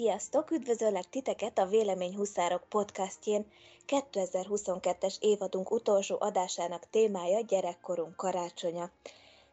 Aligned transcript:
Sziasztok! 0.00 0.50
Üdvözöllek 0.50 1.08
titeket 1.08 1.58
a 1.58 1.66
Vélemény 1.66 2.16
Huszárok 2.16 2.62
podcastjén. 2.68 3.46
2022-es 3.86 5.16
évadunk 5.18 5.70
utolsó 5.70 6.16
adásának 6.20 6.90
témája 6.90 7.40
gyerekkorunk 7.40 8.16
karácsonya. 8.16 8.90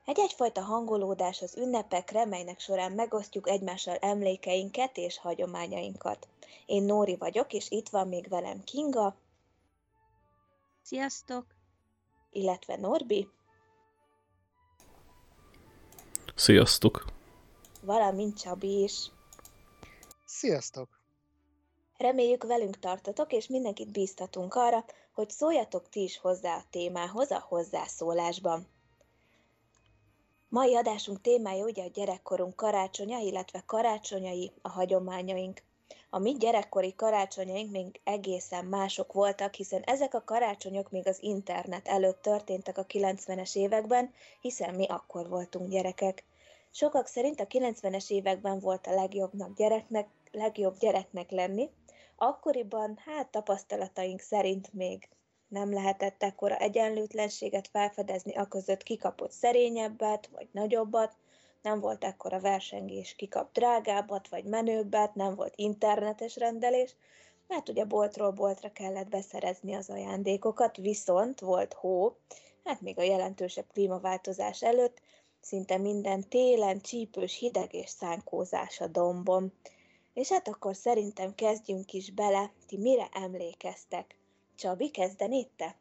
Egy 0.06 0.20
egyfajta 0.20 0.62
hangolódás 0.62 1.42
az 1.42 1.58
ünnepekre, 1.58 2.26
melynek 2.26 2.60
során 2.60 2.92
megosztjuk 2.92 3.50
egymással 3.50 3.96
emlékeinket 3.96 4.98
és 4.98 5.18
hagyományainkat. 5.18 6.28
Én 6.66 6.84
Nóri 6.84 7.16
vagyok, 7.16 7.54
és 7.54 7.72
itt 7.72 7.90
van 7.90 8.08
még 8.08 8.30
velem 8.30 8.64
Kinga. 8.64 9.16
Sziasztok! 10.82 11.46
Illetve 12.32 12.76
Norbi. 12.76 13.28
Sziasztok! 16.36 17.06
Valamint 17.82 18.40
Csabi 18.40 18.84
is. 18.84 19.12
Sziasztok! 20.38 21.02
Reméljük 21.98 22.44
velünk 22.44 22.80
tartotok, 22.80 23.34
és 23.34 23.48
mindenkit 23.48 23.92
bíztatunk 23.92 24.54
arra, 24.56 24.86
hogy 25.14 25.30
szóljatok 25.30 25.90
ti 25.90 26.04
is 26.04 26.18
hozzá 26.18 26.56
a 26.56 26.64
témához 26.70 27.32
a 27.32 27.46
hozzászólásban. 27.48 28.68
Mai 30.50 30.76
adásunk 30.76 31.22
témája 31.22 31.64
ugye 31.64 31.84
a 31.84 31.90
gyerekkorunk 31.94 32.56
karácsonya, 32.56 33.20
illetve 33.20 33.64
karácsonyai, 33.66 34.52
a 34.62 34.70
hagyományaink. 34.70 35.62
A 36.10 36.18
mi 36.20 36.32
gyerekkori 36.32 36.96
karácsonyaink 36.96 37.72
még 37.72 38.00
egészen 38.04 38.66
mások 38.66 39.14
voltak, 39.14 39.54
hiszen 39.54 39.82
ezek 39.82 40.14
a 40.14 40.24
karácsonyok 40.24 40.92
még 40.92 41.08
az 41.08 41.18
internet 41.22 41.88
előtt 41.88 42.22
történtek 42.22 42.78
a 42.78 42.86
90-es 42.86 43.56
években, 43.56 44.14
hiszen 44.42 44.76
mi 44.76 44.86
akkor 44.88 45.30
voltunk 45.30 45.70
gyerekek. 45.70 46.24
Sokak 46.72 47.08
szerint 47.08 47.40
a 47.40 47.48
90-es 47.48 48.10
években 48.10 48.60
volt 48.60 48.88
a 48.88 48.94
legjobbnak 48.94 49.56
gyereknek, 49.56 50.08
legjobb 50.32 50.78
gyereknek 50.78 51.32
lenni, 51.32 51.70
akkoriban 52.16 53.00
hát 53.06 53.28
tapasztalataink 53.32 54.20
szerint 54.20 54.74
még 54.74 55.10
nem 55.48 55.74
lehetett 55.74 56.24
ekkora 56.24 56.58
egyenlőtlenséget 56.58 57.68
felfedezni, 57.68 58.36
a 58.36 58.46
között 58.46 58.84
kikapott 58.84 59.32
szerényebbet, 59.32 60.30
vagy 60.34 60.48
nagyobbat, 60.52 61.16
nem 61.62 61.80
volt 61.80 62.04
ekkora 62.04 62.40
versengés, 62.40 63.16
kikap 63.16 63.52
drágábbat, 63.54 64.28
vagy 64.28 64.44
menőbbet, 64.44 65.16
nem 65.16 65.36
volt 65.36 65.54
internetes 65.56 66.36
rendelés, 66.36 66.96
mert 67.48 67.70
ugye 67.70 67.86
boltról 67.86 68.32
boltra 68.32 68.72
kellett 68.72 69.10
beszerezni 69.10 69.74
az 69.74 69.90
ajándékokat, 69.90 70.78
viszont 70.78 71.40
volt 71.40 71.74
hó, 71.74 72.18
hát 72.64 72.82
még 72.82 73.00
a 73.00 73.04
jelentősebb 73.04 73.66
klímaváltozás 73.74 74.64
előtt, 74.64 75.02
szinte 75.42 75.78
minden 75.78 76.30
télen 76.30 76.82
csípős 76.82 77.38
hideg 77.38 77.74
és 77.74 77.90
szánkózás 77.90 78.82
a 78.82 78.88
dombon. 78.88 79.54
És 80.18 80.30
hát 80.30 80.48
akkor 80.48 80.76
szerintem 80.76 81.36
kezdjünk 81.36 81.94
is 81.94 82.12
bele, 82.12 82.52
ti 82.68 82.78
mire 82.78 83.10
emlékeztek? 83.12 84.16
Csabi, 84.56 84.90
kezdenéd 84.90 85.48
te? 85.56 85.76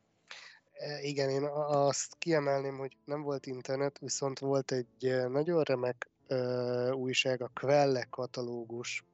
E, 0.73 1.03
igen, 1.03 1.31
én 1.31 1.45
azt 1.69 2.17
kiemelném, 2.19 2.79
hogy 2.79 2.97
nem 3.05 3.23
volt 3.23 3.47
internet, 3.47 3.99
viszont 3.99 4.39
volt 4.39 4.73
egy 4.73 5.05
e, 5.07 5.29
nagyon 5.29 5.63
remek 5.63 6.11
ö, 6.27 6.91
újság, 6.91 7.43
a 7.43 7.51
Quelle 7.61 8.07
katalógus. 8.11 9.05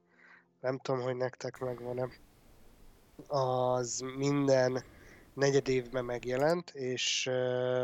Nem 0.60 0.78
tudom, 0.78 1.00
hogy 1.00 1.16
nektek 1.16 1.58
megvan-e. 1.58 2.08
Az 3.26 4.04
minden 4.16 4.84
negyed 5.34 5.68
évben 5.68 6.04
megjelent, 6.04 6.70
és 6.70 7.26
ö, 7.26 7.82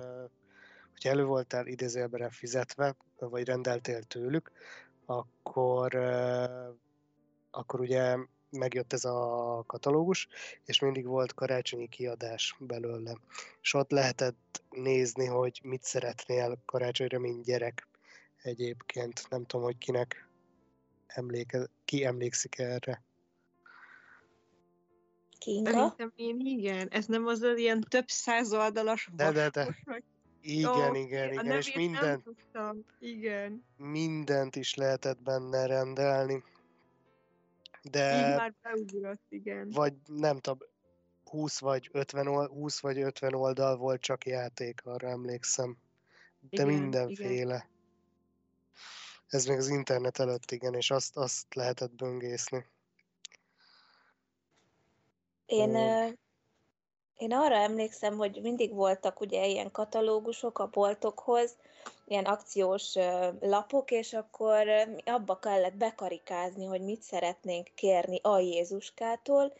hogyha 0.90 1.08
elő 1.08 1.24
voltál 1.24 1.66
idézőjelben 1.66 2.30
fizetve, 2.30 2.96
vagy 3.18 3.44
rendeltél 3.44 4.02
tőlük, 4.02 4.52
akkor, 5.06 5.94
ö, 5.94 6.44
akkor 7.50 7.80
ugye 7.80 8.16
megjött 8.50 8.92
ez 8.92 9.04
a 9.04 9.62
katalógus, 9.66 10.28
és 10.64 10.80
mindig 10.80 11.06
volt 11.06 11.34
karácsonyi 11.34 11.88
kiadás 11.88 12.56
belőle. 12.58 13.16
És 13.62 13.74
ott 13.74 13.90
lehetett 13.90 14.62
nézni, 14.70 15.26
hogy 15.26 15.60
mit 15.62 15.82
szeretnél 15.82 16.62
karácsonyra, 16.64 17.18
mint 17.18 17.44
gyerek 17.44 17.88
egyébként. 18.42 19.26
Nem 19.30 19.46
tudom, 19.46 19.64
hogy 19.64 19.78
kinek 19.78 20.28
emléke, 21.06 21.68
ki 21.84 22.04
emlékszik 22.04 22.58
erre. 22.58 23.02
Kinga? 25.38 25.70
Szerintem 25.70 26.12
én 26.16 26.40
igen. 26.40 26.88
Ez 26.90 27.06
nem 27.06 27.26
az 27.26 27.42
ilyen 27.56 27.80
több 27.80 28.08
száz 28.08 28.52
oldalas 28.52 29.08
de, 29.12 29.32
de, 29.32 29.48
de. 29.48 29.76
Vagy... 29.84 30.02
Igen, 30.40 30.90
oh, 30.90 30.98
igen, 30.98 31.32
igen, 31.32 31.50
és 31.50 31.74
mindent, 31.74 32.24
igen. 32.98 33.64
mindent 33.76 34.56
is 34.56 34.74
lehetett 34.74 35.22
benne 35.22 35.66
rendelni. 35.66 36.42
De... 37.82 38.28
Így 38.30 38.36
már 38.36 38.54
beugrott, 38.62 39.24
igen. 39.28 39.70
Vagy 39.70 39.94
nem 40.06 40.38
tudom, 40.38 40.58
20 41.24 41.58
vagy 41.60 41.88
50, 41.92 42.26
oldal, 42.26 42.48
20 42.48 42.80
vagy 42.80 42.98
50 43.00 43.34
oldal 43.34 43.76
volt 43.76 44.00
csak 44.00 44.26
játék, 44.26 44.80
arra 44.84 45.08
emlékszem. 45.08 45.76
De 46.40 46.62
igen, 46.62 46.66
mindenféle. 46.66 47.54
Igen. 47.54 47.76
Ez 49.28 49.44
még 49.44 49.56
az 49.58 49.68
internet 49.68 50.18
előtt, 50.18 50.50
igen, 50.50 50.74
és 50.74 50.90
azt, 50.90 51.16
azt 51.16 51.54
lehetett 51.54 51.94
böngészni. 51.94 52.66
Én, 55.46 55.70
uh, 55.70 56.12
én 57.18 57.32
arra 57.32 57.54
emlékszem, 57.54 58.16
hogy 58.16 58.38
mindig 58.42 58.74
voltak 58.74 59.20
ugye 59.20 59.46
ilyen 59.46 59.70
katalógusok 59.70 60.58
a 60.58 60.68
boltokhoz, 60.72 61.56
ilyen 62.06 62.24
akciós 62.24 62.94
lapok, 63.40 63.90
és 63.90 64.12
akkor 64.12 64.68
abba 65.04 65.38
kellett 65.38 65.74
bekarikázni, 65.74 66.64
hogy 66.64 66.80
mit 66.80 67.02
szeretnénk 67.02 67.68
kérni 67.74 68.18
a 68.22 68.38
Jézuskától, 68.38 69.52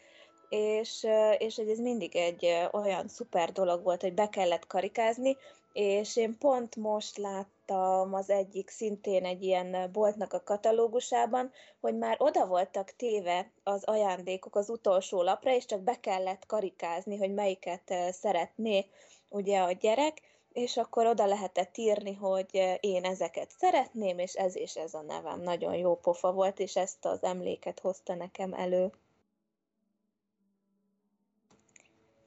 és, 0.49 1.07
és 1.37 1.57
ez 1.57 1.79
mindig 1.79 2.15
egy 2.15 2.67
olyan 2.71 3.07
szuper 3.07 3.51
dolog 3.51 3.83
volt, 3.83 4.01
hogy 4.01 4.13
be 4.13 4.29
kellett 4.29 4.67
karikázni, 4.67 5.37
és 5.73 6.15
én 6.15 6.37
pont 6.37 6.75
most 6.75 7.17
láttam 7.17 8.13
az 8.13 8.29
egyik 8.29 8.69
szintén 8.69 9.25
egy 9.25 9.43
ilyen 9.43 9.91
boltnak 9.91 10.33
a 10.33 10.43
katalógusában, 10.43 11.51
hogy 11.79 11.97
már 11.97 12.15
oda 12.19 12.47
voltak 12.47 12.95
téve 12.95 13.51
az 13.63 13.83
ajándékok 13.83 14.55
az 14.55 14.69
utolsó 14.69 15.21
lapra, 15.21 15.55
és 15.55 15.65
csak 15.65 15.81
be 15.81 15.99
kellett 15.99 16.45
karikázni, 16.45 17.17
hogy 17.17 17.33
melyiket 17.33 17.93
szeretné 18.11 18.85
ugye 19.29 19.59
a 19.59 19.71
gyerek, 19.71 20.21
és 20.53 20.77
akkor 20.77 21.05
oda 21.05 21.25
lehetett 21.25 21.77
írni, 21.77 22.13
hogy 22.13 22.77
én 22.79 23.03
ezeket 23.03 23.51
szeretném, 23.57 24.19
és 24.19 24.33
ez 24.33 24.55
és 24.55 24.75
ez 24.75 24.93
a 24.93 25.01
nevem. 25.01 25.41
Nagyon 25.41 25.75
jó 25.75 25.95
pofa 25.95 26.31
volt, 26.31 26.59
és 26.59 26.75
ezt 26.75 27.05
az 27.05 27.23
emléket 27.23 27.79
hozta 27.79 28.15
nekem 28.15 28.53
elő. 28.53 28.91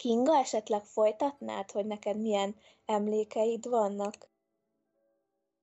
Kinga, 0.02 0.36
esetleg 0.36 0.84
folytatnád, 0.84 1.70
hogy 1.70 1.86
neked 1.86 2.20
milyen 2.20 2.54
emlékeid 2.86 3.68
vannak? 3.68 4.14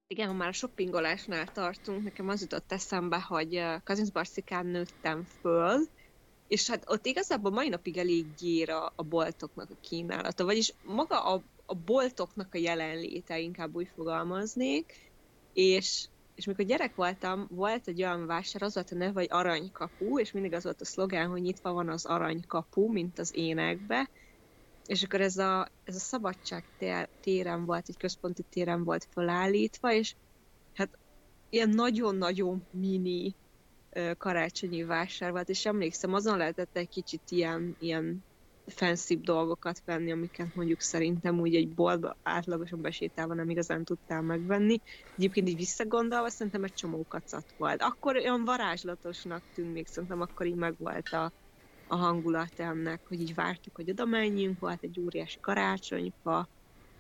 Igen, 0.07 0.27
ha 0.27 0.33
már 0.33 0.47
a 0.47 0.51
shoppingolásnál 0.51 1.51
tartunk, 1.51 2.03
nekem 2.03 2.29
az 2.29 2.41
jutott 2.41 2.71
eszembe, 2.71 3.19
hogy 3.19 3.63
Kazincbarszikán 3.83 4.65
nőttem 4.65 5.23
föl, 5.23 5.87
és 6.47 6.69
hát 6.69 6.83
ott 6.87 7.05
igazából 7.05 7.51
mai 7.51 7.69
napig 7.69 7.97
elég 7.97 8.25
gyér 8.37 8.69
a, 8.69 8.93
a 8.95 9.03
boltoknak 9.03 9.69
a 9.69 9.79
kínálata, 9.81 10.45
vagyis 10.45 10.73
maga 10.83 11.23
a, 11.23 11.41
a 11.65 11.75
boltoknak 11.75 12.53
a 12.53 12.57
jelenléte, 12.57 13.39
inkább 13.39 13.75
úgy 13.75 13.89
fogalmaznék, 13.95 15.11
és, 15.53 16.05
és 16.35 16.45
mikor 16.45 16.65
gyerek 16.65 16.95
voltam, 16.95 17.47
volt 17.49 17.87
egy 17.87 18.01
olyan 18.01 18.25
vásár, 18.25 18.61
az 18.61 18.73
volt 18.73 18.91
a 18.91 18.95
neve, 18.95 19.19
hogy 19.19 19.27
aranykapu, 19.29 20.19
és 20.19 20.31
mindig 20.31 20.53
az 20.53 20.63
volt 20.63 20.81
a 20.81 20.85
szlogán, 20.85 21.29
hogy 21.29 21.41
nyitva 21.41 21.73
van 21.73 21.89
az 21.89 22.05
aranykapu, 22.05 22.91
mint 22.91 23.19
az 23.19 23.35
énekbe, 23.35 24.09
és 24.89 25.03
akkor 25.03 25.21
ez 25.21 25.37
a, 25.37 25.67
ez 25.83 25.95
a 25.95 25.99
szabadság 25.99 26.63
téren 27.21 27.65
volt, 27.65 27.89
egy 27.89 27.97
központi 27.97 28.43
téren 28.49 28.83
volt 28.83 29.07
felállítva, 29.13 29.93
és 29.93 30.15
hát 30.73 30.89
ilyen 31.49 31.69
nagyon-nagyon 31.69 32.65
mini 32.71 33.35
karácsonyi 34.17 34.83
vásár 34.83 35.31
volt, 35.31 35.49
és 35.49 35.65
emlékszem, 35.65 36.13
azon 36.13 36.37
lehetett 36.37 36.77
egy 36.77 36.89
kicsit 36.89 37.21
ilyen, 37.29 37.75
ilyen 37.79 38.23
fancy 38.67 39.17
dolgokat 39.17 39.81
venni, 39.85 40.11
amiket 40.11 40.55
mondjuk 40.55 40.81
szerintem 40.81 41.39
úgy 41.39 41.55
egy 41.55 41.69
boltba 41.69 42.15
átlagosan 42.23 42.81
besétálva 42.81 43.33
nem 43.33 43.49
igazán 43.49 43.83
tudtál 43.83 44.21
megvenni. 44.21 44.81
Egyébként 45.17 45.49
így 45.49 45.57
visszagondolva 45.57 46.29
szerintem 46.29 46.63
egy 46.63 46.73
csomó 46.73 47.05
kacat 47.07 47.53
volt. 47.57 47.81
Akkor 47.81 48.15
olyan 48.15 48.45
varázslatosnak 48.45 49.41
tűnt 49.53 49.73
még, 49.73 49.87
szerintem 49.87 50.21
akkor 50.21 50.45
így 50.45 50.55
megvolt 50.55 51.09
a, 51.09 51.31
a 51.89 51.95
hangulat 51.95 52.59
ennek, 52.59 52.99
hogy 53.07 53.21
így 53.21 53.35
vártuk, 53.35 53.75
hogy 53.75 53.89
oda 53.89 54.05
menjünk, 54.05 54.59
volt 54.59 54.83
egy 54.83 54.99
óriási 54.99 55.39
karácsonyfa, 55.39 56.47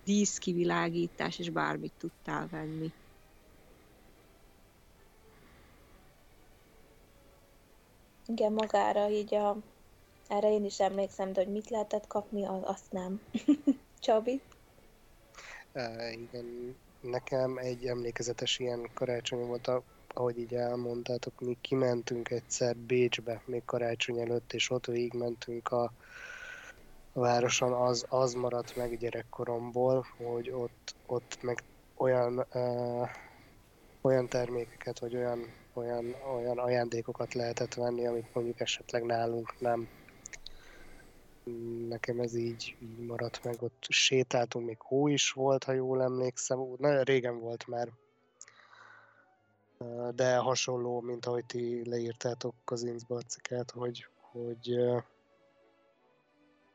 díszkivilágítás, 0.03 1.39
és 1.39 1.49
bármit 1.49 1.93
tudtál 1.97 2.47
venni. 2.51 2.91
Igen, 8.25 8.53
magára 8.53 9.09
így 9.09 9.35
a... 9.35 9.57
Erre 10.27 10.51
én 10.51 10.65
is 10.65 10.79
emlékszem, 10.79 11.33
de 11.33 11.43
hogy 11.43 11.51
mit 11.51 11.69
lehetett 11.69 12.07
kapni, 12.07 12.45
azt 12.45 12.91
nem. 12.91 13.21
Csabi? 13.99 14.41
Uh, 15.73 16.11
igen, 16.11 16.75
nekem 17.01 17.57
egy 17.57 17.85
emlékezetes 17.85 18.59
ilyen 18.59 18.89
karácsony 18.93 19.45
volt 19.45 19.67
a 19.67 19.83
ahogy 20.19 20.39
így 20.39 20.53
elmondtátok, 20.53 21.39
mi 21.39 21.57
kimentünk 21.61 22.29
egyszer 22.29 22.75
Bécsbe, 22.75 23.41
még 23.45 23.65
karácsony 23.65 24.19
előtt, 24.19 24.53
és 24.53 24.69
ott 24.69 24.85
végigmentünk 24.85 25.71
a, 25.71 25.83
a 27.13 27.19
városon, 27.19 27.73
az, 27.73 28.05
az 28.09 28.33
maradt 28.33 28.75
meg 28.75 28.97
gyerekkoromból, 28.97 30.05
hogy 30.17 30.49
ott, 30.49 30.95
ott 31.05 31.37
meg 31.41 31.63
olyan, 31.95 32.45
ö, 32.51 33.03
olyan 34.01 34.27
termékeket, 34.27 34.99
vagy 34.99 35.15
olyan, 35.15 35.39
olyan, 35.73 36.15
olyan 36.35 36.57
ajándékokat 36.57 37.33
lehetett 37.33 37.73
venni, 37.73 38.07
amit 38.07 38.33
mondjuk 38.33 38.59
esetleg 38.59 39.03
nálunk 39.03 39.59
nem. 39.59 39.87
Nekem 41.87 42.19
ez 42.19 42.35
így, 42.35 42.75
így 42.81 43.05
maradt 43.05 43.43
meg, 43.43 43.55
ott 43.59 43.85
sétáltunk, 43.89 44.65
még 44.65 44.77
hó 44.79 45.07
is 45.07 45.31
volt, 45.31 45.63
ha 45.63 45.71
jól 45.71 46.01
emlékszem, 46.01 46.59
nagyon 46.77 47.03
régen 47.03 47.39
volt 47.39 47.67
már, 47.67 47.89
de 50.15 50.35
hasonló, 50.35 50.99
mint 50.99 51.25
ahogy 51.25 51.45
ti 51.45 51.89
leírtátok 51.89 52.55
Kazincba 52.63 53.15
a 53.15 53.21
cikket, 53.21 53.71
hogy, 53.71 54.07
hogy, 54.31 54.75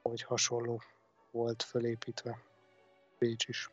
hogy 0.03 0.23
hasonló 0.23 0.81
volt 1.31 1.63
fölépítve 1.63 2.39
Bécs 3.19 3.49
is. 3.49 3.71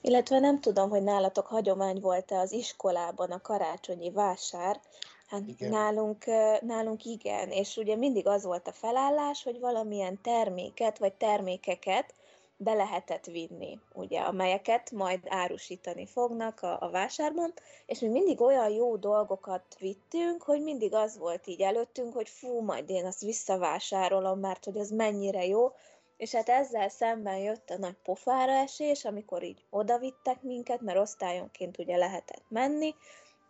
Illetve 0.00 0.38
nem 0.38 0.60
tudom, 0.60 0.90
hogy 0.90 1.02
nálatok 1.02 1.46
hagyomány 1.46 2.00
volt-e 2.00 2.38
az 2.38 2.52
iskolában 2.52 3.30
a 3.30 3.40
karácsonyi 3.40 4.10
vásár. 4.10 4.80
Hát 5.26 5.42
igen. 5.46 5.70
Nálunk, 5.70 6.24
nálunk 6.60 7.04
igen, 7.04 7.50
és 7.50 7.76
ugye 7.76 7.96
mindig 7.96 8.26
az 8.26 8.44
volt 8.44 8.68
a 8.68 8.72
felállás, 8.72 9.42
hogy 9.42 9.60
valamilyen 9.60 10.20
terméket 10.20 10.98
vagy 10.98 11.12
termékeket 11.12 12.14
be 12.56 12.74
lehetett 12.74 13.24
vinni, 13.24 13.78
ugye, 13.94 14.20
amelyeket 14.20 14.90
majd 14.90 15.20
árusítani 15.28 16.06
fognak 16.06 16.62
a, 16.62 16.76
a 16.80 16.90
vásárban, 16.90 17.52
és 17.86 17.98
mi 17.98 18.08
mindig 18.08 18.40
olyan 18.40 18.70
jó 18.70 18.96
dolgokat 18.96 19.76
vittünk, 19.78 20.42
hogy 20.42 20.62
mindig 20.62 20.94
az 20.94 21.18
volt 21.18 21.46
így 21.46 21.60
előttünk, 21.60 22.12
hogy 22.12 22.28
fú, 22.28 22.60
majd 22.60 22.90
én 22.90 23.06
azt 23.06 23.20
visszavásárolom, 23.20 24.38
mert 24.38 24.64
hogy 24.64 24.78
az 24.78 24.90
mennyire 24.90 25.46
jó, 25.46 25.72
és 26.16 26.34
hát 26.34 26.48
ezzel 26.48 26.88
szemben 26.88 27.36
jött 27.36 27.70
a 27.70 27.78
nagy 27.78 27.96
pofára 28.02 28.52
esés, 28.52 29.04
amikor 29.04 29.42
így 29.42 29.64
odavittek 29.70 30.42
minket, 30.42 30.80
mert 30.80 30.98
osztályonként 30.98 31.78
ugye 31.78 31.96
lehetett 31.96 32.44
menni, 32.48 32.94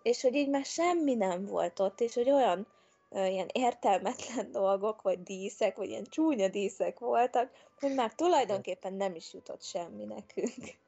és 0.02 0.22
hogy 0.22 0.34
így 0.34 0.48
már 0.48 0.64
semmi 0.64 1.14
nem 1.14 1.46
volt 1.46 1.80
ott, 1.80 2.00
és 2.00 2.14
hogy 2.14 2.30
olyan 2.30 2.66
ilyen 3.10 3.48
értelmetlen 3.52 4.52
dolgok, 4.52 5.02
vagy 5.02 5.22
díszek, 5.22 5.76
vagy 5.76 5.88
ilyen 5.88 6.04
csúnya 6.04 6.48
díszek 6.48 6.98
voltak, 6.98 7.50
hogy 7.80 7.94
már 7.94 8.14
tulajdonképpen 8.14 8.92
nem 8.92 9.14
is 9.14 9.32
jutott 9.32 9.62
semmi 9.62 10.04
nekünk. 10.04 10.78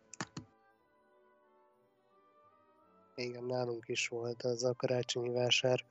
Igen, 3.14 3.44
nálunk 3.44 3.88
is 3.88 4.08
volt 4.08 4.44
ez 4.44 4.62
a 4.62 4.74
karácsonyi 4.74 5.30
vásár. 5.30 5.84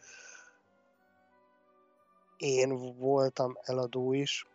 Én 2.37 2.95
voltam 2.97 3.57
eladó 3.61 4.13
is, 4.13 4.45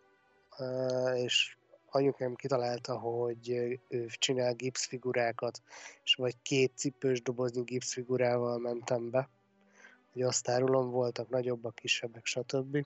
és 1.13 1.57
anyukám 1.89 2.35
kitalálta, 2.35 2.99
hogy 2.99 3.49
ő 3.87 4.07
csinál 4.07 4.53
gipszfigurákat, 4.53 5.61
és 6.03 6.15
vagy 6.15 6.35
két 6.41 6.71
cipős 6.75 7.21
doboznyi 7.21 7.61
gipszfigurával 7.61 8.57
mentem 8.57 9.09
be 9.09 9.29
hogy 10.13 10.21
azt 10.21 10.49
árulom, 10.49 10.89
voltak 10.89 11.29
nagyobbak, 11.29 11.75
kisebbek, 11.75 12.25
stb. 12.25 12.85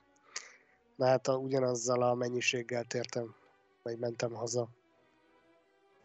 Na 0.96 1.06
hát 1.06 1.28
a, 1.28 1.36
ugyanazzal 1.36 2.02
a 2.02 2.14
mennyiséggel 2.14 2.84
tértem, 2.84 3.34
vagy 3.82 3.98
mentem 3.98 4.32
haza. 4.32 4.68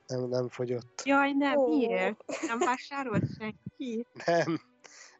Nem, 0.07 0.27
nem 0.27 0.49
fogyott. 0.49 1.01
Jaj, 1.05 1.31
nem, 1.31 1.57
oh. 1.57 1.69
miért? 1.69 2.23
Nem 2.47 2.59
vásárolt 2.59 3.23
senki? 3.37 4.05
Nem. 4.25 4.61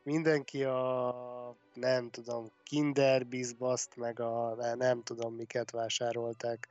Mindenki 0.03 0.63
a, 0.63 1.55
nem 1.73 2.09
tudom, 2.09 2.51
Kinder 2.63 3.25
Bizbaszt, 3.25 3.95
meg 3.95 4.19
a, 4.19 4.55
nem 4.75 5.03
tudom 5.03 5.35
miket 5.35 5.71
vásárolták 5.71 6.69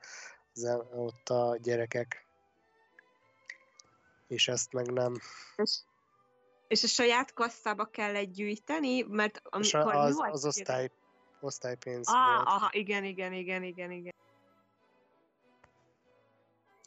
ott 0.95 1.29
a 1.29 1.57
gyerekek. 1.63 2.27
És 4.29 4.49
ezt 4.49 4.73
meg 4.73 4.87
nem. 4.87 5.15
És 5.57 5.79
és 6.73 6.83
a 6.83 6.87
saját 6.87 7.33
kasszába 7.33 7.85
kellett 7.85 8.33
gyűjteni, 8.33 9.03
mert 9.03 9.43
amikor 9.45 9.95
az, 9.95 10.17
volt? 10.17 10.33
Az 10.33 10.47
osztály, 10.47 10.91
osztálypénz 11.41 12.09
ah, 12.09 12.35
volt. 12.35 12.47
Aha, 12.47 12.69
igen, 12.73 13.05
igen, 13.05 13.33
igen, 13.33 13.63
igen, 13.63 13.91
igen. 13.91 14.15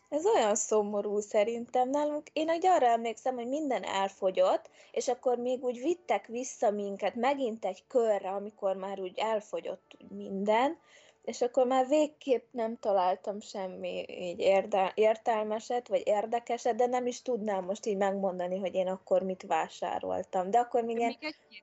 Ez 0.10 0.26
olyan 0.26 0.56
szomorú 0.56 1.20
szerintem 1.20 1.90
nálunk. 1.90 2.28
Én 2.34 2.50
egy 2.50 2.66
arra 2.66 2.86
emlékszem, 2.86 3.36
hogy 3.36 3.48
minden 3.48 3.84
elfogyott, 3.84 4.70
és 4.92 5.08
akkor 5.08 5.38
még 5.38 5.64
úgy 5.64 5.80
vittek 5.80 6.26
vissza 6.28 6.72
minket 6.72 7.16
megint 7.16 7.66
egy 7.66 7.84
körre, 7.88 8.30
amikor 8.30 8.76
már 8.76 9.00
úgy 9.00 9.18
elfogyott 9.18 9.98
úgy 10.02 10.18
minden, 10.18 10.78
és 11.26 11.42
akkor 11.42 11.68
már 11.68 11.88
végképp 11.88 12.44
nem 12.52 12.78
találtam 12.78 13.40
semmi 13.40 14.06
így 14.10 14.40
érde, 14.40 14.92
értelmeset, 14.96 15.88
vagy 15.88 16.02
érdekeset, 16.06 16.76
de 16.76 16.86
nem 16.86 17.08
is 17.08 17.22
tudnám 17.22 17.64
most 17.64 17.86
így 17.86 17.98
megmondani, 17.98 18.60
hogy 18.60 18.76
én 18.76 18.88
akkor 18.88 19.22
mit 19.22 19.44
vásároltam. 19.44 20.52
De 20.52 20.60
akkor 20.60 20.84
még 20.84 20.98
ilyen 20.98 21.16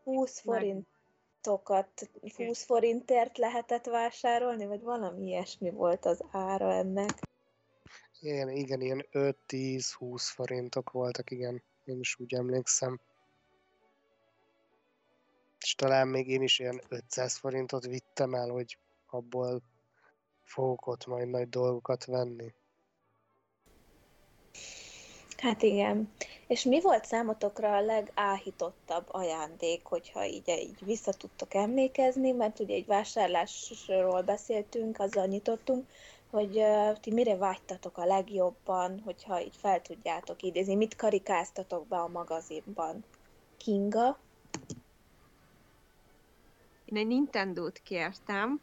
20 0.04 0.40
forintokat, 0.40 2.10
20 2.36 2.64
forintért 2.64 3.38
lehetett 3.38 3.86
vásárolni, 3.86 4.66
vagy 4.66 4.82
valami 4.82 5.26
ilyesmi 5.26 5.70
volt 5.70 6.04
az 6.04 6.24
ára 6.30 6.72
ennek. 6.72 7.10
Igen, 8.20 8.48
igen, 8.48 8.80
ilyen 8.80 9.06
5-10-20 9.12 10.30
forintok 10.34 10.90
voltak, 10.90 11.30
igen. 11.30 11.62
Én 11.84 11.98
is 11.98 12.16
úgy 12.20 12.34
emlékszem. 12.34 13.00
És 15.60 15.74
talán 15.74 16.08
még 16.08 16.28
én 16.28 16.42
is 16.42 16.58
ilyen 16.58 16.82
500 16.88 17.36
forintot 17.36 17.86
vittem 17.86 18.34
el, 18.34 18.48
hogy 18.48 18.78
abból 19.12 19.62
fogok 20.44 20.86
ott 20.86 21.06
majd 21.06 21.28
nagy 21.28 21.48
dolgokat 21.48 22.04
venni. 22.04 22.54
Hát 25.36 25.62
igen. 25.62 26.12
És 26.46 26.64
mi 26.64 26.80
volt 26.80 27.04
számotokra 27.04 27.76
a 27.76 27.80
legáhítottabb 27.80 29.06
ajándék, 29.08 29.84
hogyha 29.84 30.26
így, 30.26 30.48
így 30.48 30.84
vissza 30.84 31.12
tudtok 31.12 31.54
emlékezni, 31.54 32.30
mert 32.30 32.60
ugye 32.60 32.74
egy 32.74 32.86
vásárlásról 32.86 34.22
beszéltünk, 34.22 34.98
azzal 34.98 35.26
nyitottunk, 35.26 35.86
hogy 36.30 36.56
uh, 36.56 37.00
ti 37.00 37.12
mire 37.12 37.36
vágytatok 37.36 37.98
a 37.98 38.04
legjobban, 38.04 39.00
hogyha 39.04 39.40
így 39.40 39.56
fel 39.56 39.82
tudjátok 39.82 40.42
idézni, 40.42 40.74
mit 40.74 40.96
karikáztatok 40.96 41.86
be 41.86 41.96
a 41.96 42.08
magazinban. 42.08 43.04
Kinga? 43.56 44.18
Én 46.84 46.96
egy 46.96 47.06
Nintendo-t 47.06 47.82
kértem, 47.82 48.60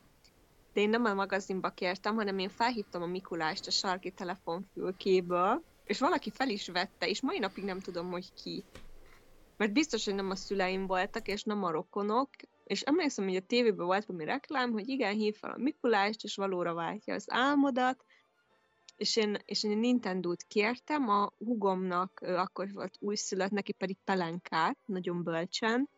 de 0.80 0.86
én 0.86 0.92
nem 0.92 1.06
a 1.06 1.14
magazinba 1.14 1.70
kértem, 1.70 2.16
hanem 2.16 2.38
én 2.38 2.50
felhívtam 2.50 3.02
a 3.02 3.06
Mikulást 3.06 3.68
a 3.68 3.72
sarki 3.72 4.12
telefonfülkéből, 4.12 5.64
és 5.86 6.00
valaki 6.00 6.32
fel 6.32 6.50
is 6.50 6.68
vette, 6.68 7.08
és 7.08 7.22
mai 7.22 7.40
napig 7.40 7.64
nem 7.64 7.80
tudom, 7.80 8.12
hogy 8.12 8.34
ki. 8.34 8.64
Mert 9.58 9.74
biztos, 9.74 10.06
hogy 10.06 10.16
nem 10.16 10.30
a 10.30 10.36
szüleim 10.36 10.88
voltak, 10.88 11.28
és 11.28 11.44
nem 11.44 11.64
a 11.64 11.72
rokonok, 11.72 12.30
és 12.64 12.82
emlékszem, 12.82 13.26
hogy 13.26 13.36
a 13.36 13.46
tévében 13.46 13.86
volt 13.86 14.06
valami 14.06 14.26
reklám, 14.26 14.72
hogy 14.72 14.88
igen, 14.88 15.14
hív 15.14 15.36
fel 15.36 15.52
a 15.52 15.58
Mikulást, 15.58 16.24
és 16.24 16.36
valóra 16.36 16.74
váltja 16.74 17.14
az 17.14 17.26
álmodat, 17.28 18.06
és 18.96 19.16
én, 19.16 19.38
és 19.46 19.64
én 19.64 19.78
Nintendo-t 19.78 20.44
kértem, 20.48 21.10
a 21.10 21.32
hugomnak 21.38 22.20
akkor 22.22 22.72
volt 22.72 22.96
újszülött, 23.00 23.52
neki 23.52 23.72
pedig 23.72 23.98
pelenkát, 24.04 24.78
nagyon 24.86 25.24
bölcsen, 25.24 25.90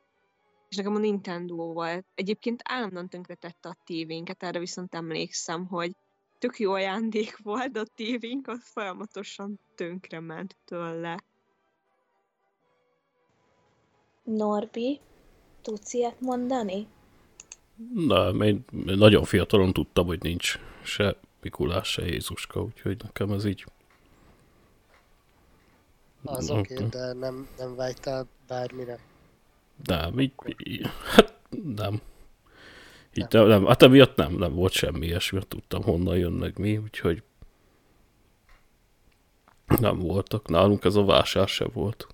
és 0.71 0.77
nekem 0.77 0.95
a 0.95 0.99
Nintendo 0.99 1.55
volt. 1.55 2.05
Egyébként 2.15 2.61
állandóan 2.63 3.09
tönkretette 3.09 3.69
a 3.69 3.77
tévénket, 3.85 4.43
erre 4.43 4.59
viszont 4.59 4.95
emlékszem, 4.95 5.65
hogy 5.65 5.91
tök 6.39 6.59
jó 6.59 6.71
ajándék 6.71 7.37
volt, 7.43 7.71
de 7.71 7.79
a 7.79 7.85
tévénk 7.95 8.47
az 8.47 8.59
folyamatosan 8.63 9.59
tönkrement 9.75 10.55
tőle. 10.65 11.23
Norbi, 14.23 14.99
tudsz 15.61 15.93
ilyet 15.93 16.21
mondani? 16.21 16.87
Nem, 17.93 18.41
én 18.41 18.65
nagyon 18.71 19.23
fiatalon 19.23 19.73
tudtam, 19.73 20.05
hogy 20.05 20.21
nincs 20.21 20.59
se 20.83 21.17
Mikulás, 21.41 21.87
se 21.91 22.05
Jézuska, 22.05 22.61
úgyhogy 22.61 23.01
nekem 23.03 23.31
ez 23.31 23.45
így... 23.45 23.65
Az 26.23 26.49
oké, 26.49 26.73
okay, 26.73 26.87
de 26.87 27.13
nem, 27.13 27.47
nem 27.57 27.75
vágytál 27.75 28.27
bármire? 28.47 28.99
Nem, 29.85 30.19
így, 30.19 30.33
így 30.63 30.89
hát 31.15 31.33
nem. 31.75 32.01
Így 33.13 33.25
nem. 33.29 33.47
nem. 33.47 33.65
Hát 33.65 33.81
emiatt 33.81 34.15
nem, 34.15 34.33
nem 34.33 34.53
volt 34.53 34.71
semmi 34.71 35.05
ilyesmi, 35.05 35.39
tudtam 35.47 35.83
honnan 35.83 36.17
jönnek 36.17 36.57
mi, 36.57 36.77
úgyhogy 36.77 37.23
nem 39.79 39.99
voltak. 39.99 40.47
Nálunk 40.47 40.83
ez 40.83 40.95
a 40.95 41.05
vásár 41.05 41.47
se 41.47 41.65
volt. 41.65 42.07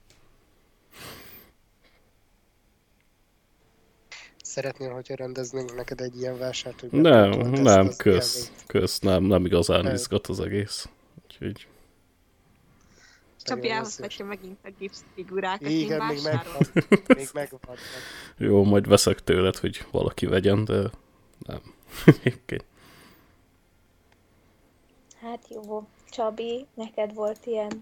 Szeretnél, 4.42 4.94
hogyha 4.94 5.16
rendeznénk 5.16 5.76
neked 5.76 6.02
egy 6.02 6.20
ilyen 6.20 6.38
vásárt? 6.38 6.80
Hogy 6.80 6.92
nem, 6.92 7.30
nem, 7.40 7.90
kösz, 7.98 8.52
kösz, 8.68 9.00
nem, 9.00 9.24
nem 9.24 9.46
igazán 9.46 9.94
izgat 9.94 10.28
az 10.28 10.40
egész. 10.40 10.90
Úgyhogy... 11.24 11.68
Csabi 13.48 13.70
elhozhatja 13.70 14.26
megint 14.26 14.58
a 14.64 14.70
gipsz 14.78 15.04
figurákat, 15.14 15.70
Igen, 15.70 16.06
még 16.06 16.24
megvan. 16.24 16.68
még 17.16 17.30
megvan. 17.34 17.78
Jó, 18.38 18.64
majd 18.64 18.88
veszek 18.88 19.24
tőled, 19.24 19.56
hogy 19.56 19.86
valaki 19.92 20.26
vegyen, 20.26 20.66
de 20.66 20.90
nem. 21.40 21.62
hát 25.22 25.48
jó. 25.50 25.88
Csabi, 26.10 26.68
neked 26.74 27.14
volt 27.14 27.46
ilyen? 27.46 27.80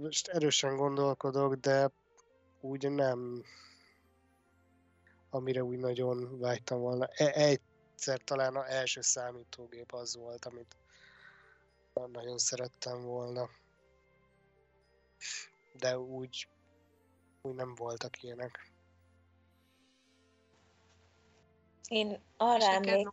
Most 0.00 0.28
erősen 0.28 0.76
gondolkodok, 0.76 1.54
de 1.54 1.90
úgy 2.60 2.90
nem, 2.90 3.42
amire 5.30 5.64
úgy 5.64 5.78
nagyon 5.78 6.38
vágytam 6.38 6.80
volna. 6.80 7.08
E- 7.14 7.32
egyszer 7.34 8.20
talán 8.24 8.56
az 8.56 8.66
első 8.68 9.00
számítógép 9.00 9.92
az 9.92 10.16
volt, 10.16 10.44
amit 10.44 10.76
nagyon 11.92 12.38
szerettem 12.38 13.02
volna. 13.02 13.48
De 15.72 15.98
úgy, 15.98 16.48
úgy 17.42 17.54
nem 17.54 17.74
voltak 17.74 18.22
ilyenek. 18.22 18.72
Én 21.88 22.20
arra 22.36 22.64
emlék... 22.64 23.08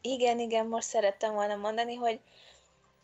Igen, 0.00 0.38
igen, 0.38 0.66
most 0.66 0.88
szerettem 0.88 1.34
volna 1.34 1.56
mondani, 1.56 1.94
hogy 1.94 2.20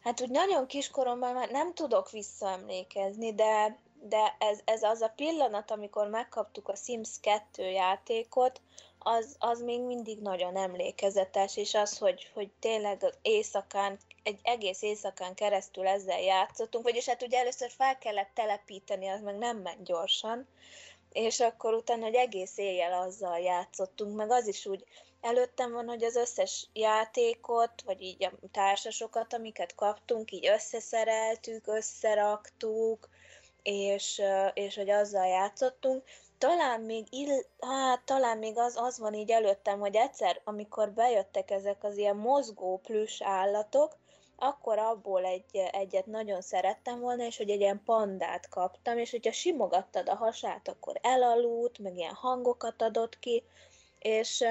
hát 0.01 0.21
úgy 0.21 0.31
nagyon 0.31 0.67
kiskoromban 0.67 1.35
már 1.35 1.51
nem 1.51 1.75
tudok 1.75 2.11
visszaemlékezni, 2.11 3.35
de, 3.35 3.79
de 4.01 4.37
ez, 4.39 4.61
ez 4.65 4.83
az 4.83 5.01
a 5.01 5.13
pillanat, 5.17 5.71
amikor 5.71 6.09
megkaptuk 6.09 6.69
a 6.69 6.75
Sims 6.75 7.21
2 7.21 7.63
játékot, 7.63 8.61
az, 8.99 9.37
az 9.39 9.61
még 9.61 9.81
mindig 9.81 10.21
nagyon 10.21 10.57
emlékezetes, 10.57 11.57
és 11.57 11.75
az, 11.75 11.99
hogy, 11.99 12.31
hogy 12.35 12.51
tényleg 12.59 13.05
éjszakán, 13.23 13.99
egy 14.29 14.41
egész 14.43 14.83
éjszakán 14.83 15.35
keresztül 15.35 15.87
ezzel 15.87 16.21
játszottunk, 16.21 16.85
vagyis 16.85 17.07
hát 17.09 17.23
ugye 17.23 17.39
először 17.39 17.71
fel 17.71 17.99
kellett 17.99 18.31
telepíteni, 18.35 19.09
az 19.09 19.21
meg 19.21 19.39
nem 19.39 19.57
ment 19.57 19.85
gyorsan, 19.85 20.49
és 21.13 21.41
akkor 21.41 21.75
utána 21.75 22.07
egy 22.07 22.15
egész 22.15 22.59
éjjel 22.59 22.93
azzal 22.93 23.39
játszottunk, 23.39 24.17
meg 24.17 24.31
az 24.31 24.47
is 24.47 24.67
úgy 24.67 24.85
előttem 25.21 25.73
van, 25.73 25.89
hogy 25.89 26.05
az 26.05 26.17
összes 26.17 26.67
játékot, 26.73 27.83
vagy 27.85 28.03
így 28.03 28.25
a 28.25 28.33
társasokat, 28.53 29.35
amiket 29.35 29.75
kaptunk, 29.75 30.33
így 30.33 30.47
összeszereltük, 30.47 31.67
összeraktuk, 31.67 33.09
és, 33.63 34.23
és 34.55 34.77
hogy 34.77 34.91
azzal 34.91 35.27
játszottunk, 35.27 36.05
talán 36.39 36.81
még, 36.81 37.07
ill, 37.11 37.43
hát, 37.61 38.03
talán 38.05 38.39
még 38.39 38.59
az, 38.59 38.77
az 38.77 38.99
van 38.99 39.15
így 39.15 39.31
előttem, 39.31 39.79
hogy 39.79 39.97
egyszer, 39.97 40.41
amikor 40.45 40.91
bejöttek 40.91 41.51
ezek 41.51 41.85
az 41.85 41.97
ilyen 41.97 42.17
mozgó 42.17 42.79
plüss 42.79 43.23
állatok, 43.23 43.97
akkor 44.41 44.79
abból 44.79 45.25
egy, 45.25 45.57
egyet 45.73 46.07
nagyon 46.07 46.41
szerettem 46.41 47.01
volna, 47.01 47.25
és 47.25 47.37
hogy 47.37 47.51
egy 47.51 47.61
ilyen 47.61 47.83
pandát 47.85 48.49
kaptam, 48.49 48.99
és 48.99 49.11
hogyha 49.11 49.33
simogattad 49.33 50.09
a 50.09 50.15
hasát, 50.15 50.69
akkor 50.69 50.99
elaludt, 51.03 51.79
meg 51.79 51.97
ilyen 51.97 52.15
hangokat 52.15 52.83
adott 52.83 53.19
ki, 53.19 53.43
és 53.99 54.45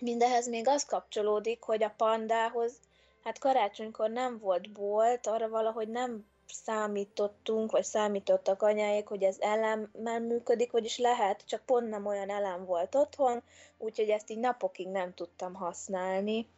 mindehez 0.00 0.48
még 0.48 0.68
az 0.68 0.84
kapcsolódik, 0.84 1.62
hogy 1.62 1.82
a 1.82 1.94
pandához, 1.96 2.72
hát 3.24 3.38
karácsonykor 3.38 4.10
nem 4.10 4.38
volt 4.38 4.72
bolt, 4.72 5.26
arra 5.26 5.48
valahogy 5.48 5.88
nem 5.88 6.26
számítottunk, 6.48 7.70
vagy 7.70 7.84
számítottak 7.84 8.62
anyáik, 8.62 9.06
hogy 9.06 9.22
ez 9.22 9.36
elemmel 9.40 10.20
működik, 10.20 10.72
vagyis 10.72 10.98
lehet, 10.98 11.46
csak 11.46 11.62
pont 11.66 11.88
nem 11.88 12.06
olyan 12.06 12.30
elem 12.30 12.64
volt 12.64 12.94
otthon, 12.94 13.42
úgyhogy 13.78 14.08
ezt 14.08 14.30
így 14.30 14.38
napokig 14.38 14.88
nem 14.88 15.14
tudtam 15.14 15.54
használni, 15.54 16.48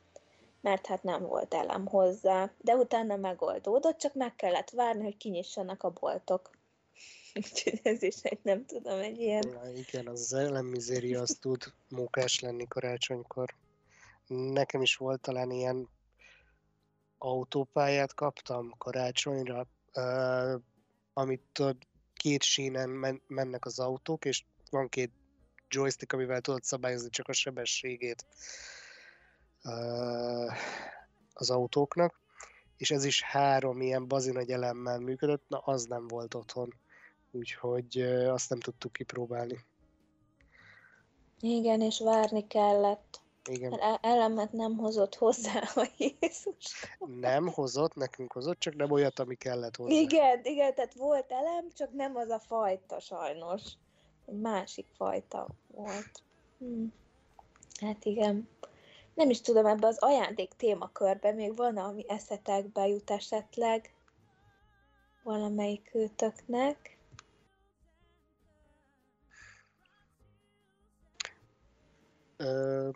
mert 0.61 0.87
hát 0.87 1.03
nem 1.03 1.23
volt 1.23 1.55
elem 1.55 1.87
hozzá. 1.87 2.51
De 2.59 2.75
utána 2.75 3.17
megoldódott, 3.17 3.99
csak 3.99 4.15
meg 4.15 4.35
kellett 4.37 4.71
várni, 4.71 5.03
hogy 5.03 5.17
kinyissanak 5.17 5.83
a 5.83 5.91
boltok. 5.91 6.51
Úgyhogy 7.35 7.81
ez 7.83 8.03
is 8.03 8.23
egy, 8.23 8.39
nem 8.43 8.67
tudom, 8.67 8.99
egy 8.99 9.19
ilyen... 9.19 9.49
Na, 9.49 9.69
igen, 9.69 10.07
az 10.07 10.33
ellenmizéria 10.33 11.21
az 11.21 11.37
tud 11.41 11.73
mókás 11.89 12.41
lenni 12.41 12.67
karácsonykor. 12.69 13.55
Nekem 14.27 14.83
is 14.83 14.97
volt 14.97 15.21
talán 15.21 15.51
ilyen 15.51 15.89
autópályát 17.19 18.15
kaptam 18.15 18.75
karácsonyra, 18.79 19.67
uh, 19.95 20.61
amit 21.13 21.43
tudod, 21.53 21.77
két 22.15 22.43
sínen 22.43 22.91
men- 22.91 23.23
mennek 23.27 23.65
az 23.65 23.79
autók, 23.79 24.25
és 24.25 24.45
van 24.71 24.89
két 24.89 25.11
joystick, 25.69 26.13
amivel 26.13 26.41
tudod 26.41 26.63
szabályozni 26.63 27.11
csak 27.11 27.29
a 27.29 27.33
sebességét 27.33 28.27
az 31.33 31.51
autóknak, 31.51 32.21
és 32.77 32.91
ez 32.91 33.05
is 33.05 33.23
három 33.23 33.81
ilyen 33.81 34.09
bazinagy 34.09 34.51
elemmel 34.51 34.99
működött, 34.99 35.45
na 35.49 35.59
az 35.59 35.85
nem 35.85 36.09
volt 36.09 36.35
otthon, 36.35 36.75
úgyhogy 37.31 38.01
azt 38.29 38.51
nem 38.51 38.61
tudtuk 38.61 38.93
kipróbálni. 38.93 39.59
Igen, 41.41 41.81
és 41.81 42.01
várni 42.01 42.47
kellett. 42.47 43.21
Igen. 43.45 43.71
Mert 43.71 44.05
elemet 44.05 44.53
nem 44.53 44.77
hozott 44.77 45.15
hozzá 45.15 45.63
a 45.75 45.89
Jézus. 45.97 46.85
Nem 47.21 47.49
hozott, 47.49 47.95
nekünk 47.95 48.33
hozott, 48.33 48.59
csak 48.59 48.75
nem 48.75 48.91
olyat, 48.91 49.19
ami 49.19 49.35
kellett 49.35 49.77
hozzá. 49.77 49.95
Igen, 49.95 50.41
igen, 50.43 50.75
tehát 50.75 50.95
volt 50.95 51.33
elem, 51.33 51.69
csak 51.75 51.93
nem 51.93 52.17
az 52.17 52.29
a 52.29 52.39
fajta 52.39 53.01
sajnos. 53.01 53.63
Egy 54.27 54.39
másik 54.41 54.87
fajta 54.97 55.47
volt. 55.67 56.23
Hm. 56.59 56.85
Hát 57.81 58.05
igen. 58.05 58.49
Nem 59.19 59.31
is 59.31 59.41
tudom, 59.41 59.67
ebbe 59.67 59.87
az 59.87 59.99
ajándék 59.99 60.53
témakörbe 60.57 61.33
még 61.33 61.57
van, 61.57 61.77
ami 61.77 62.05
eszetekbe 62.09 62.87
jut 62.87 63.11
esetleg 63.11 63.95
valamelyik 65.23 65.91
őtöknek. 65.95 66.99
Ö, 72.37 72.91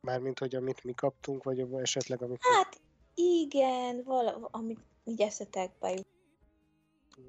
Mármint, 0.00 0.38
hogy 0.38 0.54
amit 0.54 0.84
mi 0.84 0.92
kaptunk, 0.94 1.42
vagy 1.42 1.66
esetleg 1.72 2.22
amit... 2.22 2.42
Hát 2.42 2.80
igen, 3.14 4.02
vala, 4.04 4.48
amit 4.50 4.80
így 5.04 5.20
eszetekbe 5.20 5.90
jut. 5.90 6.06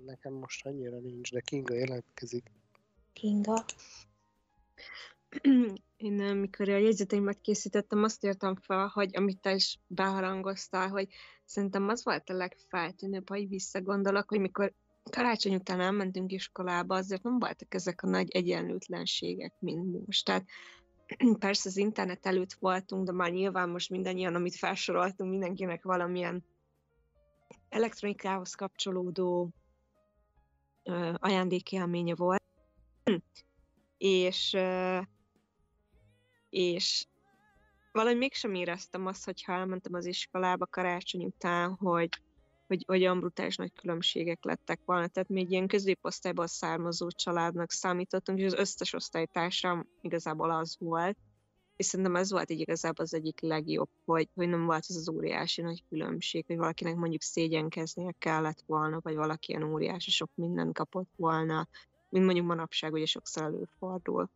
Nekem 0.05 0.33
most 0.33 0.65
annyira 0.65 0.99
nincs, 0.99 1.31
de 1.31 1.41
Kinga 1.41 1.73
jelentkezik. 1.73 2.51
Kinga? 3.13 3.65
Én 6.03 6.21
amikor 6.21 6.69
a 6.69 6.77
jegyzeteimet 6.77 7.41
készítettem, 7.41 8.03
azt 8.03 8.25
írtam 8.25 8.55
fel, 8.55 8.87
hogy 8.87 9.15
amit 9.15 9.39
te 9.39 9.53
is 9.53 9.79
beharangoztál, 9.87 10.89
hogy 10.89 11.07
szerintem 11.45 11.87
az 11.89 12.03
volt 12.03 12.29
a 12.29 12.33
legfeltűnőbb, 12.33 13.29
ha 13.29 13.37
így 13.37 13.49
visszagondolok, 13.49 14.29
hogy 14.29 14.39
mikor 14.39 14.73
karácsony 15.11 15.55
után 15.55 15.79
elmentünk 15.79 16.31
iskolába, 16.31 16.95
azért 16.95 17.23
nem 17.23 17.39
voltak 17.39 17.73
ezek 17.73 18.03
a 18.03 18.07
nagy 18.07 18.31
egyenlőtlenségek, 18.31 19.53
mint 19.59 20.05
most. 20.05 20.25
Tehát 20.25 20.45
persze 21.39 21.69
az 21.69 21.77
internet 21.77 22.25
előtt 22.25 22.53
voltunk, 22.53 23.05
de 23.05 23.11
már 23.11 23.31
nyilván 23.31 23.69
most 23.69 23.89
mindannyian, 23.89 24.35
amit 24.35 24.55
felsoroltunk, 24.55 25.29
mindenkinek 25.29 25.83
valamilyen 25.83 26.43
elektronikához 27.69 28.53
kapcsolódó 28.53 29.49
ö, 30.83 31.13
ajándékélménye 31.15 32.15
volt. 32.15 32.43
és, 33.97 34.53
ö, 34.53 34.99
és 36.53 37.05
valahogy 37.91 38.17
mégsem 38.17 38.53
éreztem 38.53 39.05
azt, 39.05 39.25
hogyha 39.25 39.53
elmentem 39.53 39.93
az 39.93 40.05
iskolába 40.05 40.65
karácsony 40.65 41.23
után, 41.25 41.73
hogy, 41.73 42.09
hogy 42.67 42.85
olyan 42.87 43.19
brutális 43.19 43.55
nagy 43.55 43.73
különbségek 43.73 44.43
lettek 44.43 44.79
volna. 44.85 45.07
Tehát 45.07 45.29
még 45.29 45.51
ilyen 45.51 45.67
középosztályból 45.67 46.47
származó 46.47 47.07
családnak 47.09 47.71
számítottunk, 47.71 48.39
és 48.39 48.45
az 48.45 48.53
összes 48.53 48.93
osztálytársam 48.93 49.87
igazából 50.01 50.51
az 50.51 50.75
volt. 50.79 51.17
És 51.75 51.85
szerintem 51.85 52.15
ez 52.15 52.31
volt 52.31 52.49
így 52.49 52.59
igazából 52.59 53.05
az 53.05 53.13
egyik 53.13 53.41
legjobb, 53.41 53.89
hogy, 54.05 54.29
hogy 54.35 54.49
nem 54.49 54.65
volt 54.65 54.85
az 54.87 54.95
az 54.95 55.09
óriási 55.09 55.61
nagy 55.61 55.83
különbség, 55.89 56.45
hogy 56.47 56.57
valakinek 56.57 56.95
mondjuk 56.95 57.21
szégyenkeznie 57.21 58.13
kellett 58.19 58.63
volna, 58.65 58.99
vagy 59.01 59.15
valaki 59.15 59.51
ilyen 59.51 59.63
óriási 59.63 60.11
sok 60.11 60.29
mindent 60.35 60.73
kapott 60.73 61.09
volna, 61.15 61.67
mint 62.09 62.25
mondjuk 62.25 62.45
manapság 62.45 62.93
ugye 62.93 63.05
sokszor 63.05 63.43
előfordul. 63.43 64.29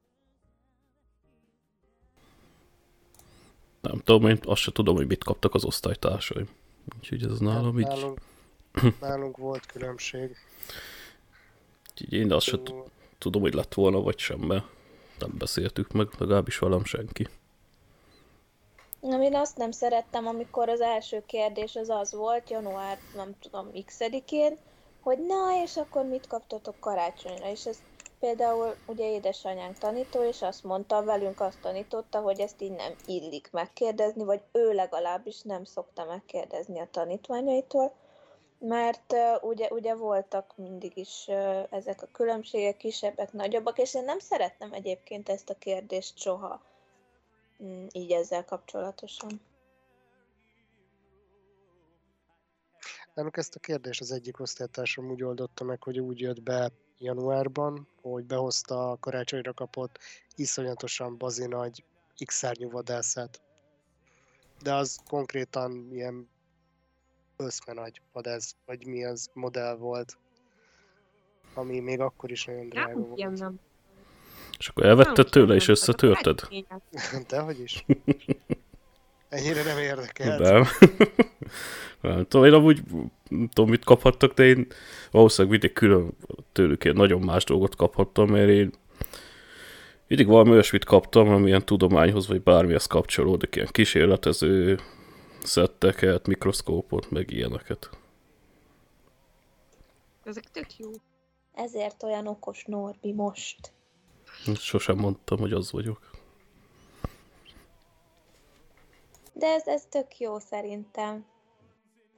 Nem 3.81 4.01
tudom, 4.03 4.29
én 4.29 4.39
azt 4.43 4.61
sem 4.61 4.73
tudom, 4.73 4.95
hogy 4.95 5.07
mit 5.07 5.23
kaptak 5.23 5.53
az 5.53 5.65
osztálytársaim. 5.65 6.49
Úgyhogy 6.97 7.23
ez 7.23 7.39
nálam 7.39 7.79
így... 7.79 7.85
Nálunk, 7.87 8.19
nálunk 9.01 9.37
volt 9.37 9.65
különbség. 9.65 10.35
Így 12.01 12.13
én 12.13 12.31
azt 12.31 12.45
sem 12.45 12.61
tudom, 13.17 13.41
hogy 13.41 13.53
lett 13.53 13.73
volna, 13.73 14.01
vagy 14.01 14.17
sem, 14.17 14.39
mert 14.39 14.65
nem 15.19 15.31
beszéltük 15.37 15.91
meg, 15.91 16.07
legalábbis 16.17 16.57
velem 16.57 16.85
senki. 16.85 17.27
Na, 18.99 19.23
én 19.23 19.35
azt 19.35 19.57
nem 19.57 19.71
szerettem, 19.71 20.27
amikor 20.27 20.69
az 20.69 20.81
első 20.81 21.23
kérdés 21.25 21.75
az 21.75 21.89
az 21.89 22.13
volt, 22.13 22.49
január, 22.49 22.97
nem 23.15 23.35
tudom, 23.41 23.71
x-én, 23.85 24.57
hogy 25.01 25.17
na, 25.25 25.63
és 25.63 25.77
akkor 25.77 26.05
mit 26.05 26.27
kaptatok 26.27 26.79
karácsonyra, 26.79 27.49
és 27.51 27.65
ez 27.65 27.77
például 28.19 28.75
ugye 28.85 29.11
édesanyánk 29.11 29.77
tanító, 29.77 30.23
és 30.23 30.41
azt 30.41 30.63
mondta, 30.63 31.03
velünk 31.03 31.39
azt 31.39 31.59
tanította, 31.59 32.19
hogy 32.19 32.39
ezt 32.39 32.61
így 32.61 32.71
nem 32.71 32.93
illik 33.05 33.49
megkérdezni, 33.51 34.23
vagy 34.23 34.41
ő 34.51 34.73
legalábbis 34.73 35.41
nem 35.41 35.63
szokta 35.63 36.05
megkérdezni 36.05 36.79
a 36.79 36.87
tanítványaitól, 36.91 37.95
mert 38.59 39.13
uh, 39.13 39.43
ugye, 39.43 39.67
ugye 39.69 39.95
voltak 39.95 40.53
mindig 40.55 40.97
is 40.97 41.25
uh, 41.27 41.63
ezek 41.69 42.01
a 42.01 42.07
különbségek, 42.11 42.77
kisebbek, 42.77 43.31
nagyobbak, 43.31 43.77
és 43.77 43.93
én 43.93 44.03
nem 44.03 44.19
szerettem 44.19 44.73
egyébként 44.73 45.29
ezt 45.29 45.49
a 45.49 45.57
kérdést 45.57 46.17
soha 46.17 46.61
mm, 47.63 47.85
így 47.91 48.11
ezzel 48.11 48.45
kapcsolatosan. 48.45 49.41
Nálunk 53.13 53.37
ezt 53.37 53.55
a 53.55 53.59
kérdést 53.59 54.01
az 54.01 54.11
egyik 54.11 54.39
osztálytársam 54.39 55.09
úgy 55.09 55.23
oldotta 55.23 55.63
meg, 55.63 55.83
hogy 55.83 55.99
úgy 55.99 56.19
jött 56.19 56.43
be 56.43 56.71
januárban, 56.99 57.87
hogy 58.01 58.25
behozta 58.25 58.91
a 58.91 58.97
karácsonyra 58.99 59.53
kapott 59.53 59.99
iszonyatosan 60.35 61.17
bazinagy 61.17 61.83
x-szárnyú 62.25 62.69
vadászát. 62.69 63.41
De 64.61 64.73
az 64.73 64.99
konkrétan 65.07 65.87
ilyen 65.91 66.29
nagy 67.65 68.01
vadász, 68.13 68.55
vagy 68.65 68.85
mi 68.85 69.05
az 69.05 69.29
modell 69.33 69.75
volt, 69.75 70.17
ami 71.53 71.79
még 71.79 71.99
akkor 71.99 72.31
is 72.31 72.45
nagyon 72.45 72.69
drága 72.69 72.99
volt. 72.99 73.19
Nem, 73.19 73.33
nem. 73.33 73.59
És 74.57 74.67
akkor 74.67 74.85
elvetted 74.85 75.29
tőle 75.29 75.55
és 75.55 75.67
összetörted? 75.67 76.39
Dehogy 77.29 77.59
is. 77.59 77.85
Ennyire 79.29 79.63
nem 79.63 79.77
érdekel. 79.77 80.37
Nem. 80.37 80.63
nem 82.01 82.27
tudom, 82.27 82.45
én 82.45 82.53
amúgy 82.53 82.81
nem 83.29 83.49
tudom, 83.53 83.69
mit 83.69 83.83
kaphattak, 83.83 84.33
de 84.33 84.43
én 84.43 84.67
valószínűleg 85.11 85.51
mindig 85.59 85.77
külön 85.77 86.17
tőlük 86.51 86.85
én 86.85 86.93
nagyon 86.93 87.21
más 87.21 87.43
dolgot 87.43 87.75
kaphattam, 87.75 88.29
mert 88.29 88.49
én 88.49 88.71
mindig 90.07 90.27
valami 90.27 90.49
olyasmit 90.49 90.85
kaptam, 90.85 91.29
ami 91.29 91.47
ilyen 91.47 91.65
tudományhoz 91.65 92.27
vagy 92.27 92.41
bármihez 92.41 92.85
kapcsolódik, 92.85 93.55
ilyen 93.55 93.67
kísérletező 93.71 94.79
szetteket, 95.43 96.27
mikroszkópot, 96.27 97.11
meg 97.11 97.31
ilyeneket. 97.31 97.89
Ezek 100.23 100.43
tök 100.51 100.77
jó. 100.77 100.91
Ezért 101.53 102.03
olyan 102.03 102.27
okos 102.27 102.63
Norbi 102.65 103.13
most. 103.13 103.73
Sosem 104.55 104.97
mondtam, 104.97 105.39
hogy 105.39 105.51
az 105.53 105.71
vagyok. 105.71 106.16
De 109.37 109.47
ez, 109.47 109.67
ez 109.67 109.85
tök 109.85 110.17
jó 110.17 110.39
szerintem. 110.39 111.25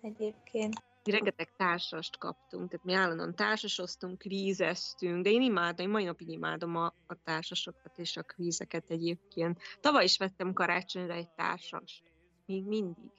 Egyébként. 0.01 0.83
Rengeteg 1.03 1.55
társast 1.57 2.17
kaptunk, 2.17 2.69
tehát 2.69 2.85
mi 2.85 2.93
állandóan 2.93 3.35
társasoztunk, 3.35 4.17
kvízeztünk, 4.17 5.23
de 5.23 5.29
én 5.29 5.41
imádom, 5.41 5.85
én 5.85 5.91
mai 5.91 6.03
napig 6.03 6.29
imádom 6.29 6.75
a, 6.75 6.85
a 7.07 7.23
társasokat 7.23 7.97
és 7.97 8.17
a 8.17 8.23
kvízeket 8.23 8.83
egyébként. 8.87 9.61
Tavaly 9.79 10.03
is 10.03 10.17
vettem 10.17 10.53
karácsonyra 10.53 11.13
egy 11.13 11.29
társast. 11.29 12.03
Még 12.45 12.65
mindig. 12.65 13.11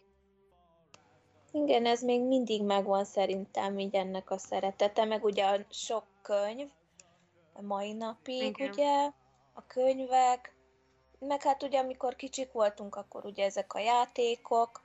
Igen, 1.53 1.87
ez 1.87 2.03
még 2.03 2.23
mindig 2.23 2.65
megvan 2.65 3.05
szerintem 3.05 3.79
így 3.79 3.95
ennek 3.95 4.31
a 4.31 4.39
szeretete, 4.39 5.05
meg 5.05 5.25
ugye 5.25 5.65
sok 5.71 6.05
könyv 6.23 6.69
a 7.53 7.63
mai 7.63 7.93
napig, 7.93 8.43
Igen. 8.43 8.71
ugye, 8.71 9.11
a 9.53 9.67
könyvek, 9.67 10.55
meg 11.21 11.43
hát 11.43 11.63
ugye 11.63 11.79
amikor 11.79 12.17
kicsik 12.17 12.53
voltunk, 12.53 12.97
akkor 12.97 13.25
ugye 13.25 13.45
ezek 13.45 13.75
a 13.75 13.79
játékok, 13.79 14.83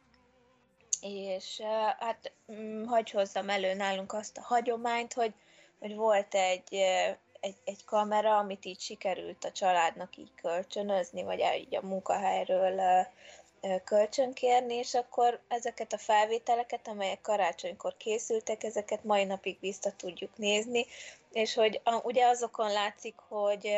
és 1.02 1.62
hát 2.00 2.32
mm, 2.52 2.86
hagyj 2.86 3.12
hozzam 3.12 3.50
elő 3.50 3.74
nálunk 3.74 4.14
azt 4.14 4.38
a 4.38 4.42
hagyományt, 4.42 5.14
hogy, 5.14 5.34
hogy 5.80 5.96
volt 5.96 6.36
egy, 6.36 6.74
egy, 7.40 7.56
egy 7.64 7.86
kamera, 7.86 8.38
amit 8.38 8.66
így 8.66 8.80
sikerült 8.80 9.44
a 9.44 9.52
családnak 9.52 10.18
így 10.18 10.32
kölcsönözni, 10.36 11.24
vagy 11.24 11.44
így 11.58 11.76
a 11.76 11.86
munkahelyről 11.86 13.06
kölcsönkérni, 13.84 14.74
és 14.74 14.94
akkor 14.94 15.40
ezeket 15.48 15.94
a 15.94 15.98
felvételeket, 15.98 16.88
amelyek 16.88 17.22
karácsonykor 17.22 17.98
készültek, 17.98 18.64
ezeket 18.64 19.04
mai 19.04 19.24
napig 19.24 19.58
vissza 19.60 19.92
tudjuk 19.92 20.38
nézni, 20.38 20.86
és 21.32 21.54
hogy 21.54 21.82
ugye 22.04 22.26
azokon 22.26 22.72
látszik, 22.72 23.16
hogy, 23.28 23.78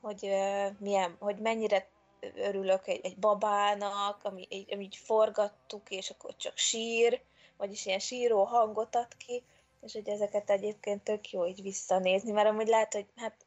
hogy, 0.00 0.30
milyen, 0.78 1.16
hogy 1.18 1.36
mennyire 1.36 1.86
örülök 2.34 2.86
egy, 2.86 3.04
egy 3.04 3.18
babának, 3.18 4.24
ami, 4.24 4.46
egy, 4.50 4.72
ami 4.72 4.84
így 4.84 4.96
forgattuk, 4.96 5.90
és 5.90 6.10
akkor 6.10 6.36
csak 6.36 6.56
sír, 6.56 7.22
vagyis 7.56 7.86
ilyen 7.86 7.98
síró 7.98 8.44
hangot 8.44 8.96
ad 8.96 9.16
ki, 9.16 9.42
és 9.80 9.92
hogy 9.92 10.08
ezeket 10.08 10.50
egyébként 10.50 11.02
tök 11.02 11.30
jó 11.30 11.46
így 11.46 11.62
visszanézni, 11.62 12.32
mert 12.32 12.48
amúgy 12.48 12.66
lehet, 12.66 12.92
hogy 12.92 13.06
hát 13.16 13.46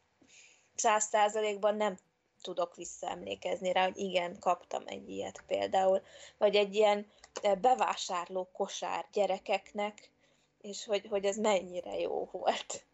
száz 0.76 1.04
százalékban 1.04 1.76
nem 1.76 1.98
tudok 2.42 2.76
visszaemlékezni 2.76 3.72
rá, 3.72 3.84
hogy 3.84 3.98
igen, 3.98 4.40
kaptam 4.40 4.84
egy 4.86 5.10
ilyet 5.10 5.44
például, 5.48 6.02
vagy 6.38 6.56
egy 6.56 6.76
ilyen 6.76 7.08
eh, 7.42 7.56
bevásárló 7.56 8.50
kosár 8.54 9.08
gyerekeknek, 9.12 10.12
és 10.62 10.86
hogy, 10.86 11.08
hogy 11.10 11.26
ez 11.26 11.38
mennyire 11.38 12.00
jó 12.00 12.30
volt. 12.32 12.86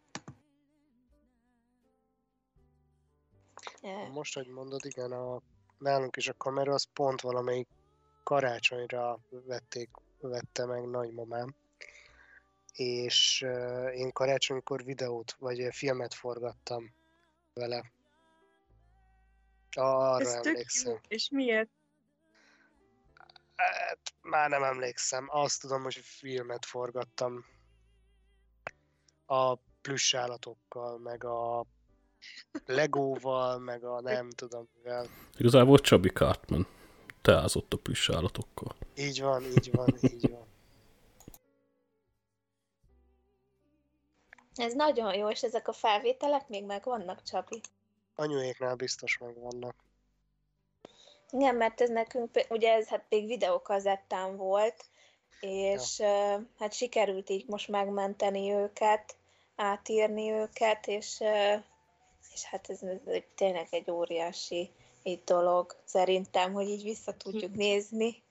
Most, 4.12 4.34
hogy 4.34 4.48
mondod, 4.48 4.86
igen, 4.86 5.12
a, 5.12 5.42
nálunk 5.84 6.16
is 6.16 6.28
a 6.28 6.34
kamera 6.34 6.74
az 6.74 6.88
pont 6.94 7.22
valamelyik 7.22 7.68
karácsonyra 8.24 9.20
vették, 9.30 9.90
vette 10.20 10.66
meg 10.66 10.90
nagymamám, 10.90 11.56
és 12.74 13.44
uh, 13.46 13.98
én 13.98 14.12
karácsonykor 14.12 14.84
videót, 14.84 15.36
vagy 15.40 15.68
filmet 15.72 16.14
forgattam 16.14 16.94
vele. 17.54 17.92
Arra 19.76 20.26
Ez 20.26 20.34
emlékszem. 20.46 20.92
Jó. 20.92 21.00
És 21.08 21.30
miért? 21.30 21.70
Hát, 23.56 24.00
már 24.22 24.50
nem 24.50 24.64
emlékszem. 24.64 25.28
Azt 25.30 25.62
tudom, 25.62 25.84
hogy 25.84 25.96
filmet 25.96 26.66
forgattam 26.66 27.46
a 29.26 29.56
plusz 29.56 30.14
állatokkal, 30.14 30.98
meg 30.98 31.24
a 31.24 31.66
legóval, 32.66 33.60
meg 33.60 33.84
a 33.84 34.02
nem 34.02 34.30
tudom 34.30 34.68
mivel. 34.76 35.08
Igazából 35.38 35.80
Csabi 35.80 36.10
Cartman 36.10 36.68
teázott 37.22 37.74
a 37.74 37.78
állatokkal. 38.08 38.76
Így 38.96 39.22
van, 39.22 39.44
így 39.44 39.72
van, 39.72 39.88
így 40.02 40.30
van. 40.30 40.46
Ez 44.56 44.74
nagyon 44.74 45.16
jó, 45.16 45.30
és 45.30 45.44
ezek 45.44 45.68
a 45.68 45.74
felvételek 45.74 46.48
még 46.48 46.66
megvannak, 46.66 47.24
Csabi? 47.24 47.62
Anyuéknál 48.16 48.76
biztos 48.76 49.18
megvannak. 49.18 49.76
Igen, 51.32 51.56
mert 51.56 51.82
ez 51.82 51.90
nekünk, 51.90 52.30
ugye 52.50 52.74
ez 52.74 52.88
hát 52.88 53.06
még 53.10 53.28
videókazettán 53.28 54.38
volt, 54.38 54.86
és 55.40 56.00
ja. 56.00 56.36
uh, 56.36 56.44
hát 56.60 56.74
sikerült 56.74 57.30
így 57.30 57.48
most 57.48 57.68
megmenteni 57.68 58.52
őket, 58.52 59.16
átírni 59.56 60.32
őket, 60.32 60.88
és, 60.88 61.18
uh, 61.20 61.64
és 62.34 62.44
hát 62.44 62.70
ez, 62.70 62.82
ez 62.82 63.22
tényleg 63.36 63.68
egy 63.72 63.92
óriási 63.92 64.72
egy 65.04 65.24
dolog 65.24 65.76
szerintem, 65.84 66.54
hogy 66.54 66.70
így 66.70 66.84
vissza 66.84 67.14
tudjuk 67.14 67.56
nézni. 67.56 68.22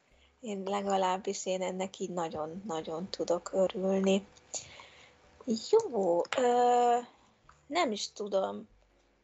Én 0.41 0.63
legalábbis 0.65 1.47
én 1.47 1.63
ennek 1.63 1.99
így 1.99 2.11
nagyon-nagyon 2.11 3.11
tudok 3.11 3.51
örülni. 3.53 4.27
Jó, 5.71 6.21
ö, 6.39 6.99
nem 7.67 7.93
is 7.93 8.13
tudom, 8.13 8.69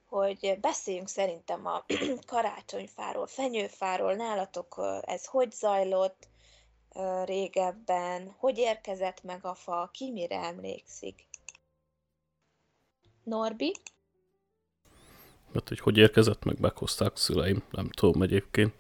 hogy 0.09 0.59
beszéljünk 0.61 1.09
szerintem 1.09 1.67
a 1.67 1.85
karácsonyfáról, 2.27 3.27
fenyőfáról, 3.27 4.15
nálatok 4.15 5.01
ez 5.01 5.25
hogy 5.25 5.53
zajlott 5.53 6.29
régebben, 7.25 8.35
hogy 8.39 8.59
érkezett 8.59 9.23
meg 9.23 9.45
a 9.45 9.55
fa, 9.55 9.91
ki 9.93 10.11
mire 10.11 10.37
emlékszik? 10.43 11.27
Norbi? 13.23 13.75
Hát, 15.55 15.69
hogy 15.69 15.81
hogy 15.81 15.97
érkezett 15.97 16.45
meg, 16.45 16.61
meghozták 16.61 17.17
szüleim, 17.17 17.63
nem 17.71 17.89
tudom 17.89 18.23
egyébként. 18.23 18.73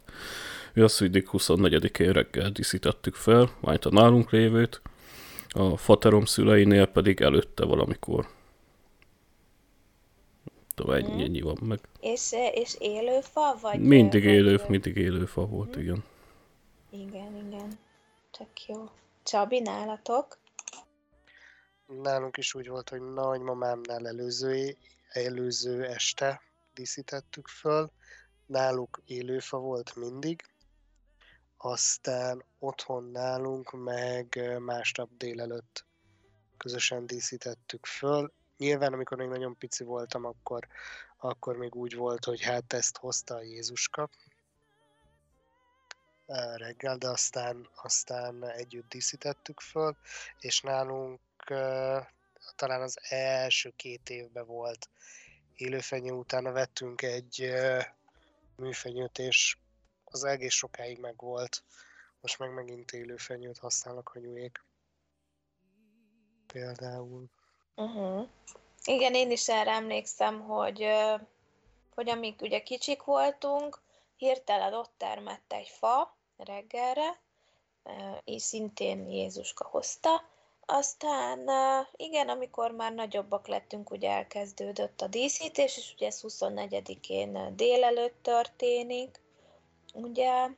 Mi 0.73 0.83
azt 0.83 1.01
mindig 1.01 1.29
24-én 1.33 2.13
reggel 2.13 2.51
díszítettük 2.51 3.15
fel, 3.15 3.51
majd 3.61 3.87
a 3.87 3.91
nálunk 3.91 4.31
lévőt, 4.31 4.81
a 5.49 5.77
faterom 5.77 6.25
szüleinél 6.25 6.87
pedig 6.87 7.21
előtte 7.21 7.65
valamikor 7.65 8.29
tudom, 10.79 10.95
ennyi, 10.95 11.13
mhm. 11.13 11.21
ennyi 11.21 11.41
van 11.41 11.59
meg. 11.63 11.79
És, 12.01 12.33
és 12.55 12.77
élőfa, 12.79 13.59
vagy? 13.61 13.81
Mindig 13.81 14.25
élő, 14.25 14.57
vagy... 14.57 14.69
mindig 14.69 14.97
élőfa 14.97 15.47
volt, 15.47 15.75
hmm. 15.75 15.83
igen. 15.83 16.05
Igen, 16.91 17.37
igen. 17.47 17.79
Csak 18.31 18.67
jó. 18.67 18.91
Csabi, 19.23 19.61
nálatok? 19.61 20.39
Nálunk 22.03 22.37
is 22.37 22.55
úgy 22.55 22.69
volt, 22.69 22.89
hogy 22.89 23.01
nagymamámnál 23.01 24.07
előző, 24.07 24.77
előző 25.09 25.85
este 25.85 26.41
díszítettük 26.79 27.49
föl. 27.49 27.91
Náluk 28.47 29.01
élőfa 29.05 29.59
volt 29.59 29.97
mindig. 29.97 30.45
Aztán 31.57 32.45
otthon 32.59 33.11
nálunk 33.11 33.73
meg 33.73 34.57
másnap 34.59 35.09
délelőtt 35.17 35.85
közösen 36.57 37.07
díszítettük 37.07 37.87
föl, 37.87 38.33
nyilván, 38.57 38.93
amikor 38.93 39.17
még 39.17 39.29
nagyon 39.29 39.57
pici 39.59 39.85
voltam, 39.85 40.25
akkor, 40.25 40.67
akkor 41.17 41.57
még 41.57 41.75
úgy 41.75 41.95
volt, 41.95 42.25
hogy 42.25 42.43
hát 42.43 42.73
ezt 42.73 42.97
hozta 42.97 43.35
a 43.35 43.43
Jézuska 43.43 44.11
reggel, 46.57 46.97
de 46.97 47.09
aztán, 47.09 47.69
aztán 47.75 48.45
együtt 48.45 48.88
díszítettük 48.88 49.61
föl, 49.61 49.97
és 50.41 50.61
nálunk 50.61 51.21
talán 52.57 52.83
az 52.83 52.99
első 53.09 53.73
két 53.77 54.11
évben 54.11 54.47
volt 54.47 54.88
élőfenyő, 55.61 56.12
utána 56.12 56.53
vettünk 56.53 57.03
egy 57.03 57.53
műfenyőt, 58.57 59.18
és 59.18 59.57
az 60.05 60.25
egész 60.25 60.55
sokáig 60.55 60.99
megvolt. 60.99 61.62
Most 62.21 62.38
meg 62.38 62.55
megint 62.55 62.92
élőfenyőt 62.92 63.59
használnak 63.59 64.12
a 64.14 64.18
nyújék. 64.18 64.64
Például. 66.47 67.25
Uh-huh. 67.75 68.29
Igen, 68.85 69.14
én 69.14 69.31
is 69.31 69.49
erre 69.49 69.71
emlékszem, 69.71 70.40
hogy, 70.40 70.87
hogy 71.94 72.09
amíg 72.09 72.40
ugye 72.40 72.62
kicsik 72.62 73.03
voltunk, 73.03 73.81
hirtelen 74.16 74.75
ott 74.75 74.92
termett 74.97 75.53
egy 75.53 75.68
fa 75.68 76.16
reggelre, 76.37 77.21
és 78.25 78.42
szintén 78.42 79.11
Jézuska 79.11 79.64
hozta, 79.64 80.29
aztán 80.71 81.51
igen, 81.97 82.29
amikor 82.29 82.71
már 82.71 82.95
nagyobbak 82.95 83.47
lettünk, 83.47 83.91
ugye 83.91 84.11
elkezdődött 84.11 85.01
a 85.01 85.07
díszítés, 85.07 85.77
és 85.77 85.93
ugye 85.95 86.07
ez 86.07 86.21
24-én 86.23 87.57
délelőtt 87.57 88.23
történik, 88.23 89.21
ugye, 89.95 90.49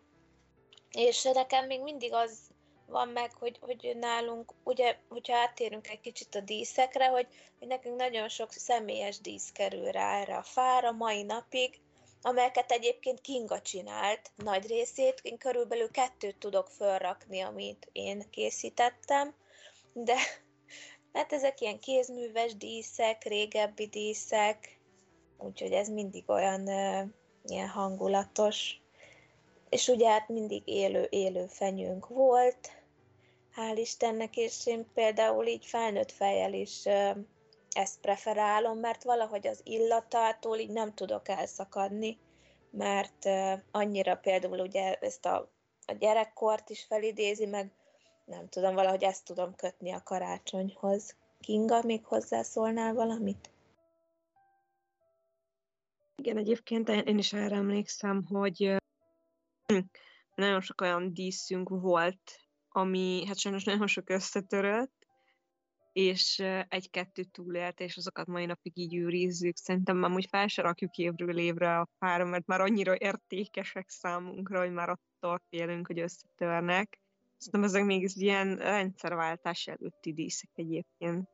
és 0.91 1.23
nekem 1.23 1.67
még 1.67 1.83
mindig 1.83 2.13
az 2.13 2.39
van 2.87 3.09
meg, 3.09 3.33
hogy, 3.33 3.59
hogy 3.61 3.97
nálunk, 4.01 4.53
ugye, 4.65 4.97
hogyha 5.09 5.37
áttérünk 5.37 5.89
egy 5.89 6.01
kicsit 6.01 6.35
a 6.35 6.41
díszekre, 6.41 7.07
hogy, 7.07 7.27
hogy 7.59 7.69
nekünk 7.69 7.97
nagyon 7.97 8.29
sok 8.29 8.53
személyes 8.53 9.21
dísz 9.21 9.51
kerül 9.53 9.91
rá 9.91 10.21
erre 10.21 10.37
a 10.37 10.43
fára 10.43 10.93
mai 10.93 11.23
napig, 11.23 11.81
amelyeket 12.23 12.71
egyébként 12.71 13.21
Kinga 13.21 13.61
csinált 13.61 14.31
nagy 14.37 14.67
részét, 14.67 15.21
én 15.23 15.39
körülbelül 15.39 15.91
kettőt 15.91 16.37
tudok 16.37 16.69
felrakni, 16.69 17.41
amit 17.41 17.89
én 17.93 18.31
készítettem, 18.31 19.35
de 19.93 20.17
hát 21.13 21.33
ezek 21.33 21.61
ilyen 21.61 21.81
kézműves 21.81 22.57
díszek, 22.57 23.25
régebbi 23.25 23.87
díszek, 23.87 24.79
úgyhogy 25.39 25.73
ez 25.73 25.89
mindig 25.89 26.25
olyan 26.27 26.69
ilyen 27.45 27.69
hangulatos. 27.69 28.81
És 29.69 29.89
ugye 29.89 30.09
hát 30.09 30.29
mindig 30.29 30.63
élő, 30.65 31.07
élő 31.11 31.47
fenyőnk 31.47 32.09
volt, 32.09 32.71
hál' 33.57 33.77
Istennek, 33.79 34.37
és 34.37 34.67
én 34.67 34.87
például 34.95 35.47
így 35.47 35.67
felnőtt 35.67 36.13
fejjel 36.13 36.53
is 36.53 36.87
ezt 37.71 38.01
preferálom, 38.01 38.79
mert 38.79 39.03
valahogy 39.03 39.47
az 39.47 39.61
illatától 39.65 40.59
így 40.59 40.71
nem 40.71 40.95
tudok 40.95 41.29
elszakadni, 41.29 42.19
mert 42.71 43.29
annyira 43.71 44.17
például 44.17 44.59
ugye 44.59 44.95
ezt 44.95 45.27
a, 45.27 45.51
a 45.87 45.93
gyerekkort 45.93 46.71
is 46.71 46.85
felidézi, 46.89 47.47
meg 47.47 47.71
nem 48.31 48.49
tudom, 48.49 48.75
valahogy 48.75 49.03
ezt 49.03 49.25
tudom 49.25 49.55
kötni 49.55 49.93
a 49.93 50.03
karácsonyhoz. 50.03 51.17
Kinga, 51.41 51.83
még 51.83 52.05
hozzászólnál 52.05 52.95
valamit? 52.95 53.51
Igen, 56.17 56.37
egyébként 56.37 56.89
én 56.89 57.19
is 57.19 57.33
erre 57.33 57.57
emlékszem, 57.57 58.25
hogy 58.25 58.77
nagyon 60.35 60.61
sok 60.61 60.81
olyan 60.81 61.15
díszünk 61.15 61.69
volt, 61.69 62.41
ami 62.69 63.25
hát 63.27 63.39
sajnos 63.39 63.65
nagyon 63.65 63.87
sok 63.87 64.11
összetörött, 64.11 65.07
és 65.93 66.39
egy-kettő 66.69 67.23
túlélt, 67.23 67.81
és 67.81 67.97
azokat 67.97 68.27
mai 68.27 68.47
napig 68.47 68.79
így 68.79 68.97
őrizzük. 68.97 69.57
Szerintem 69.57 69.97
már 69.97 70.11
úgy 70.11 70.27
fel 70.31 70.47
se 70.47 70.63
rakjuk 70.63 70.97
évről 70.97 71.39
évre 71.39 71.79
a 71.79 71.89
fára, 71.99 72.25
mert 72.25 72.47
már 72.47 72.61
annyira 72.61 72.95
értékesek 72.99 73.89
számunkra, 73.89 74.59
hogy 74.59 74.73
már 74.73 74.89
attól 74.89 75.43
félünk, 75.49 75.87
hogy 75.87 76.01
összetörnek. 76.01 77.00
Szerintem 77.41 77.63
ezek 77.63 77.85
még 77.85 78.11
ilyen 78.15 78.57
rendszerváltás 78.57 79.67
előtti 79.67 80.13
díszek 80.13 80.51
egyébként. 80.55 81.29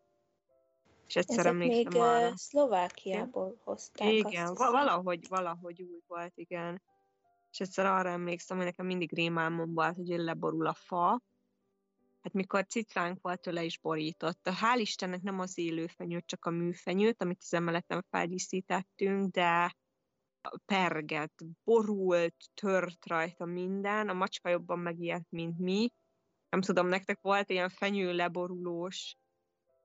És 1.07 1.17
egyszer 1.17 1.39
ezek 1.39 1.53
emlékszem 1.53 1.93
még 1.93 2.03
arra. 2.03 2.37
Szlovákiából 2.37 3.47
igen? 3.47 3.61
hozták. 3.65 4.13
Igen, 4.13 4.47
azt 4.47 4.59
valahogy, 4.59 5.29
valahogy 5.29 5.83
úgy 5.83 6.03
volt, 6.07 6.33
igen. 6.35 6.83
És 7.51 7.61
egyszer 7.61 7.87
arra 7.87 8.09
emlékszem, 8.09 8.57
hogy 8.57 8.67
nekem 8.67 8.87
mindig 8.87 9.15
rémálmom 9.15 9.75
volt, 9.75 9.97
hogy 9.97 10.07
leborul 10.07 10.67
a 10.67 10.75
fa, 10.75 11.23
hát 12.21 12.33
mikor 12.33 12.67
cicránk 12.67 13.19
volt, 13.23 13.41
tőle 13.41 13.65
is 13.65 13.79
borított. 13.79 14.41
Hál' 14.43 14.79
Istennek 14.81 15.23
nem 15.23 15.41
az 15.41 15.59
élőfenyőt, 15.59 16.27
csak 16.27 16.45
a 16.45 16.51
műfenyőt, 16.51 17.23
amit 17.23 17.39
az 17.41 17.55
emeleten 17.55 18.05
feldíszítettünk, 18.11 19.31
de 19.31 19.77
perget, 20.67 21.33
borult, 21.65 22.35
tört 22.55 23.07
rajta 23.07 23.45
minden, 23.45 24.09
a 24.09 24.13
macska 24.13 24.49
jobban 24.49 24.79
megijedt, 24.79 25.31
mint 25.31 25.59
mi. 25.59 25.93
Nem 26.49 26.61
tudom, 26.61 26.87
nektek 26.87 27.21
volt 27.21 27.51
ilyen 27.51 27.69
fenyő 27.69 28.13
leborulós 28.13 29.17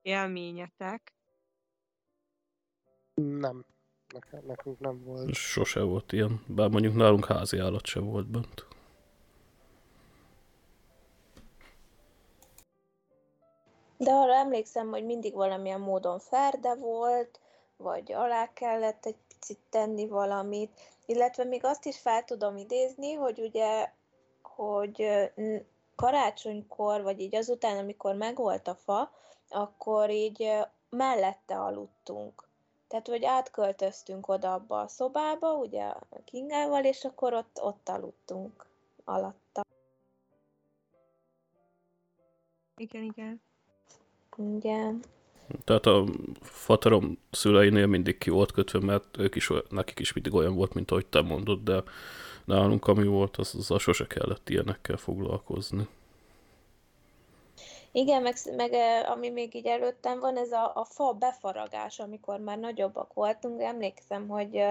élményetek? 0.02 1.14
Nem. 3.14 3.64
Nekünk 4.46 4.78
nem 4.78 5.04
volt. 5.04 5.34
Sose 5.34 5.80
volt 5.80 6.12
ilyen, 6.12 6.44
bár 6.46 6.68
mondjuk 6.68 6.94
nálunk 6.94 7.24
házi 7.26 7.58
állat 7.58 7.86
sem 7.86 8.04
volt 8.04 8.26
bent. 8.26 8.66
De 13.96 14.10
arra 14.10 14.34
emlékszem, 14.34 14.88
hogy 14.88 15.04
mindig 15.04 15.34
valamilyen 15.34 15.80
módon 15.80 16.18
ferde 16.18 16.74
volt, 16.74 17.40
vagy 17.76 18.12
alá 18.12 18.52
kellett 18.52 19.06
egy 19.06 19.16
picit 19.42 19.60
tenni 19.70 20.06
valamit, 20.06 20.80
illetve 21.06 21.44
még 21.44 21.64
azt 21.64 21.86
is 21.86 21.98
fel 21.98 22.24
tudom 22.24 22.56
idézni, 22.56 23.12
hogy 23.12 23.40
ugye, 23.40 23.92
hogy 24.42 25.06
karácsonykor, 25.96 27.02
vagy 27.02 27.20
így 27.20 27.34
azután, 27.34 27.78
amikor 27.78 28.14
megvolt 28.14 28.68
a 28.68 28.74
fa, 28.74 29.10
akkor 29.48 30.10
így 30.10 30.50
mellette 30.90 31.58
aludtunk. 31.60 32.48
Tehát, 32.88 33.08
hogy 33.08 33.24
átköltöztünk 33.24 34.28
oda 34.28 34.52
abba 34.52 34.80
a 34.80 34.88
szobába, 34.88 35.54
ugye 35.54 35.84
a 35.84 36.06
Kingával, 36.24 36.84
és 36.84 37.04
akkor 37.04 37.34
ott, 37.34 37.58
ott 37.62 37.88
aludtunk 37.88 38.66
alatta. 39.04 39.64
Igen, 42.76 43.02
igen. 43.02 43.40
Igen. 44.36 45.02
Tehát 45.64 45.86
a 45.86 46.04
fatarom 46.40 47.18
szüleinél 47.30 47.86
mindig 47.86 48.18
ki 48.18 48.30
volt 48.30 48.52
kötve, 48.52 48.78
mert 48.78 49.18
ők 49.18 49.34
is, 49.34 49.50
nekik 49.68 49.98
is 49.98 50.12
mindig 50.12 50.34
olyan 50.34 50.54
volt, 50.54 50.74
mint 50.74 50.90
ahogy 50.90 51.06
te 51.06 51.20
mondod, 51.20 51.62
de 51.62 51.82
nálunk 52.44 52.86
ami 52.86 53.06
volt, 53.06 53.36
az, 53.36 53.70
az 53.70 53.80
sose 53.80 54.06
kellett 54.06 54.48
ilyenekkel 54.48 54.96
foglalkozni. 54.96 55.88
Igen, 57.92 58.22
meg, 58.22 58.36
meg 58.56 58.72
ami 59.06 59.30
még 59.30 59.54
így 59.54 59.66
előttem 59.66 60.20
van, 60.20 60.36
ez 60.36 60.52
a, 60.52 60.72
a 60.74 60.84
fa 60.84 61.12
befaragás, 61.12 61.98
amikor 61.98 62.38
már 62.38 62.58
nagyobbak 62.58 63.12
voltunk. 63.12 63.60
Emlékszem, 63.60 64.28
hogy 64.28 64.62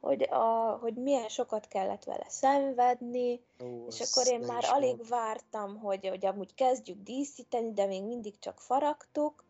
hogy, 0.00 0.22
a, 0.22 0.78
hogy 0.80 0.94
milyen 0.94 1.28
sokat 1.28 1.68
kellett 1.68 2.04
vele 2.04 2.26
szenvedni, 2.28 3.40
Ó, 3.64 3.86
és 3.88 4.00
akkor 4.00 4.32
én 4.32 4.40
már 4.46 4.64
alig 4.66 4.96
volt. 4.96 5.08
vártam, 5.08 5.78
hogy, 5.78 6.08
hogy 6.08 6.26
amúgy 6.26 6.54
kezdjük 6.54 7.02
díszíteni, 7.02 7.72
de 7.72 7.86
még 7.86 8.02
mindig 8.02 8.38
csak 8.38 8.60
faragtuk. 8.60 9.44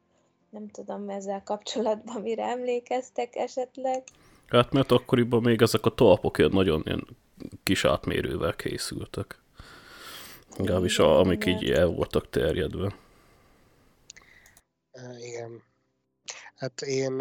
Nem 0.51 0.69
tudom 0.69 1.09
ezzel 1.09 1.43
kapcsolatban 1.43 2.23
mire 2.23 2.45
emlékeztek 2.45 3.37
esetleg. 3.37 4.05
Hát 4.47 4.73
mert 4.73 4.93
akkoriban 4.93 5.43
még 5.43 5.63
ezek 5.63 5.85
a 5.85 5.95
talpok 5.95 6.39
ilyen 6.39 6.51
nagyon 6.51 6.83
ilyen 6.85 7.07
kis 7.63 7.85
átmérővel 7.85 8.55
készültek. 8.55 9.41
Legalábbis 10.57 10.99
amik 10.99 11.45
így 11.45 11.71
el 11.71 11.87
voltak 11.87 12.31
terjedve. 12.31 12.95
Igen. 15.19 15.63
Hát 16.55 16.81
én 16.81 17.21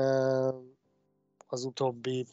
az 1.48 1.64
utóbbi 1.64 2.28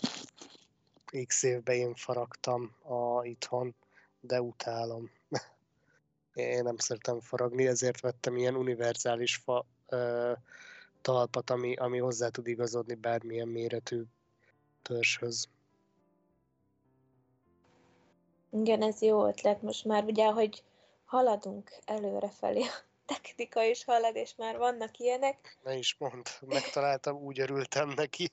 x 1.26 1.42
évben 1.42 1.76
én 1.76 1.94
faragtam 1.94 2.74
a 2.82 3.24
itthon, 3.24 3.74
de 4.20 4.40
utálom. 4.40 5.10
én 6.34 6.62
nem 6.62 6.76
szeretem 6.76 7.20
faragni, 7.20 7.66
ezért 7.66 8.00
vettem 8.00 8.36
ilyen 8.36 8.56
univerzális 8.56 9.36
fa, 9.36 9.66
ö, 9.88 10.32
talpat, 11.04 11.50
ami, 11.50 11.74
ami 11.76 11.98
hozzá 11.98 12.28
tud 12.28 12.46
igazodni 12.46 12.94
bármilyen 12.94 13.48
méretű 13.48 14.02
törzshöz. 14.82 15.48
Igen, 18.50 18.82
ez 18.82 19.02
jó 19.02 19.26
ötlet. 19.26 19.62
Most 19.62 19.84
már 19.84 20.04
ugye, 20.04 20.26
hogy 20.26 20.62
haladunk 21.04 21.72
előre 21.84 22.30
felé, 22.30 22.60
a 22.62 22.84
technika 23.06 23.62
is 23.62 23.84
halad, 23.84 24.16
és 24.16 24.34
már 24.36 24.58
vannak 24.58 24.98
ilyenek. 24.98 25.58
Ne 25.62 25.76
is 25.76 25.96
mond, 25.98 26.26
megtaláltam, 26.40 27.16
úgy 27.16 27.40
örültem 27.40 27.88
neki. 27.88 28.30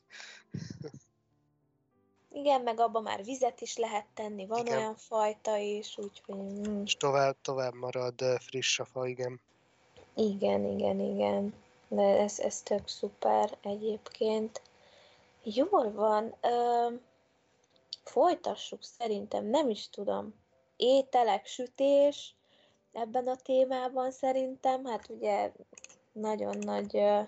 Igen, 2.33 2.61
meg 2.61 2.79
abban 2.79 3.03
már 3.03 3.23
vizet 3.23 3.61
is 3.61 3.77
lehet 3.77 4.05
tenni, 4.13 4.45
van 4.45 4.65
igen. 4.65 4.77
olyan 4.77 4.95
fajta 4.95 5.57
is, 5.57 5.97
úgyhogy... 5.97 6.35
Mm. 6.35 6.83
És 6.83 6.95
tovább, 6.95 7.35
tovább 7.41 7.73
marad 7.73 8.21
friss 8.39 8.79
a 8.79 8.85
fa, 8.85 9.07
igen. 9.07 9.41
Igen, 10.15 10.65
igen, 10.65 10.99
igen. 10.99 11.53
De 11.93 12.03
ez, 12.03 12.39
ez 12.39 12.61
tök 12.61 12.87
szuper 12.87 13.57
egyébként. 13.61 14.61
Jól 15.43 15.91
van. 15.91 16.35
Ö, 16.41 16.87
folytassuk 18.03 18.83
szerintem, 18.83 19.45
nem 19.45 19.69
is 19.69 19.89
tudom. 19.89 20.33
Ételek, 20.75 21.45
sütés 21.45 22.35
ebben 22.93 23.27
a 23.27 23.35
témában 23.35 24.11
szerintem. 24.11 24.85
Hát 24.85 25.09
ugye 25.09 25.51
nagyon 26.11 26.57
nagy 26.57 26.97
ö, 26.97 27.21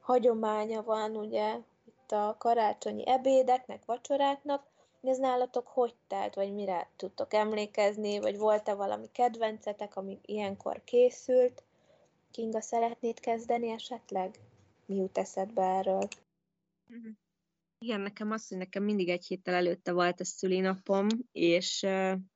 hagyománya 0.00 0.82
van 0.82 1.16
ugye 1.16 1.58
itt 1.86 2.12
a 2.12 2.36
karácsonyi 2.38 3.08
ebédeknek, 3.08 3.84
vacsoráknak. 3.84 4.66
Ez 5.02 5.18
nálatok 5.18 5.66
hogy 5.66 5.94
telt, 6.08 6.34
vagy 6.34 6.54
mire 6.54 6.88
tudtok 6.96 7.34
emlékezni, 7.34 8.18
vagy 8.18 8.38
volt-e 8.38 8.74
valami 8.74 9.08
kedvencetek, 9.12 9.96
ami 9.96 10.18
ilyenkor 10.24 10.84
készült? 10.84 11.62
Kinga, 12.30 12.60
szeretnéd 12.60 13.20
kezdeni 13.20 13.68
esetleg? 13.68 14.34
Mi 14.86 14.94
jut 14.94 15.18
eszedbe 15.18 15.62
erről? 15.62 16.08
Mhm. 16.86 17.08
Igen, 17.78 18.00
nekem 18.00 18.30
az, 18.30 18.48
hogy 18.48 18.58
nekem 18.58 18.82
mindig 18.82 19.08
egy 19.08 19.26
héttel 19.26 19.54
előtte 19.54 19.92
volt 19.92 20.20
a 20.20 20.24
szülinapom, 20.24 21.06
és, 21.32 21.82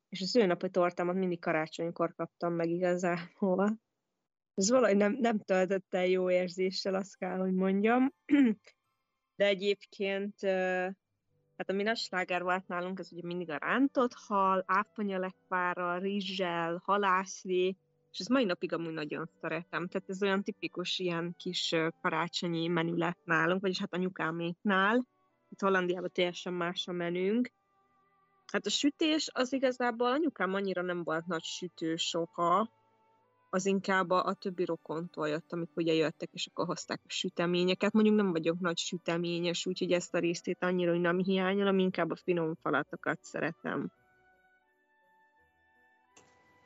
és 0.09 0.21
a 0.21 0.27
szülinapi 0.27 0.71
tortámat 0.71 1.15
mindig 1.15 1.41
karácsonykor 1.41 2.15
kaptam 2.15 2.53
meg 2.53 2.71
igazából. 2.71 3.79
Ez 4.55 4.71
valahogy 4.71 4.97
nem, 4.97 5.13
nem 5.13 5.39
töltött 5.39 5.95
el 5.95 6.07
jó 6.07 6.31
érzéssel, 6.31 6.95
azt 6.95 7.17
kell, 7.17 7.39
hogy 7.39 7.53
mondjam. 7.53 8.13
De 9.37 9.47
egyébként, 9.47 10.41
hát 11.57 11.71
ami 11.71 11.83
nagy 11.83 11.97
sláger 11.97 12.43
volt 12.43 12.67
nálunk, 12.67 12.99
ez 12.99 13.13
ugye 13.13 13.27
mindig 13.27 13.51
a 13.51 13.59
rántott 13.59 14.13
hal, 14.13 14.65
áfonyalekvárral, 14.67 15.99
rizssel, 15.99 16.83
halászlé, 16.85 17.77
és 18.15 18.21
ez 18.21 18.27
mai 18.27 18.45
napig 18.45 18.73
amúgy 18.73 18.93
nagyon 18.93 19.29
szeretem. 19.41 19.89
Tehát 19.89 20.09
ez 20.09 20.23
olyan 20.23 20.43
tipikus 20.43 20.99
ilyen 20.99 21.35
kis 21.39 21.75
karácsonyi 22.01 22.69
menü 22.69 22.97
lett 22.97 23.19
nálunk, 23.25 23.61
vagyis 23.61 23.79
hát 23.79 23.95
anyukáméknál. 23.95 25.07
Itt 25.49 25.61
Hollandiában 25.61 26.11
teljesen 26.13 26.53
más 26.53 26.87
a 26.89 26.93
menünk. 26.93 27.51
Hát 28.53 28.67
a 28.67 28.71
sütés 28.71 29.31
az 29.33 29.53
igazából 29.53 30.07
anyukám 30.07 30.55
annyira 30.55 30.83
nem 30.83 31.05
volt 31.05 31.27
nagy 31.27 31.45
sütő 31.45 31.97
soha, 31.97 32.71
az 33.51 33.67
inkább 33.67 34.11
a, 34.11 34.25
a 34.25 34.35
többi 34.35 34.65
rokontól 34.65 35.29
jött, 35.29 35.53
amikor 35.53 35.83
ugye 35.83 35.93
jöttek, 35.93 36.29
és 36.33 36.47
akkor 36.47 36.67
hozták 36.67 37.01
a 37.05 37.11
süteményeket. 37.11 37.93
Mondjuk 37.93 38.17
nem 38.17 38.33
vagyok 38.33 38.59
nagy 38.59 38.79
süteményes, 38.79 39.67
úgyhogy 39.67 39.93
ezt 39.93 40.15
a 40.15 40.19
részét 40.19 40.63
annyira, 40.63 40.91
hogy 40.91 41.01
nem 41.01 41.19
hiányolom, 41.19 41.79
inkább 41.79 42.11
a 42.11 42.17
finom 42.17 42.55
falatokat 42.63 43.19
szeretem. 43.23 43.93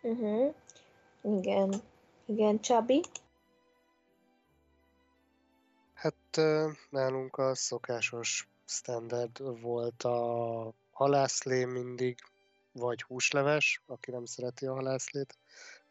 Uh-huh. 0.03 0.55
Igen. 1.37 1.83
Igen, 2.27 2.61
Csabi? 2.61 3.03
Hát 5.95 6.41
nálunk 6.91 7.37
a 7.37 7.55
szokásos 7.55 8.49
standard 8.65 9.61
volt 9.61 10.03
a 10.03 10.73
halászlé 10.91 11.65
mindig, 11.65 12.19
vagy 12.73 13.03
húsleves, 13.03 13.83
aki 13.87 14.11
nem 14.11 14.25
szereti 14.25 14.67
a 14.67 14.75
halászlét, 14.75 15.39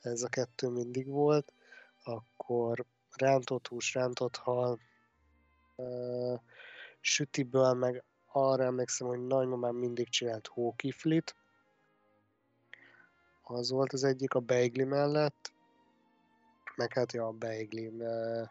ez 0.01 0.21
a 0.21 0.27
kettő 0.27 0.67
mindig 0.67 1.07
volt, 1.07 1.53
akkor 2.03 2.85
rántott 3.15 3.67
hús, 3.67 3.93
rántott 3.93 4.35
hal, 4.35 4.79
sütiből 6.99 7.73
meg 7.73 8.03
arra 8.25 8.63
emlékszem, 8.63 9.07
hogy 9.07 9.27
nagymamám 9.27 9.75
mindig 9.75 10.09
csinált 10.09 10.47
hókiflit, 10.47 11.35
az 13.49 13.69
volt 13.69 13.93
az 13.93 14.03
egyik 14.03 14.33
a 14.33 14.39
beigli 14.39 14.83
mellett, 14.83 15.53
meg 16.75 16.93
hát 16.93 17.13
ja, 17.13 17.25
a 17.27 17.31
beigli, 17.31 17.87
nem 17.87 18.49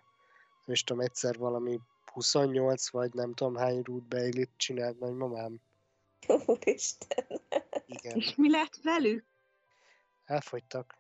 is 0.66 0.84
tudom, 0.84 1.02
egyszer 1.02 1.38
valami 1.38 1.80
28 2.04 2.90
vagy 2.90 3.14
nem 3.14 3.34
tudom 3.34 3.56
hány 3.56 3.82
rút 3.82 4.02
beiglit 4.02 4.50
csinált 4.56 4.98
nagymamám. 4.98 5.60
Úristen. 6.46 7.26
Igen. 7.86 8.16
És 8.16 8.34
mi 8.34 8.50
lett 8.50 8.76
velük? 8.82 9.24
Elfogytak, 10.24 10.96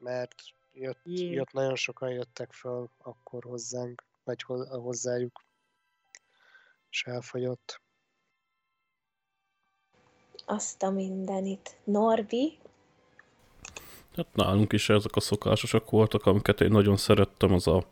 mert 0.00 0.34
jött, 0.72 1.00
Jé. 1.04 1.30
jött 1.30 1.52
nagyon 1.52 1.76
sokan 1.76 2.10
jöttek 2.10 2.52
fel 2.52 2.90
akkor 2.98 3.44
hozzánk, 3.44 4.04
vagy 4.24 4.42
hozzájuk, 4.68 5.44
és 6.90 7.04
elfogyott. 7.04 7.80
Azt 10.44 10.82
a 10.82 10.90
mindenit. 10.90 11.76
Norbi? 11.84 12.58
Hát 14.16 14.26
nálunk 14.32 14.72
is 14.72 14.88
ezek 14.88 15.16
a 15.16 15.20
szokásosak 15.20 15.90
voltak, 15.90 16.26
amiket 16.26 16.60
én 16.60 16.70
nagyon 16.70 16.96
szerettem, 16.96 17.52
az 17.52 17.66
a, 17.66 17.84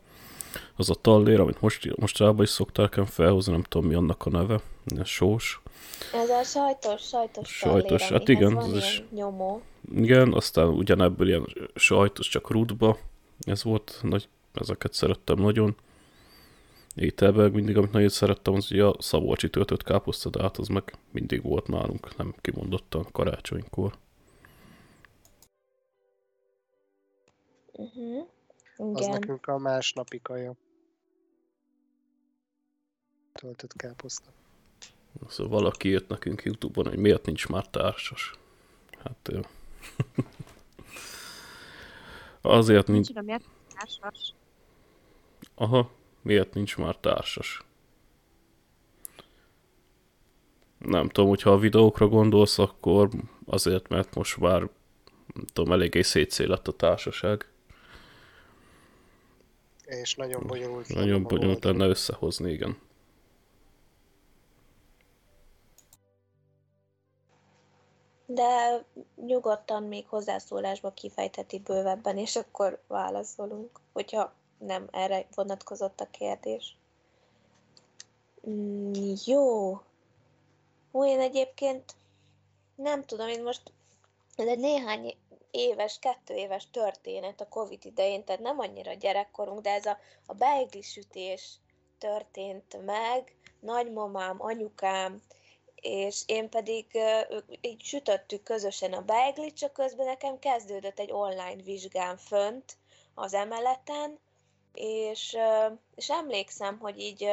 az 0.75 0.89
a 0.89 0.95
tallér, 0.95 1.39
amit 1.39 1.61
most, 1.61 1.95
mostanában 1.95 2.43
is 2.43 2.49
szokták 2.49 2.97
el 2.97 3.05
felhozni, 3.05 3.51
nem 3.51 3.63
tudom 3.63 3.87
mi 3.87 3.93
annak 3.95 4.25
a 4.25 4.29
neve, 4.29 4.59
sós. 5.03 5.61
Ez 6.13 6.29
a 6.29 6.43
sajtos, 6.43 7.01
sajtos 7.01 7.47
Sajtos, 7.47 8.01
tallér, 8.01 8.19
hát 8.19 8.27
igen, 8.29 8.57
ez 8.57 8.75
is- 8.75 9.03
nyomó. 9.13 9.61
Igen, 9.95 10.33
aztán 10.33 10.67
ugyanebből 10.67 11.27
ilyen 11.27 11.47
sajtos, 11.75 12.27
csak 12.27 12.51
rútba, 12.51 12.97
ez 13.39 13.63
volt, 13.63 13.99
nagy, 14.01 14.29
ezeket 14.53 14.93
szerettem 14.93 15.37
nagyon. 15.37 15.75
Ételben 16.95 17.51
mindig, 17.51 17.77
amit 17.77 17.91
nagyon 17.91 18.09
szerettem, 18.09 18.53
az 18.53 18.71
ugye 18.71 18.83
a 18.83 18.95
szabolcsi 18.99 19.49
töltött 19.49 19.83
káposzta, 19.83 20.29
de 20.29 20.41
hát 20.41 20.57
az 20.57 20.67
meg 20.67 20.93
mindig 21.11 21.41
volt 21.41 21.67
nálunk, 21.67 22.17
nem 22.17 22.33
kimondottan 22.41 23.07
karácsonykor. 23.11 23.93
Uh-huh. 27.79 28.27
Az 28.77 29.01
Igen. 29.01 29.09
nekünk 29.09 29.47
a 29.47 29.57
másnapi 29.57 30.19
kaja. 30.21 30.53
Töltött 33.33 33.73
káposzta. 33.73 34.29
Szóval 35.27 35.59
valaki 35.59 35.89
jött 35.89 36.07
nekünk 36.07 36.43
Youtube-on, 36.43 36.87
hogy 36.87 36.97
miért 36.97 37.25
nincs 37.25 37.47
már 37.47 37.67
társas. 37.67 38.33
Hát 39.03 39.29
ö, 39.29 39.39
azért 42.41 42.87
nincs, 42.87 43.13
Nincs, 43.13 43.25
miért 43.25 43.43
társas? 43.73 44.33
aha, 45.55 45.91
miért 46.21 46.53
nincs 46.53 46.77
már 46.77 46.95
társas. 46.95 47.63
Nem 50.77 51.09
tudom, 51.09 51.29
hogyha 51.29 51.51
a 51.51 51.57
videókra 51.57 52.07
gondolsz, 52.07 52.59
akkor 52.59 53.09
azért, 53.45 53.87
mert 53.87 54.15
most 54.15 54.37
már 54.37 54.59
nem 55.33 55.45
tudom, 55.53 55.71
eléggé 55.71 56.01
szétszél 56.01 56.47
lett 56.47 56.67
a 56.67 56.71
társaság. 56.71 57.49
És 59.89 60.15
nagyon 60.15 60.47
bonyolult. 60.47 60.87
Nagyon 60.87 61.23
bonyolult 61.23 61.63
lenne 61.63 61.87
összehozni, 61.87 62.51
igen. 62.51 62.77
De 68.25 68.83
nyugodtan 69.25 69.83
még 69.83 70.07
hozzászólásba 70.07 70.91
kifejtheti 70.91 71.59
bővebben, 71.59 72.17
és 72.17 72.35
akkor 72.35 72.81
válaszolunk, 72.87 73.79
hogyha 73.93 74.33
nem 74.57 74.87
erre 74.91 75.27
vonatkozott 75.35 75.99
a 75.99 76.09
kérdés. 76.11 76.77
Mm, 78.49 78.91
jó. 79.25 79.71
Ó, 80.91 81.05
én 81.05 81.19
egyébként 81.19 81.95
nem 82.75 83.05
tudom, 83.05 83.27
én 83.27 83.43
most 83.43 83.71
ez 84.35 84.47
egy 84.47 84.59
néhány 84.59 85.15
éves, 85.51 85.99
kettő 85.99 86.33
éves 86.33 86.69
történet 86.71 87.41
a 87.41 87.47
Covid 87.47 87.85
idején, 87.85 88.23
tehát 88.23 88.41
nem 88.41 88.59
annyira 88.59 88.93
gyerekkorunk, 88.93 89.61
de 89.61 89.69
ez 89.69 89.85
a, 89.85 89.97
a 90.25 90.33
beigli 90.33 90.81
sütés 90.81 91.59
történt 91.97 92.85
meg, 92.85 93.35
nagymamám, 93.59 94.35
anyukám, 94.41 95.21
és 95.75 96.23
én 96.25 96.49
pedig 96.49 96.85
ö, 96.93 97.37
így 97.61 97.81
sütöttük 97.81 98.43
közösen 98.43 98.93
a 98.93 99.01
beiglit, 99.01 99.57
csak 99.57 99.73
közben 99.73 100.05
nekem 100.05 100.39
kezdődött 100.39 100.99
egy 100.99 101.11
online 101.11 101.61
vizsgám 101.63 102.17
fönt 102.17 102.77
az 103.13 103.33
emeleten, 103.33 104.19
és, 104.73 105.37
és 105.95 106.09
emlékszem, 106.09 106.79
hogy 106.79 106.99
így 106.99 107.23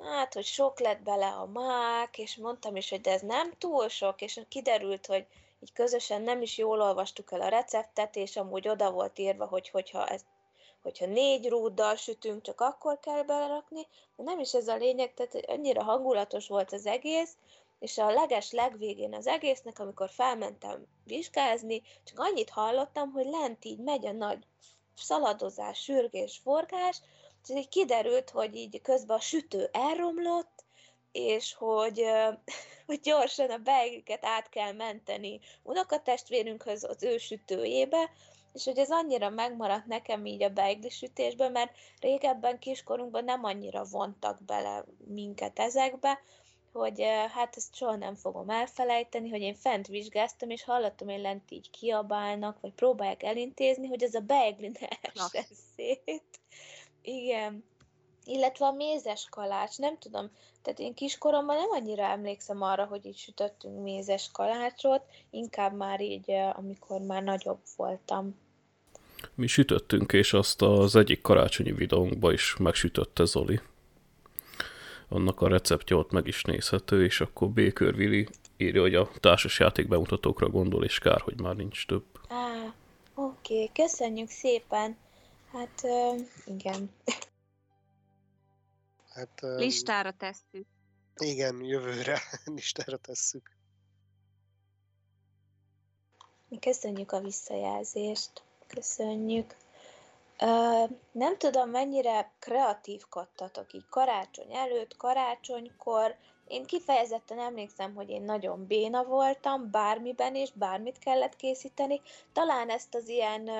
hát, 0.00 0.34
hogy 0.34 0.44
sok 0.44 0.80
lett 0.80 1.02
bele 1.02 1.26
a 1.26 1.46
mák, 1.46 2.18
és 2.18 2.36
mondtam 2.36 2.76
is, 2.76 2.90
hogy 2.90 3.00
de 3.00 3.10
ez 3.10 3.22
nem 3.22 3.52
túl 3.58 3.88
sok, 3.88 4.20
és 4.20 4.40
kiderült, 4.48 5.06
hogy 5.06 5.26
így 5.60 5.72
közösen 5.72 6.22
nem 6.22 6.42
is 6.42 6.58
jól 6.58 6.80
olvastuk 6.80 7.32
el 7.32 7.40
a 7.40 7.48
receptet, 7.48 8.16
és 8.16 8.36
amúgy 8.36 8.68
oda 8.68 8.90
volt 8.90 9.18
írva, 9.18 9.46
hogy 9.46 9.70
hogyha, 9.70 10.06
ez, 10.06 10.24
hogyha 10.82 11.06
négy 11.06 11.48
rúddal 11.48 11.96
sütünk, 11.96 12.42
csak 12.42 12.60
akkor 12.60 13.00
kell 13.00 13.22
belerakni, 13.22 13.86
de 14.16 14.22
nem 14.22 14.38
is 14.40 14.54
ez 14.54 14.68
a 14.68 14.76
lényeg, 14.76 15.14
tehát 15.14 15.46
annyira 15.46 15.82
hangulatos 15.82 16.48
volt 16.48 16.72
az 16.72 16.86
egész, 16.86 17.36
és 17.78 17.98
a 17.98 18.10
leges 18.10 18.52
legvégén 18.52 19.14
az 19.14 19.26
egésznek, 19.26 19.78
amikor 19.78 20.10
felmentem 20.10 20.86
vizsgázni, 21.04 21.82
csak 22.04 22.18
annyit 22.18 22.50
hallottam, 22.50 23.10
hogy 23.10 23.26
lent 23.26 23.64
így 23.64 23.78
megy 23.78 24.06
a 24.06 24.12
nagy 24.12 24.46
szaladozás, 24.94 25.82
sürgés, 25.82 26.40
forgás, 26.42 27.00
és 27.42 27.54
így 27.54 27.68
kiderült, 27.68 28.30
hogy 28.30 28.56
így 28.56 28.80
közben 28.82 29.16
a 29.16 29.20
sütő 29.20 29.68
elromlott, 29.72 30.57
és 31.12 31.54
hogy, 31.54 32.04
hogy 32.86 33.00
gyorsan 33.00 33.50
a 33.50 33.58
beigliket 33.58 34.24
át 34.24 34.48
kell 34.48 34.72
menteni 34.72 35.40
unokatestvérünkhöz 35.62 36.84
az 36.84 37.02
ő 37.02 37.18
sütőjébe, 37.18 38.10
és 38.52 38.64
hogy 38.64 38.78
ez 38.78 38.90
annyira 38.90 39.30
megmaradt 39.30 39.86
nekem 39.86 40.26
így 40.26 40.42
a 40.42 40.48
beigli 40.48 40.88
sütésben, 40.88 41.52
mert 41.52 41.76
régebben 42.00 42.58
kiskorunkban 42.58 43.24
nem 43.24 43.44
annyira 43.44 43.84
vontak 43.84 44.44
bele 44.44 44.84
minket 45.06 45.58
ezekbe, 45.58 46.20
hogy 46.72 47.02
hát 47.32 47.56
ezt 47.56 47.74
soha 47.74 47.96
nem 47.96 48.14
fogom 48.14 48.50
elfelejteni, 48.50 49.28
hogy 49.28 49.40
én 49.40 49.54
fent 49.54 49.86
vizsgáztam, 49.86 50.50
és 50.50 50.64
hallottam, 50.64 51.08
hogy 51.08 51.20
lent 51.20 51.50
így 51.50 51.70
kiabálnak, 51.70 52.60
vagy 52.60 52.72
próbálják 52.72 53.22
elintézni, 53.22 53.86
hogy 53.86 54.02
ez 54.02 54.14
a 54.14 54.20
beigli 54.20 54.68
ne 54.80 54.88
essen 54.88 55.46
szét. 55.76 56.40
Igen. 57.02 57.64
Illetve 58.28 58.66
a 58.66 58.72
mézes 58.72 59.26
kalács, 59.30 59.78
nem 59.78 59.98
tudom, 59.98 60.30
tehát 60.62 60.78
én 60.78 60.94
kiskoromban 60.94 61.56
nem 61.56 61.70
annyira 61.70 62.02
emlékszem 62.02 62.62
arra, 62.62 62.84
hogy 62.84 63.06
így 63.06 63.16
sütöttünk 63.16 63.82
mézes 63.82 64.30
kalácsot, 64.32 65.02
inkább 65.30 65.76
már 65.76 66.00
így, 66.00 66.32
amikor 66.52 67.00
már 67.00 67.22
nagyobb 67.22 67.60
voltam. 67.76 68.36
Mi 69.34 69.46
sütöttünk, 69.46 70.12
és 70.12 70.32
azt 70.32 70.62
az 70.62 70.96
egyik 70.96 71.20
karácsonyi 71.20 71.72
videónkba 71.72 72.32
is 72.32 72.56
megsütötte 72.58 73.24
Zoli. 73.24 73.60
Annak 75.08 75.40
a 75.40 75.48
receptje 75.48 75.96
ott 75.96 76.10
meg 76.10 76.26
is 76.26 76.42
nézhető, 76.42 77.04
és 77.04 77.20
akkor 77.20 77.48
Baker 77.48 77.94
Willi 77.94 78.28
írja, 78.56 78.80
hogy 78.80 78.94
a 78.94 79.10
társasjáték 79.20 79.88
bemutatókra 79.88 80.48
gondol, 80.48 80.84
és 80.84 80.98
kár, 80.98 81.20
hogy 81.20 81.40
már 81.40 81.56
nincs 81.56 81.86
több. 81.86 82.04
Á, 82.28 82.74
oké, 83.14 83.70
köszönjük 83.74 84.28
szépen. 84.28 84.96
Hát, 85.52 85.80
uh, 85.82 86.20
igen. 86.46 86.90
Hát, 89.18 89.40
listára 89.40 90.12
tesszük. 90.12 90.66
Igen, 91.16 91.64
jövőre 91.64 92.20
listára 92.44 92.96
tesszük. 92.96 93.50
Mi 96.48 96.58
köszönjük 96.58 97.12
a 97.12 97.20
visszajelzést. 97.20 98.42
Köszönjük. 98.66 99.56
Nem 101.12 101.38
tudom, 101.38 101.70
mennyire 101.70 102.32
kreatívkodtatok 102.38 103.72
így 103.72 103.88
karácsony 103.90 104.54
előtt, 104.54 104.96
karácsonykor. 104.96 106.16
Én 106.46 106.64
kifejezetten 106.64 107.38
emlékszem, 107.38 107.94
hogy 107.94 108.08
én 108.08 108.22
nagyon 108.22 108.66
béna 108.66 109.04
voltam, 109.04 109.70
bármiben 109.70 110.34
és 110.34 110.50
bármit 110.52 110.98
kellett 110.98 111.36
készíteni. 111.36 112.00
Talán 112.32 112.70
ezt 112.70 112.94
az 112.94 113.08
ilyen, 113.08 113.50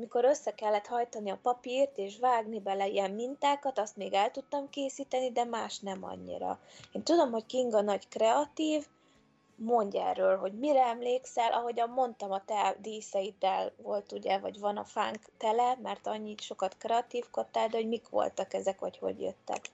amikor 0.00 0.24
össze 0.24 0.54
kellett 0.54 0.86
hajtani 0.86 1.30
a 1.30 1.38
papírt 1.42 1.98
és 1.98 2.18
vágni 2.18 2.60
bele 2.60 2.88
ilyen 2.88 3.10
mintákat, 3.10 3.78
azt 3.78 3.96
még 3.96 4.12
el 4.12 4.30
tudtam 4.30 4.70
készíteni, 4.70 5.30
de 5.32 5.44
más 5.44 5.78
nem 5.78 6.04
annyira. 6.04 6.58
Én 6.92 7.02
tudom, 7.02 7.30
hogy 7.30 7.46
Kinga 7.46 7.80
nagy 7.80 8.08
kreatív, 8.08 8.86
mondj 9.56 9.98
erről, 9.98 10.38
hogy 10.38 10.52
mire 10.52 10.84
emlékszel, 10.86 11.52
ahogyan 11.52 11.88
mondtam, 11.88 12.32
a 12.32 12.44
te 12.44 12.76
díszeiddel 12.82 13.72
volt 13.82 14.12
ugye, 14.12 14.38
vagy 14.38 14.58
van 14.58 14.76
a 14.76 14.84
fánk 14.84 15.18
tele, 15.38 15.78
mert 15.82 16.06
annyit 16.06 16.40
sokat 16.40 16.76
kreatívkodtál, 16.78 17.68
de 17.68 17.76
hogy 17.76 17.88
mik 17.88 18.08
voltak 18.08 18.54
ezek, 18.54 18.80
vagy 18.80 18.98
hogy 18.98 19.20
jöttek? 19.20 19.70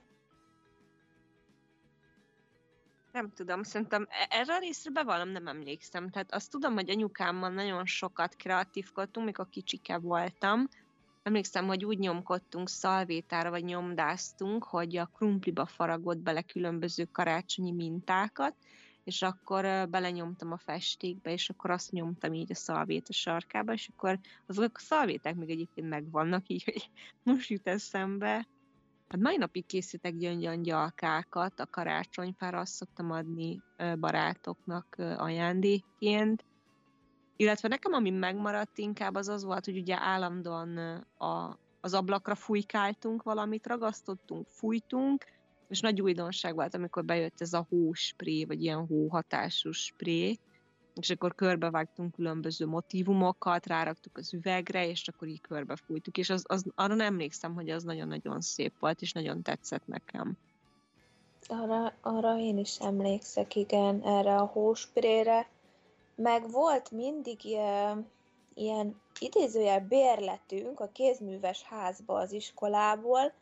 Nem 3.17 3.31
tudom, 3.33 3.63
szerintem 3.63 4.07
e- 4.09 4.27
erre 4.29 4.53
a 4.53 4.59
részre 4.59 4.91
bevallom, 4.91 5.29
nem 5.29 5.47
emlékszem. 5.47 6.09
Tehát 6.09 6.33
azt 6.33 6.51
tudom, 6.51 6.73
hogy 6.73 6.89
anyukámmal 6.89 7.49
nagyon 7.49 7.85
sokat 7.85 8.35
kreatívkodtunk, 8.35 9.25
mikor 9.25 9.49
kicsike 9.49 9.97
voltam. 9.97 10.67
Emlékszem, 11.23 11.67
hogy 11.67 11.85
úgy 11.85 11.97
nyomkodtunk 11.97 12.69
szalvétára, 12.69 13.49
vagy 13.49 13.63
nyomdáztunk, 13.63 14.63
hogy 14.63 14.97
a 14.97 15.05
krumpliba 15.05 15.65
faragott 15.65 16.17
bele 16.17 16.41
különböző 16.41 17.05
karácsonyi 17.11 17.71
mintákat, 17.71 18.55
és 19.03 19.21
akkor 19.21 19.89
belenyomtam 19.89 20.51
a 20.51 20.57
festékbe, 20.57 21.31
és 21.31 21.49
akkor 21.49 21.71
azt 21.71 21.91
nyomtam 21.91 22.33
így 22.33 22.51
a 22.51 22.55
szalvét 22.55 23.09
a 23.09 23.13
sarkába, 23.13 23.73
és 23.73 23.89
akkor 23.95 24.19
azok 24.45 24.71
a 24.73 24.79
szalvéták 24.79 25.35
még 25.35 25.49
egyébként 25.49 25.89
megvannak, 25.89 26.47
így, 26.47 26.63
hogy 26.63 26.89
most 27.33 27.49
jut 27.49 27.67
eszembe. 27.67 28.47
Hát 29.07 29.21
mai 29.21 29.37
napig 29.37 29.65
készítek 29.65 30.15
gyöngyöngyalkákat, 30.15 31.59
a 31.59 31.65
karácsonyfára 31.65 32.59
azt 32.59 32.73
szoktam 32.73 33.11
adni 33.11 33.61
barátoknak 33.99 34.95
ajándékként, 35.17 36.45
illetve 37.35 37.67
nekem 37.67 37.93
ami 37.93 38.09
megmaradt 38.09 38.77
inkább 38.77 39.15
az 39.15 39.27
az 39.27 39.43
volt, 39.43 39.65
hogy 39.65 39.77
ugye 39.77 39.95
állandóan 39.99 40.77
a, 41.17 41.59
az 41.81 41.93
ablakra 41.93 42.35
fújkáltunk 42.35 43.23
valamit, 43.23 43.67
ragasztottunk, 43.67 44.47
fújtunk, 44.47 45.25
és 45.67 45.79
nagy 45.79 46.01
újdonság 46.01 46.55
volt, 46.55 46.75
amikor 46.75 47.05
bejött 47.05 47.41
ez 47.41 47.53
a 47.53 47.65
hóspré, 47.69 48.45
vagy 48.45 48.61
ilyen 48.61 48.85
hóhatású 48.85 49.71
spré, 49.71 50.37
és 50.97 51.09
akkor 51.09 51.35
körbevágtunk 51.35 52.13
különböző 52.13 52.65
motivumokat, 52.65 53.65
ráraktuk 53.65 54.17
az 54.17 54.33
üvegre, 54.33 54.87
és 54.87 55.07
akkor 55.07 55.27
így 55.27 55.41
körbefújtuk, 55.41 56.17
és 56.17 56.29
az, 56.29 56.43
az, 56.47 56.65
arra 56.75 57.03
emlékszem, 57.03 57.53
hogy 57.53 57.69
az 57.69 57.83
nagyon-nagyon 57.83 58.41
szép 58.41 58.73
volt, 58.79 59.01
és 59.01 59.11
nagyon 59.11 59.41
tetszett 59.41 59.87
nekem. 59.87 60.37
Arra, 61.47 61.93
arra 62.01 62.37
én 62.37 62.57
is 62.57 62.79
emlékszek, 62.79 63.55
igen, 63.55 64.01
erre 64.03 64.35
a 64.35 64.45
hósprére. 64.45 65.49
Meg 66.15 66.51
volt 66.51 66.91
mindig 66.91 67.45
ilyen, 67.45 68.07
ilyen 68.53 69.01
idézőjel 69.19 69.79
bérletünk 69.79 70.79
a 70.79 70.89
kézműves 70.93 71.63
házba 71.63 72.13
az 72.13 72.31
iskolából, 72.31 73.33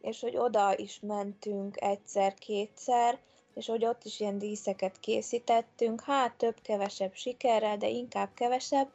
és 0.00 0.20
hogy 0.20 0.36
oda 0.36 0.78
is 0.78 1.00
mentünk 1.00 1.80
egyszer-kétszer, 1.80 3.18
és 3.54 3.66
hogy 3.66 3.84
ott 3.84 4.04
is 4.04 4.20
ilyen 4.20 4.38
díszeket 4.38 5.00
készítettünk, 5.00 6.00
hát 6.00 6.34
több-kevesebb 6.34 7.14
sikerrel, 7.14 7.76
de 7.76 7.88
inkább 7.88 8.34
kevesebb, 8.34 8.88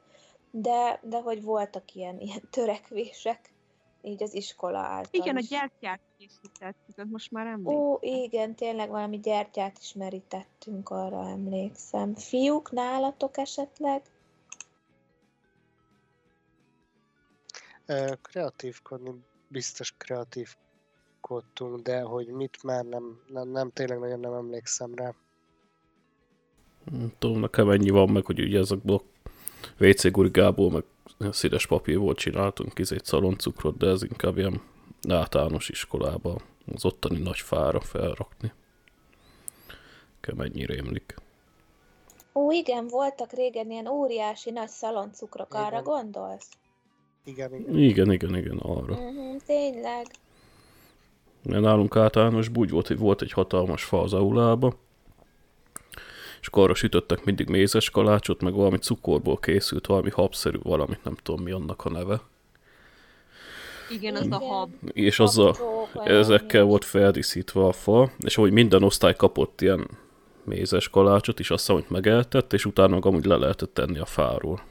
de, 0.52 1.00
de 1.04 1.22
hogy 1.22 1.44
voltak 1.44 1.94
ilyen, 1.94 2.20
ilyen 2.20 2.42
törekvések, 2.50 3.54
így 4.02 4.24
az 4.24 4.34
iskola 4.34 4.78
által 4.78 5.22
Igen, 5.22 5.38
is. 5.38 5.46
a 5.46 5.50
gyertyát 5.50 6.02
készítettük, 6.18 7.06
most 7.06 7.32
már 7.32 7.46
emlékszem. 7.46 7.82
Ó, 7.82 7.98
igen, 8.02 8.56
tényleg 8.56 8.90
valami 8.90 9.20
gyertyát 9.20 9.78
is 9.80 9.94
merítettünk, 9.94 10.90
arra 10.90 11.30
emlékszem. 11.30 12.16
Fiúk, 12.16 12.72
nálatok 12.72 13.38
esetleg? 13.38 14.02
Kreatívkodni, 18.22 19.12
biztos 19.48 19.94
kreatív 19.98 20.56
gondolkodtunk, 21.28 21.82
de 21.82 22.02
hogy 22.02 22.28
mit 22.28 22.64
már 22.64 22.86
nem, 22.86 23.20
nem, 23.28 23.50
nem 23.50 23.72
tényleg 23.72 24.00
nagyon 24.00 24.20
nem 24.20 24.34
emlékszem 24.34 24.96
rá. 24.96 25.14
Nem 26.92 27.14
tudom, 27.20 27.40
nekem 27.40 27.70
ennyi 27.70 27.90
van 27.90 28.10
meg, 28.10 28.26
hogy 28.26 28.40
ugye 28.40 28.60
ezekből 28.60 29.02
a 29.78 29.86
WC 29.86 30.12
gurigából, 30.12 30.72
meg 30.72 30.84
színes 31.34 31.68
papírból 31.68 32.14
csináltunk 32.14 32.80
izét 32.80 33.06
szaloncukrot, 33.06 33.78
de 33.78 33.88
ez 33.88 34.04
inkább 34.04 34.38
ilyen 34.38 34.62
általános 35.10 35.70
iskolába 35.70 36.38
az 36.74 36.86
ottani 36.86 37.18
nagy 37.18 37.40
fára 37.40 37.80
felrakni. 37.80 38.52
Nekem 40.22 40.40
ennyi 40.40 40.66
rémlik. 40.66 41.16
Ó, 42.34 42.52
igen, 42.52 42.88
voltak 42.88 43.32
régen 43.32 43.72
ilyen 43.72 43.88
óriási 43.88 44.52
nagy 44.52 44.70
szaloncukrok, 44.70 45.48
igen. 45.50 45.64
arra 45.64 45.82
gondolsz? 45.82 46.50
Igen, 47.24 47.54
igen. 47.54 47.78
Igen, 47.78 48.12
igen, 48.12 48.36
igen, 48.36 48.58
arra. 48.58 48.94
Uh-huh, 48.94 49.42
tényleg. 49.46 50.06
Mert 51.48 51.62
nálunk 51.62 51.96
általános 51.96 52.50
úgy 52.56 52.70
volt, 52.70 52.88
hogy 52.88 52.98
volt 52.98 53.22
egy 53.22 53.32
hatalmas 53.32 53.84
fa 53.84 54.02
az 54.02 54.14
aulába, 54.14 54.74
és 56.42 56.48
akkor 56.48 56.64
arra 56.64 56.76
sütöttek 56.76 57.24
mindig 57.24 57.50
mézes 57.50 57.90
kalácsot, 57.90 58.42
meg 58.42 58.54
valami 58.54 58.78
cukorból 58.78 59.38
készült, 59.38 59.88
valami 59.88 60.10
habszerű, 60.10 60.58
valamit 60.62 61.04
nem 61.04 61.16
tudom 61.24 61.44
mi 61.44 61.52
annak 61.52 61.86
a 61.86 61.90
neve. 61.90 62.22
Igen, 63.90 64.16
az 64.16 64.28
a 64.30 64.40
hab. 64.40 64.70
És 64.92 65.20
az 65.20 65.38
a, 65.38 65.56
ezekkel 66.04 66.64
volt 66.64 66.86
feldíszítve 66.86 67.66
a 67.66 67.72
fa, 67.72 68.12
és 68.20 68.38
ahogy 68.38 68.52
minden 68.52 68.84
osztály 68.84 69.16
kapott 69.16 69.62
ilyen 69.62 69.88
mézes 70.44 70.90
kalácsot, 70.90 71.40
és 71.40 71.52
azt 71.52 71.68
hogy 71.68 71.86
megeltett, 71.88 72.54
és 72.54 72.66
utána 72.66 72.98
amúgy 72.98 73.26
le 73.26 73.36
lehetett 73.36 73.74
tenni 73.74 74.00
a 74.00 74.06
fáról 74.06 74.62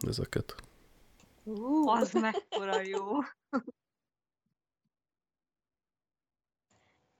ezeket. 0.00 0.54
Uh, 1.44 1.92
az 2.00 2.12
mekkora 2.12 2.80
jó. 2.82 3.00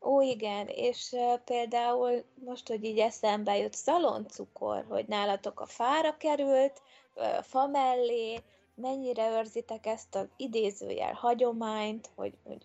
Ó, 0.04 0.20
igen, 0.20 0.66
és 0.66 1.08
uh, 1.12 1.38
például 1.44 2.24
most, 2.44 2.68
hogy 2.68 2.84
így 2.84 2.98
eszembe 2.98 3.56
jut 3.56 3.74
szaloncukor, 3.74 4.84
hogy 4.88 5.04
nálatok 5.06 5.60
a 5.60 5.66
fára 5.66 6.16
került, 6.16 6.82
uh, 7.14 7.42
fa 7.42 7.66
mellé, 7.66 8.42
mennyire 8.74 9.38
őrzitek 9.38 9.86
ezt 9.86 10.14
az 10.14 10.26
idézőjel 10.36 11.12
hagyományt, 11.12 12.10
hogy, 12.14 12.32
hogy, 12.44 12.62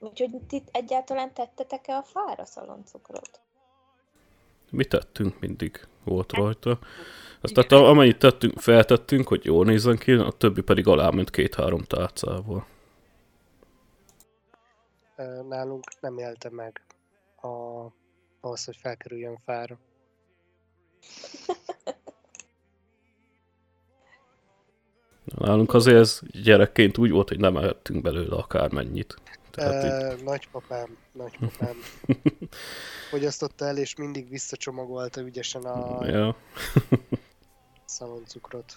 hogy, 0.00 0.18
hogy 0.18 0.30
ti 0.48 0.62
egyáltalán 0.72 1.34
tettetek-e 1.34 1.96
a 1.96 2.02
fára 2.02 2.44
szaloncukrot? 2.44 3.40
Mi 4.70 4.84
tettünk, 4.84 5.40
mindig 5.40 5.86
volt 6.04 6.32
rajta. 6.32 6.78
Azt 7.40 7.54
tehát 7.54 7.72
amennyit 7.72 8.18
tettünk, 8.18 8.58
feltettünk, 8.58 9.28
hogy 9.28 9.44
jól 9.44 9.64
nézzen 9.64 9.96
ki, 9.96 10.12
a 10.12 10.30
többi 10.30 10.60
pedig 10.60 10.86
alá 10.86 11.10
ment 11.10 11.30
két-három 11.30 11.82
tárcával 11.82 12.66
nálunk 15.48 16.00
nem 16.00 16.18
élte 16.18 16.50
meg 16.50 16.82
a, 17.40 17.48
ahhoz, 18.40 18.64
hogy 18.64 18.76
felkerüljön 18.76 19.38
fára. 19.44 19.78
Nálunk 25.36 25.74
azért 25.74 25.96
ez 25.96 26.20
gyerekként 26.42 26.98
úgy 26.98 27.10
volt, 27.10 27.28
hogy 27.28 27.40
nem 27.40 27.56
ehettünk 27.56 28.02
belőle 28.02 28.36
akármennyit. 28.36 29.16
Tehát 29.50 29.84
e, 29.84 30.14
így... 30.14 30.24
Nagypapám, 30.24 30.96
nagypapám 31.12 31.76
fogyasztotta 33.10 33.64
el, 33.64 33.76
és 33.76 33.96
mindig 33.96 34.28
visszacsomagolta 34.28 35.20
ügyesen 35.20 35.62
a 35.62 36.06
ja. 36.06 36.36
szaloncukrot. 37.84 38.76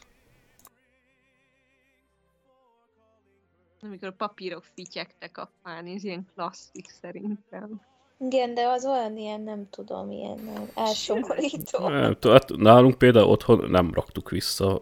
Amikor 3.82 4.08
a 4.08 4.14
papírok 4.18 4.64
fityektek 4.74 5.38
a 5.38 5.52
fán, 5.64 5.86
ez 5.86 6.04
ilyen 6.04 6.28
klasszik 6.36 6.90
szerintem. 7.02 7.82
Igen, 8.18 8.54
de 8.54 8.68
az 8.68 8.86
olyan 8.86 9.18
ilyen, 9.18 9.42
nem 9.42 9.70
tudom, 9.70 10.12
ilyen 10.12 10.70
elsomorító. 10.76 11.88
Nem, 11.88 12.18
hát 12.22 12.50
nálunk 12.56 12.98
például 12.98 13.30
otthon 13.30 13.70
nem 13.70 13.94
raktuk 13.94 14.30
vissza 14.30 14.82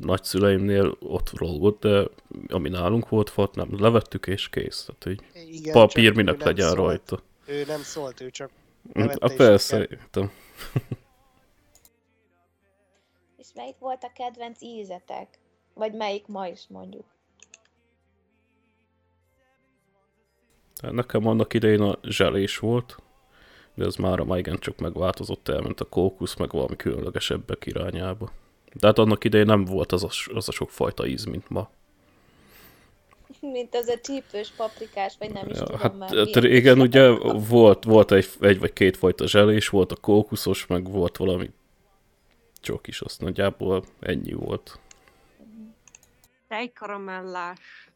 nagyszüleimnél 0.00 0.96
ott 1.00 1.30
rolgott, 1.30 1.80
de 1.80 2.04
ami 2.48 2.68
nálunk 2.68 3.08
volt, 3.08 3.30
volt 3.30 3.54
nem 3.54 3.80
levettük 3.80 4.26
és 4.26 4.48
kész. 4.48 4.84
Tehát, 4.84 5.02
hogy 5.02 5.46
Igen, 5.54 5.72
papír 5.72 6.14
minek 6.14 6.42
legyen 6.42 6.66
szólt. 6.66 6.78
rajta. 6.78 7.22
Ő 7.46 7.64
nem 7.66 7.82
szólt, 7.82 8.20
ő 8.20 8.30
csak 8.30 8.50
A 9.18 9.32
persze, 9.36 9.78
értem. 9.78 10.30
És 13.36 13.46
melyik 13.54 13.78
volt 13.78 14.04
a 14.04 14.12
kedvenc 14.14 14.62
ízetek? 14.62 15.38
Vagy 15.74 15.92
melyik 15.92 16.26
ma 16.26 16.46
is 16.46 16.66
mondjuk? 16.68 17.04
Nekem 20.90 21.26
annak 21.26 21.54
idején 21.54 21.80
a 21.80 21.98
zselés 22.02 22.58
volt, 22.58 22.96
de 23.74 23.84
ez 23.84 23.96
már 23.96 24.18
ma 24.18 24.40
csak 24.40 24.78
megváltozott, 24.78 25.48
elment 25.48 25.80
a 25.80 25.84
kókusz, 25.84 26.36
meg 26.36 26.50
valami 26.50 26.76
különlegesebbek 26.76 27.66
irányába. 27.66 28.30
De 28.72 28.86
hát 28.86 28.98
annak 28.98 29.24
idején 29.24 29.46
nem 29.46 29.64
volt 29.64 29.92
az 29.92 30.04
a, 30.04 30.34
az 30.34 30.48
a 30.48 30.52
sok 30.52 30.70
fajta 30.70 31.06
íz, 31.06 31.24
mint 31.24 31.48
ma. 31.48 31.70
Mint 33.40 33.74
az 33.74 33.88
a 33.88 33.98
csípős 34.00 34.52
paprikás, 34.56 35.14
vagy 35.18 35.32
nem 35.32 35.48
is 35.48 35.56
ja, 35.56 35.64
tudom 35.64 35.80
hát, 35.80 35.98
már. 35.98 36.16
Hát 36.16 36.36
régen 36.36 36.80
ugye 36.80 37.08
volt, 37.48 37.84
volt 37.84 38.12
egy, 38.12 38.28
egy 38.40 38.58
vagy 38.58 38.72
két 38.72 38.96
fajta 38.96 39.26
zselés, 39.26 39.68
volt 39.68 39.92
a 39.92 39.96
kókuszos, 39.96 40.66
meg 40.66 40.90
volt 40.90 41.16
valami 41.16 41.50
csok 42.60 42.86
is, 42.86 43.00
azt 43.00 43.20
nagyjából 43.20 43.84
ennyi 44.00 44.32
volt. 44.32 44.78
Tejkaramellás. 46.48 47.90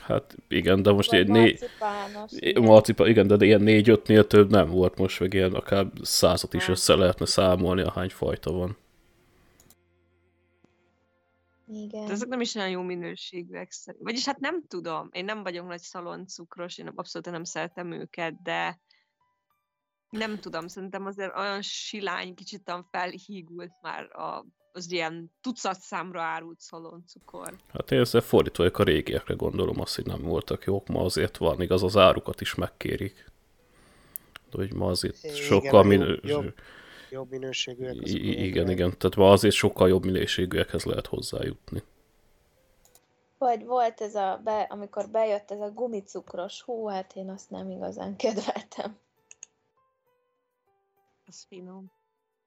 Hát 0.00 0.36
igen, 0.48 0.82
de 0.82 0.92
most 0.92 1.12
ilyen 1.12 1.26
négy... 1.26 1.64
Marcipán, 2.60 3.08
igen, 3.08 3.26
de 3.26 3.44
ilyen 3.44 3.60
négy-ötnél 3.60 4.26
több 4.26 4.50
nem 4.50 4.70
volt 4.70 4.98
most, 4.98 5.20
meg 5.20 5.34
ilyen 5.34 5.54
akár 5.54 5.86
százat 6.02 6.54
is 6.54 6.68
össze 6.68 6.94
lehetne 6.94 7.26
számolni, 7.26 7.82
ahány 7.82 8.08
fajta 8.08 8.52
van. 8.52 8.76
Igen. 11.68 12.06
De 12.06 12.12
ezek 12.12 12.28
nem 12.28 12.40
is 12.40 12.54
olyan 12.54 12.70
jó 12.70 12.82
minőségűek 12.82 13.70
szerint. 13.70 14.04
Vagyis 14.04 14.24
hát 14.26 14.38
nem 14.38 14.62
tudom, 14.68 15.08
én 15.12 15.24
nem 15.24 15.42
vagyok 15.42 15.66
nagy 15.66 15.80
szaloncukros, 15.80 16.78
én 16.78 16.92
abszolút 16.94 17.30
nem 17.30 17.44
szeretem 17.44 17.92
őket, 17.92 18.42
de 18.42 18.80
nem 20.16 20.38
tudom, 20.38 20.68
szerintem 20.68 21.06
azért 21.06 21.36
olyan 21.36 21.62
silány, 21.62 22.34
kicsit 22.34 22.72
felhígult 22.90 23.72
már 23.80 24.04
a, 24.04 24.46
az 24.72 24.92
ilyen 24.92 25.32
tucat 25.40 25.80
számra 25.80 26.22
árult 26.22 26.60
szaloncukor. 26.60 27.56
Hát 27.72 27.90
én 27.90 28.00
ezzel 28.00 28.20
fordítóak 28.20 28.78
a 28.78 28.82
régiekre 28.82 29.34
gondolom 29.34 29.80
azt, 29.80 29.94
hogy 29.94 30.06
nem 30.06 30.22
voltak 30.22 30.64
jók, 30.64 30.86
ma 30.86 31.04
azért 31.04 31.36
van, 31.36 31.62
igaz, 31.62 31.82
az 31.82 31.96
árukat 31.96 32.40
is 32.40 32.54
megkérik. 32.54 33.30
De 34.50 34.56
hogy 34.56 34.74
ma 34.74 34.86
azért 34.86 35.24
igen, 35.24 35.36
sokkal 35.36 35.82
minő... 35.82 36.20
jobb, 36.22 36.54
jobb 37.10 37.30
minőségűek. 37.30 37.96
Azok 38.02 38.18
igen, 38.18 38.70
igen, 38.70 38.98
tehát 38.98 39.16
ma 39.16 39.30
azért 39.30 39.54
sokkal 39.54 39.88
jobb 39.88 40.04
minőségűekhez 40.04 40.84
lehet 40.84 41.06
hozzájutni. 41.06 41.82
Vagy 43.38 43.64
volt 43.64 44.00
ez 44.00 44.14
a, 44.14 44.40
be, 44.44 44.60
amikor 44.60 45.08
bejött 45.10 45.50
ez 45.50 45.60
a 45.60 45.70
gumicukros, 45.70 46.62
hú, 46.62 46.86
hát 46.86 47.12
én 47.16 47.30
azt 47.30 47.50
nem 47.50 47.70
igazán 47.70 48.16
kedveltem. 48.16 48.98
Az 51.26 51.44
finom. 51.48 51.90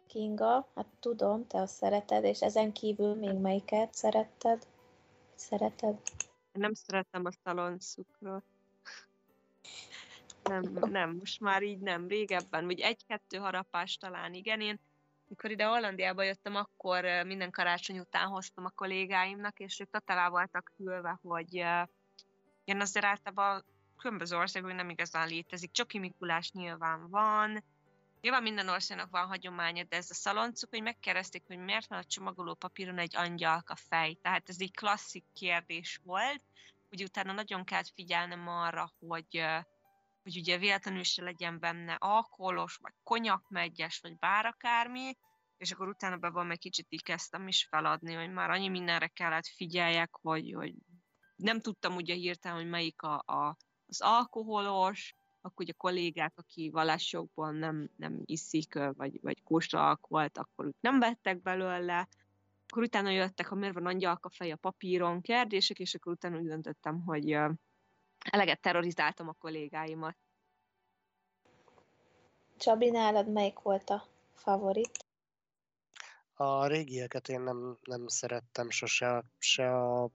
Kinga, 0.08 0.68
hát 0.76 0.88
tudom, 1.00 1.48
te 1.48 1.62
azt 1.62 1.76
szereted, 1.76 2.24
és 2.24 2.42
ezen 2.42 2.72
kívül 2.72 3.16
még 3.16 3.34
melyiket 3.34 3.94
szeretted? 3.94 4.68
Szereted? 5.36 6.02
Nem 6.52 6.74
szeretem 6.74 7.26
a 7.26 7.32
szalonszukrot. 7.44 8.44
Nem, 10.44 10.62
nem, 10.90 11.16
most 11.16 11.40
már 11.40 11.64
így 11.64 11.80
nem. 11.80 12.08
Régebben, 12.08 12.66
vagy 12.66 12.80
egy-kettő 12.80 13.38
harapás 13.38 13.98
talán, 13.98 14.34
igen. 14.34 14.62
Én 14.62 14.80
mikor 15.28 15.52
ide 15.52 15.66
Hollandiába 15.66 16.24
jöttem, 16.24 16.56
akkor 16.56 17.04
minden 17.26 17.52
karácsony 17.52 18.00
után 18.00 18.28
hoztam 18.28 18.66
a 18.66 18.70
kollégáimnak, 18.70 19.60
és 19.60 19.80
ők 19.80 19.90
totál 19.90 20.30
voltak 20.30 20.72
hűlve, 20.78 21.20
hogy 21.22 21.54
én 22.64 22.82
azért 22.82 23.06
általában 23.06 23.66
különböző 23.98 24.38
országok 24.38 24.74
nem 24.74 24.90
igazán 24.90 25.28
létezik. 25.28 25.72
Csoki 25.72 26.00
Mikulás 26.00 26.52
nyilván 26.52 27.10
van, 27.10 27.64
Nyilván 28.22 28.44
minden 28.44 28.70
országnak 28.70 29.10
van 29.10 29.28
hagyománya, 29.28 29.84
de 29.84 29.96
ez 29.96 30.10
a 30.10 30.14
szaloncuk, 30.14 30.70
hogy 30.70 30.82
megkérdezték, 30.82 31.44
hogy 31.48 31.58
miért 31.58 31.88
van 31.88 32.00
a 32.00 32.04
csomagoló 32.04 32.54
papíron 32.54 32.98
egy 32.98 33.16
angyalka 33.16 33.76
fej. 33.76 34.14
Tehát 34.14 34.50
ez 34.50 34.56
egy 34.60 34.74
klasszik 34.74 35.26
kérdés 35.34 36.00
volt, 36.04 36.44
hogy 36.90 37.04
utána 37.04 37.32
nagyon 37.32 37.64
kellett 37.64 37.92
figyelnem 37.94 38.48
arra, 38.48 38.92
hogy, 39.00 39.46
hogy 40.24 40.38
ugye 40.38 40.58
véletlenül 40.58 41.04
se 41.04 41.24
legyen 41.24 41.60
benne 41.60 41.94
alkoholos, 41.94 42.78
vagy 42.82 42.94
konyakmegyes, 43.04 44.00
vagy 44.00 44.18
bár 44.18 44.46
akármi, 44.46 45.18
és 45.58 45.72
akkor 45.72 45.88
utána 45.88 46.18
be 46.18 46.30
van 46.30 46.46
meg 46.46 46.58
kicsit 46.58 46.86
így 46.90 47.04
kezdtem 47.04 47.48
is 47.48 47.68
feladni, 47.70 48.14
hogy 48.14 48.32
már 48.32 48.50
annyi 48.50 48.70
mindenre 48.70 49.08
kellett 49.08 49.48
figyeljek, 49.48 50.10
hogy, 50.22 50.54
hogy 50.54 50.74
nem 51.36 51.60
tudtam 51.60 51.96
ugye 51.96 52.14
hirtelen, 52.14 52.58
hogy 52.58 52.70
melyik 52.70 53.02
a, 53.02 53.24
a, 53.26 53.58
az 53.88 54.02
alkoholos, 54.02 55.16
akkor 55.42 55.64
ugye 55.66 55.74
a 55.76 55.82
kollégák, 55.82 56.34
aki 56.36 56.70
vallásokban 56.70 57.56
nem, 57.56 57.90
nem 57.96 58.22
iszik, 58.26 58.74
vagy, 58.74 59.20
vagy 59.22 59.44
kóstra 59.44 60.00
volt, 60.08 60.38
akkor 60.38 60.66
ők 60.66 60.76
nem 60.80 61.00
vettek 61.00 61.42
belőle, 61.42 62.08
akkor 62.68 62.84
utána 62.84 63.10
jöttek, 63.10 63.48
ha 63.48 63.56
miért 63.56 63.74
van 63.74 63.86
angyalka 63.86 64.30
fej 64.30 64.52
a 64.52 64.56
papíron, 64.56 65.22
kérdések, 65.22 65.80
és 65.80 65.96
akkor 65.96 66.12
utána 66.12 66.38
úgy 66.38 66.48
döntöttem, 66.48 67.02
hogy 67.02 67.38
eleget 68.20 68.62
terrorizáltam 68.62 69.28
a 69.28 69.34
kollégáimat. 69.34 70.18
Csabi, 72.58 72.90
nálad 72.90 73.32
melyik 73.32 73.60
volt 73.60 73.90
a 73.90 74.08
favorit? 74.34 75.06
A 76.34 76.68
régieket 76.68 77.30
én 77.30 77.42
nem, 77.42 77.78
nem 77.84 78.08
szerettem 78.08 78.70
sose, 78.70 79.24
se 79.38 79.76
a, 79.76 80.10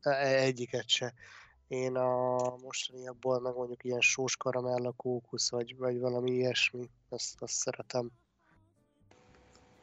e, 0.00 0.10
egyiket 0.42 0.88
se. 0.88 1.14
Én 1.70 1.96
a 1.96 2.36
mostaniakból 2.56 3.40
meg 3.40 3.54
mondjuk 3.54 3.84
ilyen 3.84 4.00
sós 4.00 4.36
karamella 4.36 4.92
kókusz, 4.92 5.50
vagy, 5.50 5.76
vagy 5.76 6.00
valami 6.00 6.30
ilyesmi, 6.30 6.88
azt, 7.08 7.42
azt 7.42 7.52
szeretem. 7.52 8.10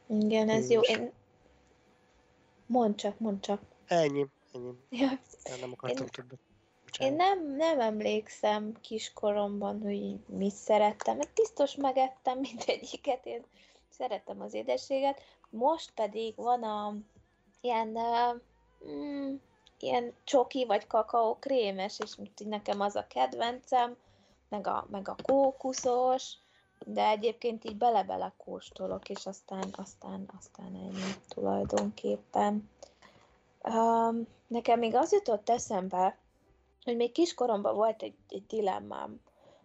Igen, 0.06 0.48
ez 0.48 0.70
Én 0.70 0.70
jó. 0.70 0.80
Én... 0.80 1.12
Mondd 2.66 2.94
csak, 2.94 3.18
mondd 3.18 3.40
csak. 3.40 3.62
Ennyi, 3.86 4.26
ennyi. 4.52 4.72
Ja. 4.90 5.08
Én 5.44 5.58
nem 5.60 5.72
akartam 5.72 6.04
én... 6.04 6.10
többet. 6.10 6.38
Én 6.98 7.14
nem, 7.14 7.56
nem 7.56 7.80
emlékszem 7.80 8.72
kiskoromban, 8.80 9.82
hogy 9.82 10.18
mit 10.26 10.54
szerettem. 10.54 11.16
Mert 11.16 11.34
biztos 11.34 11.74
megettem 11.74 12.38
mindegyiket, 12.50 13.26
én 13.26 13.44
szeretem 13.88 14.40
az 14.40 14.54
édességet. 14.54 15.20
Most 15.50 15.92
pedig 15.94 16.34
van 16.36 16.62
a 16.62 16.96
ilyen 17.60 17.98
mm, 18.88 19.34
ilyen 19.82 20.12
csoki 20.24 20.64
vagy 20.66 20.86
kakaó 20.86 21.36
krémes, 21.40 21.98
és 21.98 22.16
nekem 22.44 22.80
az 22.80 22.96
a 22.96 23.06
kedvencem, 23.06 23.96
meg 24.48 24.66
a, 24.66 24.86
meg 24.90 25.08
a 25.08 25.16
kókuszos, 25.22 26.32
de 26.84 27.08
egyébként 27.08 27.64
így 27.64 27.76
bele-bele 27.76 28.32
kóstolok, 28.36 29.08
és 29.08 29.26
aztán, 29.26 29.64
aztán, 29.72 30.28
aztán 30.38 30.74
ennyi 30.74 31.12
tulajdonképpen. 31.28 32.70
Um, 33.62 34.26
nekem 34.46 34.78
még 34.78 34.94
az 34.94 35.12
jutott 35.12 35.48
eszembe, 35.48 36.18
hogy 36.84 36.96
még 36.96 37.12
kiskoromban 37.12 37.74
volt 37.74 38.02
egy, 38.02 38.16
egy 38.28 38.46
dilemmám, 38.46 39.20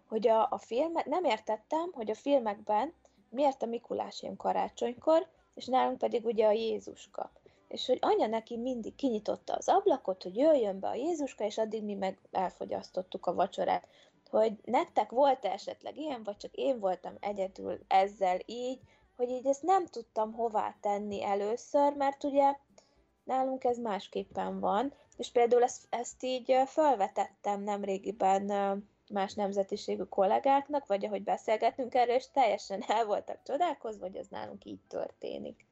hogy 0.07 0.27
a, 0.27 0.47
a 0.51 0.57
filmek, 0.57 1.05
nem 1.05 1.23
értettem, 1.23 1.91
hogy 1.93 2.09
a 2.09 2.15
filmekben 2.15 2.93
miért 3.29 3.61
a 3.63 3.65
Mikulás 3.65 4.21
jön 4.21 4.37
karácsonykor, 4.37 5.27
és 5.53 5.65
nálunk 5.65 5.97
pedig 5.97 6.25
ugye 6.25 6.45
a 6.45 6.51
Jézuska 6.51 7.31
és 7.73 7.85
hogy 7.85 7.97
anya 8.01 8.27
neki 8.27 8.57
mindig 8.57 8.95
kinyitotta 8.95 9.53
az 9.53 9.69
ablakot, 9.69 10.23
hogy 10.23 10.37
jöjjön 10.37 10.79
be 10.79 10.87
a 10.87 10.93
Jézuska, 10.93 11.43
és 11.43 11.57
addig 11.57 11.83
mi 11.83 11.93
meg 11.93 12.17
elfogyasztottuk 12.31 13.25
a 13.25 13.33
vacsorát. 13.33 13.87
Hogy 14.29 14.53
nektek 14.63 15.09
volt 15.09 15.45
esetleg 15.45 15.97
ilyen, 15.97 16.23
vagy 16.23 16.37
csak 16.37 16.53
én 16.53 16.79
voltam 16.79 17.13
egyedül 17.19 17.79
ezzel 17.87 18.39
így, 18.45 18.79
hogy 19.15 19.29
így 19.29 19.47
ezt 19.47 19.63
nem 19.63 19.85
tudtam 19.85 20.33
hová 20.33 20.75
tenni 20.81 21.23
először, 21.23 21.93
mert 21.93 22.23
ugye 22.23 22.55
nálunk 23.23 23.63
ez 23.63 23.77
másképpen 23.77 24.59
van, 24.59 24.93
és 25.17 25.31
például 25.31 25.63
ezt, 25.63 25.87
ezt 25.89 26.23
így 26.23 26.55
felvetettem 26.65 27.63
nemrégiben 27.63 28.43
más 29.09 29.33
nemzetiségű 29.33 30.03
kollégáknak, 30.03 30.87
vagy 30.87 31.05
ahogy 31.05 31.23
beszélgetünk 31.23 31.95
erről, 31.95 32.15
és 32.15 32.31
teljesen 32.31 32.83
el 32.97 33.05
voltak 33.05 33.39
csodálkozva, 33.43 34.05
hogy 34.05 34.15
ez 34.15 34.27
nálunk 34.27 34.65
így 34.65 34.81
történik. 34.87 35.71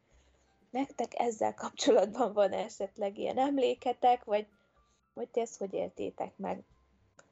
Nektek 0.71 1.11
ezzel 1.19 1.53
kapcsolatban 1.53 2.33
van 2.33 2.51
esetleg 2.51 3.17
ilyen 3.17 3.37
emléketek, 3.37 4.23
vagy, 4.23 4.47
vagy 5.13 5.29
ti 5.29 5.39
ezt 5.39 5.57
hogy 5.57 5.73
éltétek 5.73 6.37
meg? 6.37 6.63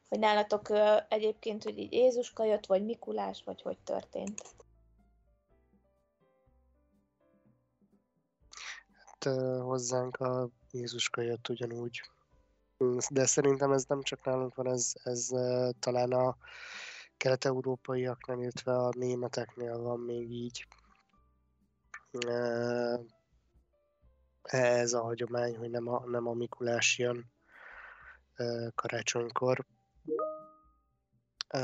Hogy 0.09 0.19
nálatok 0.19 0.69
egyébként, 1.07 1.63
hogy 1.63 1.77
így 1.77 1.93
Jézuska 1.93 2.43
jött, 2.43 2.65
vagy 2.65 2.85
Mikulás, 2.85 3.43
vagy 3.43 3.61
hogy 3.61 3.77
történt? 3.79 4.41
Hát 9.05 9.35
hozzánk 9.61 10.17
a 10.17 10.49
Jézuska 10.71 11.21
jött 11.21 11.49
ugyanúgy. 11.49 12.01
De 13.09 13.25
szerintem 13.25 13.71
ez 13.71 13.85
nem 13.85 14.01
csak 14.01 14.25
nálunk 14.25 14.55
van, 14.55 14.67
ez, 14.67 14.93
ez 15.03 15.27
talán 15.79 16.11
a 16.11 16.37
kelet-európaiaknál, 17.17 18.39
illetve 18.39 18.77
a 18.77 18.91
németeknél 18.95 19.81
van 19.81 19.99
még 19.99 20.31
így. 20.31 20.67
Ez 24.52 24.93
a 24.93 25.02
hagyomány, 25.02 25.58
hogy 25.58 25.70
nem 25.70 25.88
a, 25.88 26.04
nem 26.06 26.28
a 26.28 26.34
Mikulás 26.34 26.97
jön 26.97 27.26
karácsonykor. 28.76 29.66
A, 31.47 31.58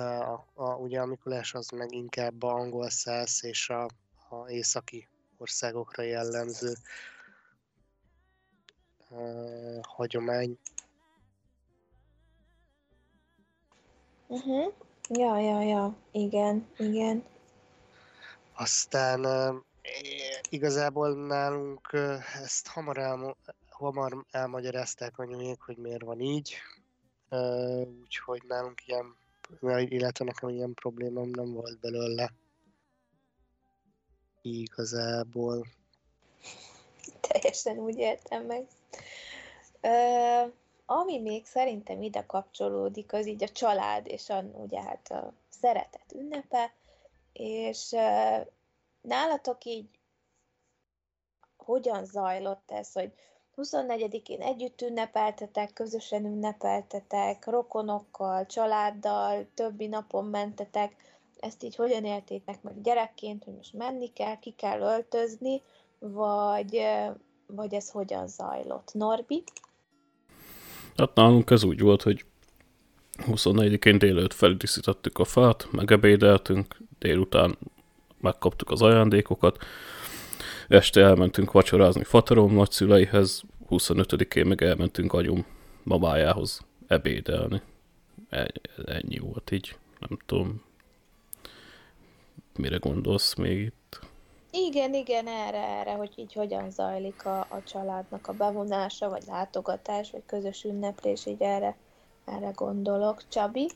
a, 0.54 0.76
ugye 0.76 1.00
a 1.02 1.06
Mikulás 1.06 1.54
az 1.54 1.70
meg 1.70 1.92
inkább 1.92 2.44
a 2.44 2.54
angol 2.54 2.90
száz 2.90 3.44
és 3.44 3.70
a, 3.70 3.88
a 4.30 4.50
északi 4.50 5.08
országokra 5.38 6.04
jellemző 6.04 6.74
uh, 9.10 9.80
hagyomány. 9.82 10.58
Uh-huh. 14.28 14.74
Ja, 15.10 15.40
ja, 15.40 15.62
ja, 15.62 15.96
igen, 16.12 16.68
igen. 16.78 17.26
Aztán 18.54 19.26
igazából 20.50 21.26
nálunk 21.26 21.94
ezt 22.44 22.68
hamar, 22.68 22.98
elmo- 22.98 23.38
hamar 23.70 24.26
elmagyarázták 24.32 25.18
anyumék, 25.20 25.62
hogy 25.62 25.78
miért 25.78 26.04
van 26.04 26.20
így. 26.20 26.56
Úgyhogy 28.02 28.44
nálunk 28.48 28.88
ilyen, 28.88 29.18
illetve 29.90 30.26
nekem 30.26 30.50
ilyen 30.50 30.74
problémám 30.74 31.28
nem 31.30 31.54
volt 31.54 31.80
belőle. 31.80 32.34
Igazából. 34.42 35.66
Teljesen 37.22 37.78
úgy 37.78 37.98
értem 37.98 38.46
meg. 38.46 38.68
Uh, 39.82 40.54
ami 40.86 41.20
még 41.20 41.46
szerintem 41.46 42.02
ide 42.02 42.26
kapcsolódik, 42.26 43.14
az 43.14 43.28
így 43.28 43.44
a 43.44 43.50
család, 43.50 44.08
és 44.08 44.30
a, 44.30 44.42
ugye 44.42 44.82
hát 44.82 45.12
a 45.12 45.34
szeretet 45.50 46.14
ünnepe, 46.16 46.74
és 47.34 47.92
uh, 47.92 48.48
nálatok 49.02 49.66
így 49.66 49.95
hogyan 51.66 52.06
zajlott 52.06 52.72
ez, 52.72 52.92
hogy 52.94 53.12
24-én 53.58 54.42
együtt 54.42 54.82
ünnepeltetek, 54.82 55.74
közösen 55.74 56.26
ünnepeltetek, 56.26 57.46
rokonokkal, 57.46 58.46
családdal, 58.46 59.48
többi 59.54 59.88
napon 59.88 60.26
mentetek, 60.26 60.96
ezt 61.40 61.64
így 61.64 61.76
hogyan 61.76 62.06
éltétek 62.06 62.64
meg 62.64 62.82
gyerekként, 62.82 63.44
hogy 63.44 63.54
most 63.54 63.74
menni 63.74 64.14
kell, 64.14 64.40
ki 64.40 64.52
kell 64.58 64.80
öltözni, 64.80 65.62
vagy, 66.00 66.82
vagy 67.48 67.74
ez 67.74 67.90
hogyan 67.90 68.28
zajlott? 68.28 68.94
Norbi? 68.94 69.44
Hát 70.96 71.16
nálunk 71.16 71.50
ez 71.50 71.64
úgy 71.64 71.80
volt, 71.80 72.02
hogy 72.02 72.26
24-én 73.18 73.98
délőtt 73.98 74.34
feldíszítettük 74.34 75.18
a 75.20 75.24
fát, 75.24 75.68
megebédeltünk, 75.72 76.78
délután 77.00 77.58
megkaptuk 78.22 78.72
az 78.72 78.82
ajándékokat, 78.82 79.58
este 80.68 81.02
elmentünk 81.02 81.52
vacsorázni 81.52 82.04
Fatarom 82.04 82.54
nagyszüleihez, 82.54 83.44
25-én 83.70 84.46
meg 84.46 84.64
elmentünk 84.64 85.14
agyum 85.14 85.46
mamájához 85.84 86.62
ebédelni. 86.88 87.62
Ennyi 88.86 89.18
volt 89.20 89.52
így, 89.52 89.78
nem 90.00 90.20
tudom, 90.26 90.64
mire 92.56 92.78
gondolsz 92.78 93.36
még 93.36 93.60
itt? 93.60 94.00
Igen, 94.52 94.94
igen, 94.94 95.28
erre, 95.28 95.68
erre, 95.68 95.94
hogy 95.94 96.14
így 96.16 96.34
hogyan 96.34 96.72
zajlik 96.72 97.26
a, 97.26 97.40
a 97.40 97.64
családnak 97.64 98.28
a 98.28 98.34
bevonása, 98.34 99.10
vagy 99.10 99.24
látogatás, 99.28 100.12
vagy 100.12 100.24
közös 100.26 100.64
ünneplés, 100.64 101.26
így 101.26 101.42
erre, 101.42 101.76
erre 102.26 102.50
gondolok. 102.50 103.28
Csabi? 103.28 103.70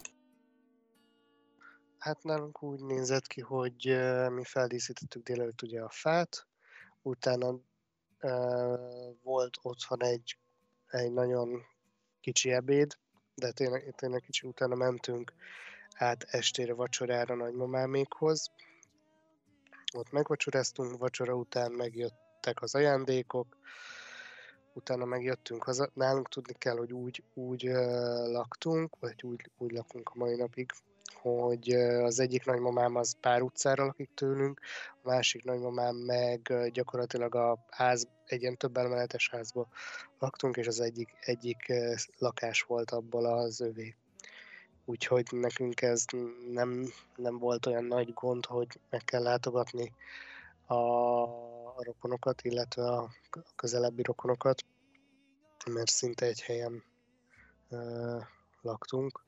Hát 1.97 2.23
nálunk 2.23 2.63
úgy 2.63 2.79
nézett 2.81 3.27
ki, 3.27 3.41
hogy 3.41 3.97
mi 4.29 4.43
feldíszítettük 4.43 5.23
délelőtt 5.23 5.61
ugye 5.61 5.81
a 5.81 5.89
fát, 5.89 6.47
utána 7.09 7.49
uh, 7.49 7.61
volt 9.23 9.57
otthon 9.61 10.03
egy, 10.03 10.37
egy 10.87 11.11
nagyon 11.11 11.61
kicsi 12.21 12.51
ebéd, 12.51 12.97
de 13.35 13.51
tényleg, 13.51 13.93
tényleg 13.95 14.21
kicsi 14.21 14.47
utána 14.47 14.75
mentünk 14.75 15.33
át 15.93 16.23
estére 16.23 16.73
vacsorára 16.73 17.35
nagymamámékhoz, 17.35 18.51
ott 19.93 20.11
megvacsoráztunk, 20.11 20.97
vacsora 20.97 21.33
után 21.33 21.71
megjöttek 21.71 22.61
az 22.61 22.75
ajándékok, 22.75 23.57
utána 24.73 25.05
megjöttünk 25.05 25.63
haza. 25.63 25.89
Nálunk 25.93 26.29
tudni 26.29 26.53
kell, 26.53 26.77
hogy 26.77 26.93
úgy, 26.93 27.23
úgy 27.33 27.67
uh, 27.67 27.75
laktunk, 28.31 28.95
vagy 28.99 29.23
úgy, 29.23 29.51
úgy 29.57 29.71
lakunk 29.71 30.09
a 30.09 30.17
mai 30.17 30.35
napig, 30.35 30.71
hogy 31.13 31.69
az 32.03 32.19
egyik 32.19 32.45
nagymamám 32.45 32.95
az 32.95 33.15
pár 33.19 33.41
utcára 33.41 33.85
lakik 33.85 34.09
tőlünk, 34.13 34.59
a 35.03 35.07
másik 35.09 35.43
nagymamám 35.43 35.95
meg 35.95 36.53
gyakorlatilag 36.71 37.35
a 37.35 37.65
ház, 37.69 38.07
egy 38.25 38.41
ilyen 38.41 38.57
több 38.57 38.77
emeletes 38.77 39.29
házba 39.29 39.67
laktunk, 40.19 40.57
és 40.57 40.67
az 40.67 40.79
egyik, 40.79 41.09
egyik 41.19 41.73
lakás 42.17 42.61
volt 42.61 42.91
abból 42.91 43.25
az 43.25 43.61
övé 43.61 43.95
úgyhogy 44.89 45.27
nekünk 45.31 45.81
ez 45.81 46.05
nem, 46.51 46.85
nem 47.15 47.37
volt 47.37 47.65
olyan 47.65 47.83
nagy 47.83 48.13
gond, 48.13 48.45
hogy 48.45 48.79
meg 48.89 49.03
kell 49.03 49.21
látogatni 49.21 49.93
a, 50.65 50.73
a 50.73 51.83
rokonokat, 51.83 52.41
illetve 52.41 52.91
a 52.91 53.09
közelebbi 53.55 54.01
rokonokat, 54.03 54.65
mert 55.65 55.89
szinte 55.89 56.25
egy 56.25 56.41
helyen 56.41 56.83
ö, 57.69 58.17
laktunk. 58.61 59.23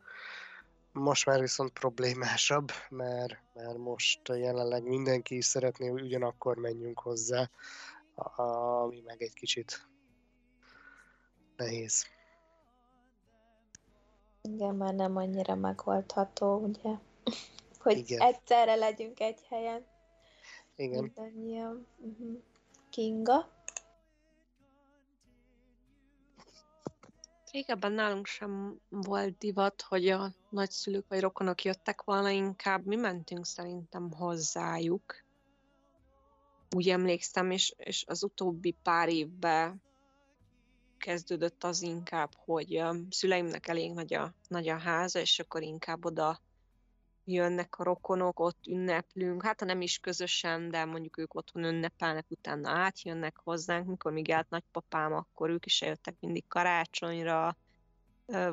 Most 0.93 1.25
már 1.25 1.39
viszont 1.39 1.71
problémásabb, 1.71 2.71
mert, 2.89 3.37
mert 3.53 3.77
most 3.77 4.27
jelenleg 4.27 4.83
mindenki 4.83 5.37
is 5.37 5.45
szeretné, 5.45 5.87
hogy 5.87 6.01
ugyanakkor 6.01 6.57
menjünk 6.57 6.99
hozzá, 6.99 7.49
ami 8.15 9.01
meg 9.05 9.21
egy 9.21 9.33
kicsit 9.33 9.87
nehéz. 11.55 12.05
Igen, 14.41 14.75
már 14.75 14.93
nem 14.93 15.15
annyira 15.15 15.55
megoldható, 15.55 16.55
ugye? 16.55 16.91
Hogy 17.79 17.97
Igen. 17.97 18.21
egyszerre 18.21 18.75
legyünk 18.75 19.19
egy 19.19 19.39
helyen. 19.49 19.85
Igen. 20.75 21.01
Mindannyian. 21.03 21.87
Uh-huh. 21.97 22.41
Kinga? 22.89 23.60
Régebben 27.51 27.91
nálunk 27.91 28.25
sem 28.25 28.79
volt 28.89 29.37
divat, 29.37 29.81
hogy 29.81 30.07
a 30.07 30.33
nagyszülők 30.49 31.05
vagy 31.07 31.19
rokonok 31.19 31.63
jöttek 31.63 32.03
volna, 32.03 32.29
inkább 32.29 32.85
mi 32.85 32.95
mentünk 32.95 33.45
szerintem 33.45 34.11
hozzájuk. 34.11 35.23
Úgy 36.75 36.89
emlékszem, 36.89 37.51
és, 37.51 37.73
és 37.77 38.05
az 38.07 38.23
utóbbi 38.23 38.75
pár 38.83 39.09
évben 39.09 39.81
kezdődött 40.97 41.63
az 41.63 41.81
inkább, 41.81 42.29
hogy 42.35 42.75
a 42.75 42.95
szüleimnek 43.09 43.67
elég 43.67 43.93
nagy 43.93 44.13
a, 44.13 44.33
nagy 44.47 44.67
a 44.67 44.77
háza, 44.77 45.19
és 45.19 45.39
akkor 45.39 45.61
inkább 45.61 46.05
oda 46.05 46.39
jönnek 47.25 47.79
a 47.79 47.83
rokonok, 47.83 48.39
ott 48.39 48.67
ünneplünk, 48.67 49.43
hát 49.43 49.59
ha 49.59 49.65
nem 49.65 49.81
is 49.81 49.97
közösen, 49.97 50.69
de 50.69 50.85
mondjuk 50.85 51.17
ők 51.17 51.33
otthon 51.33 51.63
ünnepelnek, 51.63 52.25
utána 52.27 52.69
átjönnek 52.69 53.37
hozzánk, 53.43 53.87
mikor 53.87 54.11
még 54.11 54.31
állt 54.31 54.49
nagypapám, 54.49 55.13
akkor 55.13 55.49
ők 55.49 55.65
is 55.65 55.81
eljöttek 55.81 56.15
mindig 56.19 56.47
karácsonyra, 56.47 57.57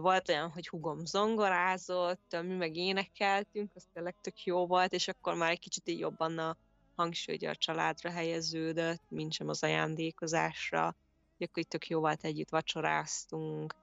volt 0.01 0.29
olyan, 0.29 0.51
hogy 0.51 0.69
hugom 0.69 1.05
zongorázott, 1.05 2.37
mi 2.43 2.55
meg 2.55 2.77
énekeltünk, 2.77 3.71
az 3.75 3.87
tényleg 3.93 4.15
tök 4.21 4.45
jó 4.45 4.67
volt, 4.67 4.93
és 4.93 5.09
akkor 5.09 5.35
már 5.35 5.51
egy 5.51 5.59
kicsit 5.59 5.89
így 5.89 5.99
jobban 5.99 6.39
a 6.39 6.57
hangsúly 6.97 7.37
a 7.37 7.55
családra 7.55 8.11
helyeződött, 8.11 9.03
mint 9.09 9.33
sem 9.33 9.49
az 9.49 9.63
ajándékozásra. 9.63 10.97
Akkor 11.39 11.63
itt 11.63 11.69
tök 11.69 11.89
jó 11.89 12.01
volt, 12.01 12.25
együtt 12.25 12.51
vacsoráztunk. 12.51 13.75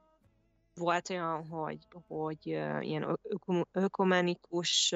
Volt 0.75 1.09
olyan, 1.09 1.47
hogy, 1.47 1.87
hogy 2.07 2.45
ilyen 2.79 3.19
ökumenikus 3.71 4.95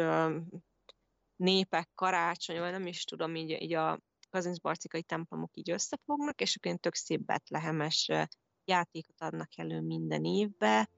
népek 1.35 1.89
karácsony, 1.95 2.59
vagy 2.59 2.71
nem 2.71 2.87
is 2.87 3.03
tudom, 3.03 3.35
így, 3.35 3.61
így 3.61 3.73
a 3.73 3.99
kazincbarcikai 4.29 5.03
templomok 5.03 5.57
így 5.57 5.71
összefognak, 5.71 6.41
és 6.41 6.55
akkor 6.55 6.79
tök 6.79 6.95
szép 6.95 7.21
betlehemes 7.21 8.11
játékot 8.65 9.21
adnak 9.21 9.49
elő 9.55 9.81
minden 9.81 10.23
évbe, 10.23 10.89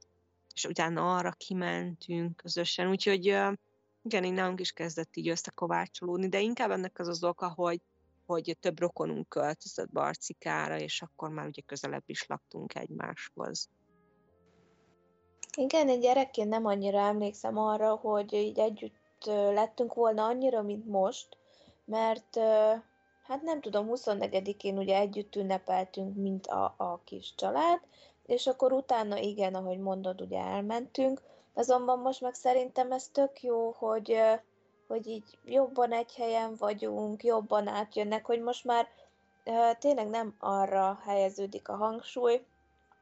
és 0.53 0.65
utána 0.65 1.15
arra 1.15 1.31
kimentünk 1.31 2.35
közösen, 2.35 2.89
úgyhogy 2.89 3.25
igen, 4.01 4.23
így 4.23 4.33
nálunk 4.33 4.59
is 4.59 4.71
kezdett 4.71 5.15
így 5.15 5.29
összekovácsolódni, 5.29 6.27
de 6.29 6.39
inkább 6.39 6.71
ennek 6.71 6.99
az 6.99 7.07
az 7.07 7.23
oka, 7.23 7.49
hogy 7.49 7.81
hogy 8.25 8.57
több 8.59 8.79
rokonunk 8.79 9.29
költözött 9.29 9.91
Barcikára, 9.91 10.79
és 10.79 11.01
akkor 11.01 11.29
már 11.29 11.47
ugye 11.47 11.61
közelebb 11.61 12.03
is 12.05 12.25
laktunk 12.27 12.75
egymáshoz. 12.75 13.69
Igen, 15.57 15.89
én 15.89 15.99
gyerekként 15.99 16.49
nem 16.49 16.65
annyira 16.65 16.99
emlékszem 16.99 17.57
arra, 17.57 17.95
hogy 17.95 18.33
így 18.33 18.59
együtt 18.59 19.25
lettünk 19.25 19.93
volna 19.93 20.25
annyira, 20.25 20.61
mint 20.61 20.87
most, 20.87 21.37
mert 21.85 22.37
hát 23.23 23.41
nem 23.41 23.61
tudom, 23.61 23.87
24-én 23.91 24.77
ugye 24.77 24.97
együtt 24.97 25.35
ünnepeltünk, 25.35 26.15
mint 26.15 26.47
a, 26.47 26.73
a 26.77 26.99
kis 27.03 27.35
család, 27.35 27.79
és 28.25 28.47
akkor 28.47 28.71
utána 28.71 29.17
igen, 29.17 29.55
ahogy 29.55 29.79
mondod, 29.79 30.21
ugye 30.21 30.39
elmentünk, 30.39 31.21
azonban 31.53 31.99
most 31.99 32.21
meg 32.21 32.33
szerintem 32.33 32.91
ez 32.91 33.07
tök 33.07 33.41
jó, 33.41 33.75
hogy, 33.77 34.17
hogy 34.87 35.07
így 35.07 35.37
jobban 35.45 35.91
egy 35.91 36.15
helyen 36.15 36.55
vagyunk, 36.55 37.23
jobban 37.23 37.67
átjönnek, 37.67 38.25
hogy 38.25 38.41
most 38.41 38.65
már 38.65 38.87
tényleg 39.79 40.09
nem 40.09 40.35
arra 40.39 40.99
helyeződik 41.05 41.69
a 41.69 41.75
hangsúly, 41.75 42.45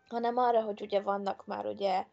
hanem 0.08 0.38
arra, 0.38 0.62
hogy 0.62 0.82
ugye 0.82 1.02
vannak 1.02 1.46
már 1.46 1.66
ugye, 1.66 2.06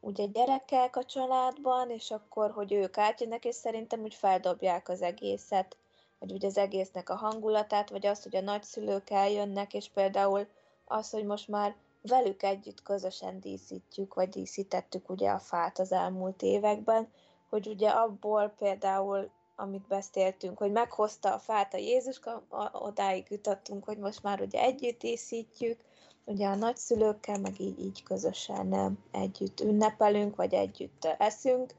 ugye 0.00 0.24
gyerekek 0.24 0.96
a 0.96 1.04
családban, 1.04 1.90
és 1.90 2.10
akkor, 2.10 2.50
hogy 2.50 2.72
ők 2.72 2.98
átjönnek, 2.98 3.44
és 3.44 3.54
szerintem 3.54 4.00
úgy 4.00 4.14
feldobják 4.14 4.88
az 4.88 5.02
egészet, 5.02 5.76
vagy 6.18 6.32
ugye 6.32 6.46
az 6.46 6.58
egésznek 6.58 7.08
a 7.10 7.14
hangulatát, 7.14 7.90
vagy 7.90 8.06
azt, 8.06 8.22
hogy 8.22 8.36
a 8.36 8.40
nagyszülők 8.40 9.10
eljönnek, 9.10 9.74
és 9.74 9.88
például 9.88 10.46
az, 10.84 11.10
hogy 11.10 11.24
most 11.24 11.48
már 11.48 11.76
velük 12.02 12.42
együtt 12.42 12.82
közösen 12.82 13.40
díszítjük, 13.40 14.14
vagy 14.14 14.28
díszítettük 14.28 15.10
ugye 15.10 15.30
a 15.30 15.38
fát 15.38 15.78
az 15.78 15.92
elmúlt 15.92 16.42
években, 16.42 17.08
hogy 17.48 17.66
ugye 17.66 17.88
abból 17.88 18.48
például, 18.48 19.30
amit 19.56 19.86
beszéltünk, 19.86 20.58
hogy 20.58 20.72
meghozta 20.72 21.34
a 21.34 21.38
fát 21.38 21.74
a 21.74 21.76
Jézuska, 21.76 22.42
odáig 22.72 23.26
jutottunk, 23.28 23.84
hogy 23.84 23.98
most 23.98 24.22
már 24.22 24.40
ugye 24.40 24.60
együtt 24.60 25.00
díszítjük, 25.00 25.80
ugye 26.24 26.48
a 26.48 26.54
nagyszülőkkel, 26.54 27.38
meg 27.38 27.60
így, 27.60 27.80
így 27.80 28.02
közösen 28.02 28.98
együtt 29.10 29.60
ünnepelünk, 29.60 30.36
vagy 30.36 30.54
együtt 30.54 31.04
eszünk, 31.18 31.74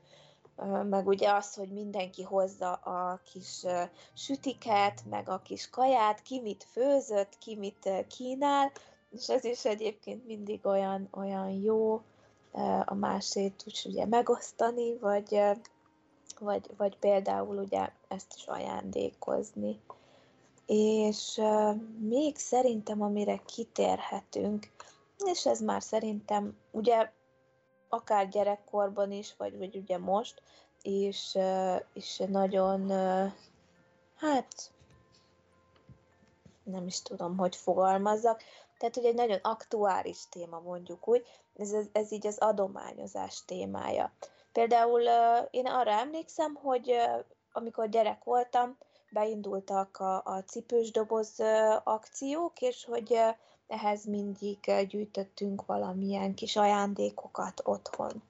meg 0.90 1.08
ugye 1.08 1.32
az, 1.32 1.54
hogy 1.54 1.72
mindenki 1.72 2.24
hozza 2.24 2.72
a 2.74 3.22
kis 3.32 3.66
sütiket, 4.14 5.02
meg 5.10 5.30
a 5.30 5.42
kis 5.42 5.70
kaját, 5.70 6.22
ki 6.22 6.42
mit 6.42 6.64
főzött, 6.72 7.38
ki 7.38 7.56
mit 7.56 7.90
kínál, 8.08 8.72
és 9.12 9.30
ez 9.30 9.44
is 9.44 9.66
egyébként 9.66 10.26
mindig 10.26 10.66
olyan, 10.66 11.08
olyan 11.12 11.50
jó 11.50 12.02
a 12.86 12.94
másét 12.94 13.64
úgy 13.68 13.82
ugye 13.86 14.06
megosztani, 14.06 14.98
vagy, 14.98 15.42
vagy, 16.40 16.70
vagy 16.78 16.98
például 16.98 17.58
ugye 17.58 17.90
ezt 18.08 18.34
is 18.36 18.46
ajándékozni. 18.46 19.80
És 20.74 21.42
még 22.00 22.38
szerintem, 22.38 23.02
amire 23.02 23.38
kitérhetünk, 23.46 24.72
és 25.26 25.46
ez 25.46 25.62
már 25.62 25.82
szerintem 25.82 26.58
ugye 26.72 27.12
akár 27.90 28.30
gyerekkorban 28.30 29.12
is, 29.12 29.36
vagy, 29.38 29.58
vagy 29.58 29.76
ugye 29.76 29.98
most, 29.98 30.42
és, 30.82 31.38
és 31.94 32.24
nagyon, 32.28 32.90
hát 34.16 34.72
nem 36.64 36.88
is 36.88 37.02
tudom, 37.02 37.38
hogy 37.38 37.56
fogalmazzak, 37.56 38.42
tehát, 38.78 38.96
hogy 38.96 39.06
egy 39.06 39.16
nagyon 39.16 39.40
aktuális 39.42 40.30
téma 40.30 40.60
mondjuk 40.60 41.08
úgy, 41.08 41.26
ez, 41.56 41.72
ez, 41.72 41.86
ez 41.92 42.12
így 42.12 42.28
az 42.28 42.38
adományozás 42.38 43.46
témája. 43.46 44.12
Például 44.52 45.02
én 45.50 45.68
arra 45.68 45.92
emlékszem, 45.92 46.56
hogy 46.56 46.96
amikor 47.52 47.90
gyerek 47.90 48.24
voltam, 48.24 48.78
beindultak 49.12 49.98
a, 49.98 50.22
a 50.26 50.44
cipős 50.48 50.92
doboz 50.92 51.40
akciók, 51.84 52.62
és 52.62 52.86
hogy 52.86 53.20
ehhez 53.68 54.06
mindig 54.06 54.58
gyűjtöttünk 54.88 55.66
valamilyen 55.66 56.34
kis 56.34 56.56
ajándékokat 56.56 57.62
otthon. 57.64 58.24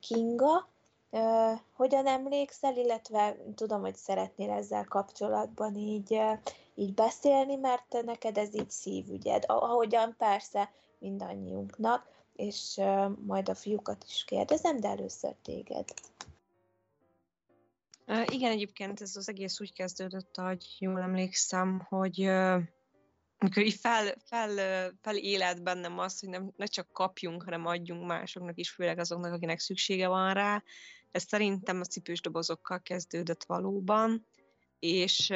Kinga, 0.00 0.68
hogyan 1.72 2.06
emlékszel, 2.06 2.76
illetve 2.76 3.36
tudom, 3.54 3.80
hogy 3.80 3.96
szeretnél 3.96 4.50
ezzel 4.50 4.84
kapcsolatban 4.84 5.74
így, 5.74 6.20
így 6.74 6.94
beszélni, 6.94 7.54
mert 7.54 8.02
neked 8.04 8.38
ez 8.38 8.54
így 8.54 8.70
szívügyed, 8.70 9.44
ahogyan 9.46 10.14
persze 10.18 10.70
mindannyiunknak, 10.98 12.06
és 12.36 12.80
majd 13.26 13.48
a 13.48 13.54
fiúkat 13.54 14.04
is 14.06 14.24
kérdezem, 14.24 14.80
de 14.80 14.88
először 14.88 15.34
téged. 15.42 15.84
Igen, 18.08 18.50
egyébként 18.50 19.00
ez 19.00 19.16
az 19.16 19.28
egész 19.28 19.60
úgy 19.60 19.72
kezdődött, 19.72 20.36
hogy 20.36 20.64
jól 20.78 21.00
emlékszem, 21.00 21.80
hogy 21.88 22.20
amikor 23.38 23.62
így 23.62 23.78
fel, 23.80 24.14
fel, 24.24 24.50
fel 25.00 25.16
élet 25.16 25.62
bennem 25.62 25.98
az, 25.98 26.20
hogy 26.20 26.28
nem, 26.28 26.52
ne 26.56 26.66
csak 26.66 26.92
kapjunk, 26.92 27.42
hanem 27.42 27.66
adjunk 27.66 28.06
másoknak 28.06 28.58
is, 28.58 28.70
főleg 28.70 28.98
azoknak, 28.98 29.32
akinek 29.32 29.58
szüksége 29.58 30.08
van 30.08 30.34
rá. 30.34 30.62
Ez 31.10 31.22
szerintem 31.22 31.80
a 31.80 31.84
cipős 31.84 32.20
dobozokkal 32.20 32.80
kezdődött 32.82 33.44
valóban, 33.44 34.26
és, 34.78 35.32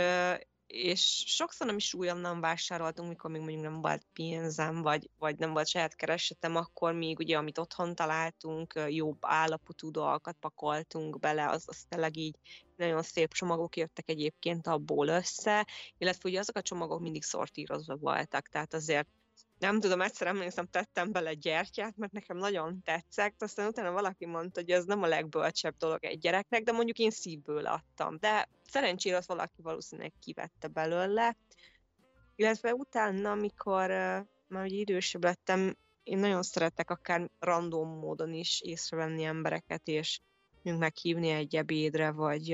és 0.72 1.24
sokszor 1.26 1.66
nem 1.66 1.76
is 1.76 1.94
újonnan 1.94 2.40
vásároltunk, 2.40 3.08
mikor 3.08 3.30
még 3.30 3.40
mondjuk 3.40 3.62
nem 3.62 3.80
volt 3.80 4.06
pénzem, 4.12 4.82
vagy, 4.82 5.10
vagy 5.18 5.38
nem 5.38 5.52
volt 5.52 5.66
saját 5.66 5.94
keresetem, 5.94 6.56
akkor 6.56 6.92
még 6.92 7.18
ugye, 7.18 7.36
amit 7.36 7.58
otthon 7.58 7.94
találtunk, 7.94 8.80
jobb 8.88 9.18
állapotú 9.20 9.90
dolgokat 9.90 10.36
pakoltunk 10.40 11.18
bele, 11.18 11.48
az, 11.48 11.64
az 11.66 11.84
tényleg 11.88 12.16
így 12.16 12.38
nagyon 12.76 13.02
szép 13.02 13.32
csomagok 13.32 13.76
jöttek 13.76 14.08
egyébként 14.08 14.66
abból 14.66 15.08
össze, 15.08 15.66
illetve 15.98 16.28
ugye 16.28 16.38
azok 16.38 16.56
a 16.56 16.62
csomagok 16.62 17.00
mindig 17.00 17.22
szortírozva 17.22 17.96
voltak, 17.96 18.48
tehát 18.48 18.74
azért 18.74 19.08
nem 19.62 19.80
tudom, 19.80 20.00
egyszer 20.00 20.26
emlékszem, 20.26 20.66
tettem 20.66 21.12
bele 21.12 21.34
gyertyát, 21.34 21.96
mert 21.96 22.12
nekem 22.12 22.36
nagyon 22.36 22.82
tetszett, 22.84 23.42
aztán 23.42 23.68
utána 23.68 23.90
valaki 23.90 24.26
mondta, 24.26 24.60
hogy 24.60 24.70
ez 24.70 24.84
nem 24.84 25.02
a 25.02 25.06
legbölcsebb 25.06 25.76
dolog 25.76 26.04
egy 26.04 26.18
gyereknek, 26.18 26.62
de 26.62 26.72
mondjuk 26.72 26.98
én 26.98 27.10
szívből 27.10 27.66
adtam. 27.66 28.16
De 28.20 28.48
szerencsére 28.70 29.16
az 29.16 29.26
valaki 29.26 29.62
valószínűleg 29.62 30.12
kivette 30.20 30.68
belőle. 30.68 31.36
Illetve 32.36 32.74
utána, 32.74 33.30
amikor 33.30 33.90
már 34.48 34.64
ugye 34.64 34.76
idősebb 34.76 35.24
lettem, 35.24 35.76
én 36.02 36.18
nagyon 36.18 36.42
szeretek 36.42 36.90
akár 36.90 37.30
random 37.38 37.88
módon 37.88 38.32
is 38.32 38.60
észrevenni 38.60 39.22
embereket, 39.22 39.88
és 39.88 40.20
mondjuk 40.52 40.78
meghívni 40.78 41.28
egy 41.28 41.56
ebédre, 41.56 42.10
vagy, 42.10 42.48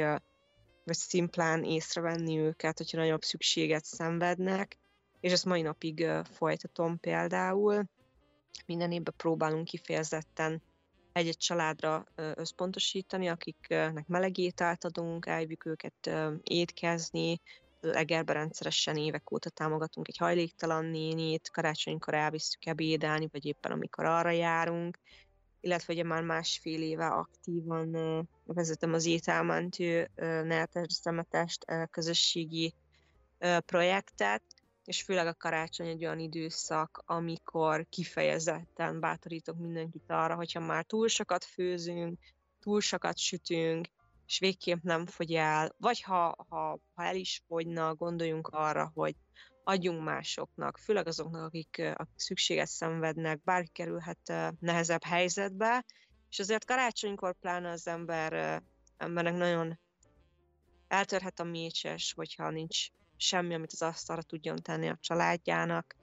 vagy 0.84 0.96
szimplán 0.96 1.64
észrevenni 1.64 2.38
őket, 2.38 2.78
hogyha 2.78 2.98
nagyobb 2.98 3.22
szükséget 3.22 3.84
szenvednek 3.84 4.78
és 5.20 5.32
ezt 5.32 5.44
mai 5.44 5.62
napig 5.62 6.06
folytatom 6.32 7.00
például. 7.00 7.84
Minden 8.66 8.92
évben 8.92 9.14
próbálunk 9.16 9.64
kifejezetten 9.64 10.62
egy-egy 11.12 11.36
családra 11.36 12.06
összpontosítani, 12.14 13.28
akiknek 13.28 14.06
melegételt 14.06 14.84
adunk, 14.84 15.26
elvük 15.26 15.64
őket 15.64 16.10
étkezni, 16.42 17.40
Egerben 17.80 18.34
rendszeresen 18.34 18.96
évek 18.96 19.32
óta 19.32 19.50
támogatunk 19.50 20.08
egy 20.08 20.16
hajléktalan 20.16 20.84
nénit, 20.84 21.50
karácsonykor 21.50 22.14
elviszük 22.14 22.66
ebédelni, 22.66 23.28
vagy 23.32 23.44
éppen 23.44 23.72
amikor 23.72 24.04
arra 24.04 24.30
járunk, 24.30 24.98
illetve 25.60 25.92
ugye 25.92 26.04
már 26.04 26.22
másfél 26.22 26.82
éve 26.82 27.06
aktívan 27.06 27.96
vezetem 28.44 28.92
az 28.92 29.06
ételmentő 29.06 30.10
neltes 30.44 30.92
szemetest 30.92 31.64
közösségi 31.90 32.74
projektet, 33.66 34.42
és 34.88 35.02
főleg 35.02 35.26
a 35.26 35.34
karácsony 35.34 35.88
egy 35.88 36.04
olyan 36.04 36.18
időszak, 36.18 37.02
amikor 37.06 37.86
kifejezetten 37.88 39.00
bátorítok 39.00 39.58
mindenkit 39.58 40.10
arra, 40.10 40.34
hogyha 40.34 40.60
már 40.60 40.84
túl 40.84 41.08
sokat 41.08 41.44
főzünk, 41.44 42.18
túl 42.60 42.80
sokat 42.80 43.18
sütünk, 43.18 43.86
és 44.26 44.38
végképp 44.38 44.82
nem 44.82 45.06
fogy 45.06 45.34
el, 45.34 45.74
vagy 45.78 46.02
ha, 46.02 46.46
ha, 46.48 46.78
ha 46.94 47.04
el 47.04 47.16
is 47.16 47.42
fogyna, 47.46 47.94
gondoljunk 47.94 48.46
arra, 48.46 48.90
hogy 48.94 49.14
adjunk 49.64 50.04
másoknak, 50.04 50.78
főleg 50.78 51.06
azoknak, 51.06 51.44
akik, 51.44 51.92
akik 51.94 52.18
szükséget 52.18 52.68
szenvednek, 52.68 53.42
bárki 53.42 53.70
kerülhet 53.72 54.32
nehezebb 54.60 55.04
helyzetbe, 55.04 55.84
és 56.30 56.38
azért 56.38 56.64
karácsonykor 56.64 57.34
pláne 57.40 57.70
az 57.70 57.86
ember, 57.86 58.62
embernek 58.96 59.34
nagyon 59.34 59.78
eltörhet 60.86 61.40
a 61.40 61.44
mécses, 61.44 62.12
hogyha 62.16 62.50
nincs 62.50 62.88
semmi, 63.18 63.54
amit 63.54 63.72
az 63.72 63.82
asztalra 63.82 64.22
tudjon 64.22 64.56
tenni 64.62 64.88
a 64.88 64.98
családjának. 65.00 65.96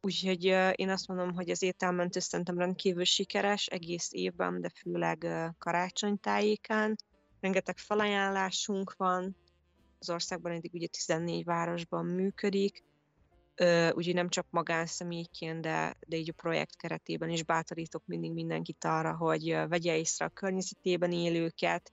Úgyhogy 0.00 0.44
én 0.74 0.88
azt 0.88 1.08
mondom, 1.08 1.34
hogy 1.34 1.50
az 1.50 1.62
ételmentő 1.62 2.20
szerintem 2.20 2.58
rendkívül 2.58 3.04
sikeres 3.04 3.66
egész 3.66 4.08
évben, 4.12 4.60
de 4.60 4.68
főleg 4.68 5.26
karácsonytájékán. 5.58 6.96
Rengeteg 7.40 7.78
felajánlásunk 7.78 8.94
van, 8.96 9.36
az 9.98 10.10
országban 10.10 10.52
eddig 10.52 10.74
ugye 10.74 10.86
14 10.86 11.44
városban 11.44 12.06
működik, 12.06 12.84
úgyhogy 13.92 14.14
nem 14.14 14.28
csak 14.28 14.46
magánszemélyként, 14.50 15.60
de, 15.60 15.96
de 16.06 16.16
így 16.16 16.28
a 16.28 16.40
projekt 16.42 16.76
keretében 16.76 17.30
is 17.30 17.42
bátorítok 17.42 18.02
mindig 18.06 18.32
mindenkit 18.32 18.84
arra, 18.84 19.16
hogy 19.16 19.56
vegye 19.68 19.98
észre 19.98 20.24
a 20.24 20.28
környezetében 20.28 21.12
élőket, 21.12 21.92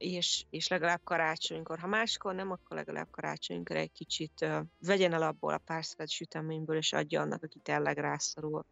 és, 0.00 0.44
és 0.50 0.68
legalább 0.68 1.00
karácsonykor. 1.04 1.78
Ha 1.78 1.86
máskor 1.86 2.34
nem, 2.34 2.50
akkor 2.50 2.76
legalább 2.76 3.10
karácsonykor 3.10 3.76
egy 3.76 3.92
kicsit 3.92 4.40
uh, 4.40 4.58
vegyen 4.78 5.12
el 5.12 5.22
abból 5.22 5.52
a 5.52 5.62
pár 5.64 5.84
süteményből, 6.06 6.76
és 6.76 6.92
adja 6.92 7.20
annak, 7.20 7.42
aki 7.42 7.58
tényleg 7.58 7.98
rászorul. 7.98 8.64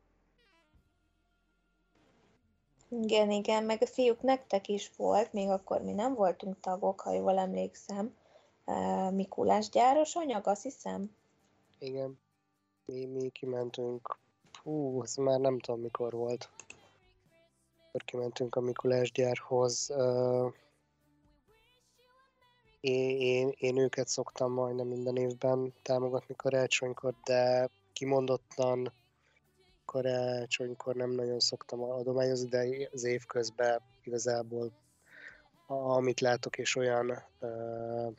Igen, 2.91 3.31
igen, 3.31 3.65
meg 3.65 3.83
a 3.83 3.87
fiúk 3.87 4.23
nektek 4.23 4.69
is 4.69 4.91
volt, 4.97 5.33
még 5.33 5.49
akkor 5.49 5.83
mi 5.83 5.93
nem 5.93 6.15
voltunk 6.15 6.61
tagok, 6.61 7.01
ha 7.01 7.13
jól 7.13 7.39
emlékszem, 7.39 8.15
Mikulás 9.11 9.69
gyáros 9.69 10.15
anyag, 10.15 10.47
azt 10.47 10.63
hiszem. 10.63 11.11
Igen, 11.79 12.19
mi, 12.85 13.05
mi 13.05 13.29
kimentünk, 13.29 14.19
hú, 14.63 15.03
ez 15.03 15.15
már 15.15 15.41
nem 15.41 15.59
tudom 15.59 15.81
mikor 15.81 16.13
volt. 16.13 16.51
Akkor 17.89 18.05
kimentünk 18.05 18.55
a 18.55 18.61
Mikulás 18.61 19.13
gyárhoz. 19.13 19.93
Én, 22.81 23.21
én, 23.21 23.55
én 23.59 23.77
őket 23.77 24.09
szoktam 24.09 24.53
majdnem 24.53 24.87
minden 24.87 25.17
évben 25.17 25.75
támogatni 25.83 26.35
karácsonykor, 26.37 27.15
de 27.25 27.69
kimondottan 27.93 28.93
karácsonykor 29.85 30.95
nem 30.95 31.11
nagyon 31.11 31.41
szoktam 31.41 31.83
adományozni, 31.83 32.49
de 32.49 32.89
az 32.93 33.05
év 33.05 33.25
közben 33.27 33.81
igazából 34.03 34.73
amit 35.67 36.21
látok, 36.21 36.59
és 36.59 36.77
olyan 36.77 37.23
uh, 37.41 38.13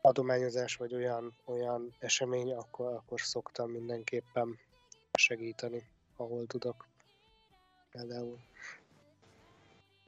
adományozás, 0.00 0.76
vagy 0.76 0.94
olyan, 0.94 1.34
olyan 1.44 1.94
esemény, 1.98 2.52
akkor, 2.52 2.92
akkor 2.92 3.20
szoktam 3.20 3.70
mindenképpen 3.70 4.58
segíteni, 5.12 5.88
ahol 6.16 6.46
tudok. 6.46 6.86
Például. 7.90 8.38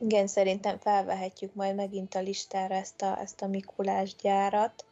Igen, 0.00 0.26
szerintem 0.26 0.78
felvehetjük 0.78 1.54
majd 1.54 1.74
megint 1.74 2.14
a 2.14 2.20
listára 2.20 2.74
ezt 2.74 3.02
a, 3.02 3.20
ezt 3.20 3.42
a 3.42 3.46
Mikulás 3.46 4.16
gyárat, 4.16 4.84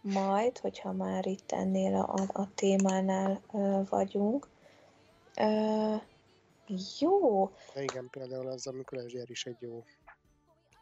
majd, 0.00 0.58
hogyha 0.58 0.92
már 0.92 1.26
itt 1.26 1.52
ennél 1.52 1.94
a, 1.94 2.40
a, 2.40 2.54
témánál 2.54 3.40
uh, 3.50 3.88
vagyunk. 3.88 4.48
Uh, 5.36 6.00
jó. 6.98 7.50
De 7.74 7.82
igen, 7.82 8.08
például 8.10 8.46
az 8.46 8.66
a 8.66 8.72
Mikulás 8.72 9.12
gyár 9.12 9.30
is 9.30 9.46
egy 9.46 9.56
jó 9.60 9.84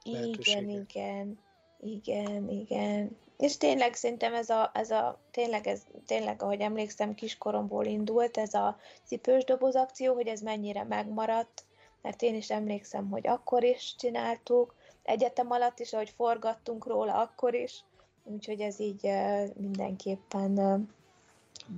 Igen, 0.02 0.68
igen, 0.68 1.38
igen, 1.80 2.48
igen. 2.48 3.16
És 3.38 3.56
tényleg 3.56 3.94
szerintem 3.94 4.34
ez 4.34 4.50
a, 4.50 4.70
ez 4.74 4.90
a 4.90 5.20
tényleg, 5.30 5.66
ez, 5.66 5.82
tényleg, 6.06 6.42
ahogy 6.42 6.60
emlékszem, 6.60 7.14
kiskoromból 7.14 7.84
indult 7.84 8.36
ez 8.36 8.54
a 8.54 8.78
cipős 9.04 9.44
doboz 9.44 9.76
akció, 9.76 10.14
hogy 10.14 10.26
ez 10.26 10.40
mennyire 10.40 10.84
megmaradt, 10.84 11.64
mert 12.02 12.22
én 12.22 12.34
is 12.34 12.50
emlékszem, 12.50 13.10
hogy 13.10 13.26
akkor 13.26 13.64
is 13.64 13.94
csináltuk, 13.98 14.74
egyetem 15.02 15.50
alatt 15.50 15.78
is, 15.78 15.92
ahogy 15.92 16.10
forgattunk 16.10 16.86
róla, 16.86 17.14
akkor 17.20 17.54
is, 17.54 17.84
úgyhogy 18.24 18.60
ez 18.60 18.80
így 18.80 19.10
mindenképpen 19.56 20.88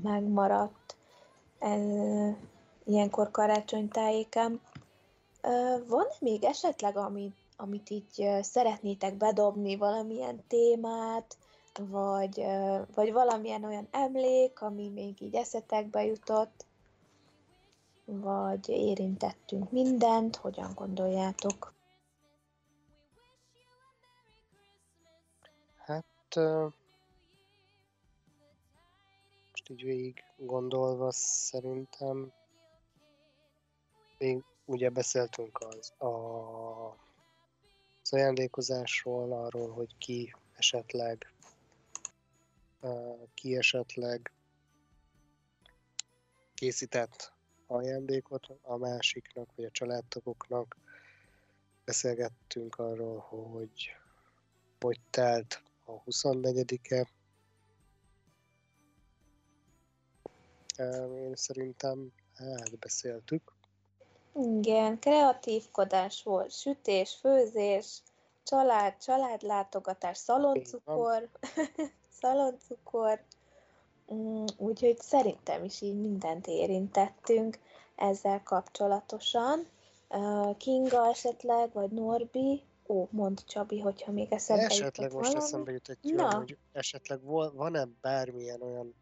megmaradt 0.03 0.97
ilyenkor 2.85 3.31
karácsonytájéken. 3.31 4.61
Van 5.87 6.07
még 6.20 6.45
esetleg, 6.45 6.97
amit, 6.97 7.37
amit 7.57 7.91
így 7.91 8.29
szeretnétek 8.41 9.16
bedobni, 9.16 9.77
valamilyen 9.77 10.45
témát, 10.49 11.37
vagy, 11.81 12.45
vagy 12.95 13.12
valamilyen 13.12 13.64
olyan 13.64 13.89
emlék, 13.91 14.61
ami 14.61 14.89
még 14.89 15.20
így 15.20 15.35
eszetekbe 15.35 16.05
jutott, 16.05 16.66
vagy 18.20 18.68
érintettünk 18.68 19.70
mindent, 19.70 20.36
hogyan 20.36 20.74
gondoljátok? 20.74 21.72
Hát 25.76 26.34
most 29.50 29.68
így 29.68 29.82
végig 29.82 30.24
gondolva 30.36 31.12
szerintem 31.12 32.32
még 34.18 34.44
ugye 34.64 34.90
beszéltünk 34.90 35.58
az, 35.60 35.92
a, 35.98 36.10
az 38.02 38.12
ajándékozásról, 38.12 39.32
arról, 39.32 39.70
hogy 39.70 39.96
ki 39.98 40.34
esetleg 40.56 41.32
ki 43.34 43.56
esetleg 43.56 44.32
készített 46.54 47.32
ajándékot 47.73 48.47
a 48.62 48.77
másiknak, 48.77 49.49
vagy 49.57 49.64
a 49.64 49.70
családtagoknak. 49.70 50.77
Beszélgettünk 51.85 52.79
arról, 52.79 53.18
hogy 53.18 53.97
hogy 54.83 55.01
telt 55.11 55.62
a 55.85 56.03
24-e. 56.03 57.09
Én 61.14 61.35
szerintem 61.35 62.12
átbeszéltük. 62.35 63.53
Igen, 64.35 64.99
kreatívkodás 64.99 66.23
volt, 66.23 66.51
sütés, 66.51 67.16
főzés, 67.20 68.03
család, 68.43 68.97
családlátogatás, 68.97 70.18
szaloncukor. 70.18 71.29
szaloncukor, 72.20 73.23
úgyhogy 74.56 74.98
szerintem 74.98 75.64
is 75.64 75.80
így 75.80 76.00
mindent 76.00 76.46
érintettünk 76.46 77.58
ezzel 77.96 78.42
kapcsolatosan. 78.42 79.66
Kinga 80.56 81.08
esetleg, 81.08 81.72
vagy 81.72 81.90
Norbi, 81.90 82.62
ó, 82.86 83.06
mond 83.10 83.44
Csabi, 83.44 83.80
hogyha 83.80 84.12
még 84.12 84.32
eszembe 84.32 84.64
Esetleg 84.64 85.12
most 85.12 85.26
valami. 85.26 85.44
eszembe 85.44 85.72
jut 85.72 85.88
egy 85.88 86.12
olyan, 86.12 86.34
hogy 86.34 86.56
esetleg 86.72 87.22
van-e 87.54 87.88
bármilyen 88.00 88.62
olyan 88.62 88.94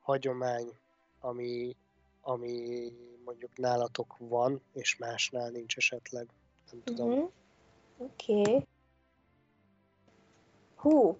hagyomány, 0.00 0.72
ami, 1.20 1.76
ami 2.20 2.92
mondjuk 3.24 3.56
nálatok 3.56 4.16
van, 4.18 4.60
és 4.72 4.96
másnál 4.96 5.50
nincs 5.50 5.76
esetleg. 5.76 6.26
Nem 6.70 6.82
tudom. 6.82 7.10
Uh-huh. 7.10 7.30
Oké. 7.98 8.40
Okay. 8.40 8.66
Hú, 10.74 11.18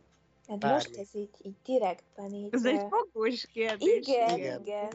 Hát 0.48 0.58
Bármi. 0.58 0.74
most 0.74 0.96
ez 0.96 1.14
így, 1.14 1.30
így 1.42 1.56
direktben 1.64 2.32
így... 2.32 2.54
Ez 2.54 2.64
egy 2.64 2.86
fogós 2.88 3.46
kérdés. 3.46 4.06
Igen, 4.06 4.38
igen. 4.38 4.60
igen. 4.60 4.90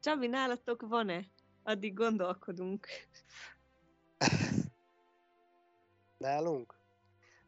Csabi, 0.00 0.26
nálatok 0.26 0.88
van-e? 0.88 1.24
Addig 1.62 1.94
gondolkodunk. 1.94 2.86
Nálunk? 6.18 6.74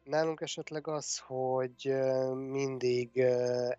Nálunk 0.05 0.41
esetleg 0.41 0.87
az, 0.87 1.19
hogy 1.19 1.93
mindig 2.35 3.19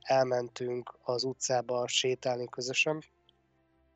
elmentünk 0.02 0.96
az 1.04 1.24
utcába 1.24 1.88
sétálni 1.88 2.46
közösen, 2.50 3.04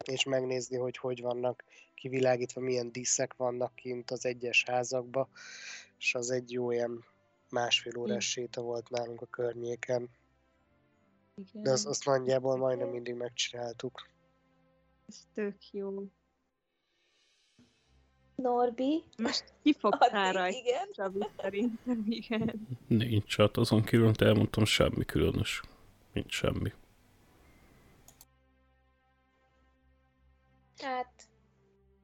és 0.03 0.23
megnézni, 0.23 0.77
hogy 0.77 0.97
hogy 0.97 1.21
vannak 1.21 1.63
kivilágítva, 1.95 2.61
milyen 2.61 2.91
díszek 2.91 3.33
vannak 3.35 3.75
kint 3.75 4.11
az 4.11 4.25
egyes 4.25 4.63
házakba, 4.67 5.29
és 5.97 6.15
az 6.15 6.31
egy 6.31 6.51
jó 6.51 6.71
ilyen 6.71 7.05
másfél 7.49 7.97
órás 7.97 8.29
séta 8.29 8.61
volt 8.61 8.89
nálunk 8.89 9.21
a 9.21 9.25
környéken. 9.25 10.09
Igen. 11.35 11.63
De 11.63 11.71
azt, 11.71 11.85
azt 11.85 12.05
nagyjából 12.05 12.57
majdnem 12.57 12.89
mindig 12.89 13.13
megcsináltuk. 13.13 14.09
Ez 15.07 15.27
tök 15.33 15.71
jó. 15.71 16.03
Norbi? 18.35 19.03
Most 19.17 19.53
kifogtál 19.61 20.33
rajta, 20.33 20.57
igen. 20.57 20.87
Csabi, 20.91 21.27
szerintem, 21.37 22.05
igen. 22.07 22.67
Nincs, 22.87 23.37
hát 23.37 23.57
azon 23.57 23.83
kívül 23.83 24.11
elmondtam 24.17 24.65
semmi 24.65 25.05
különös. 25.05 25.61
Nincs 26.13 26.33
semmi. 26.33 26.73
Hát... 30.77 31.27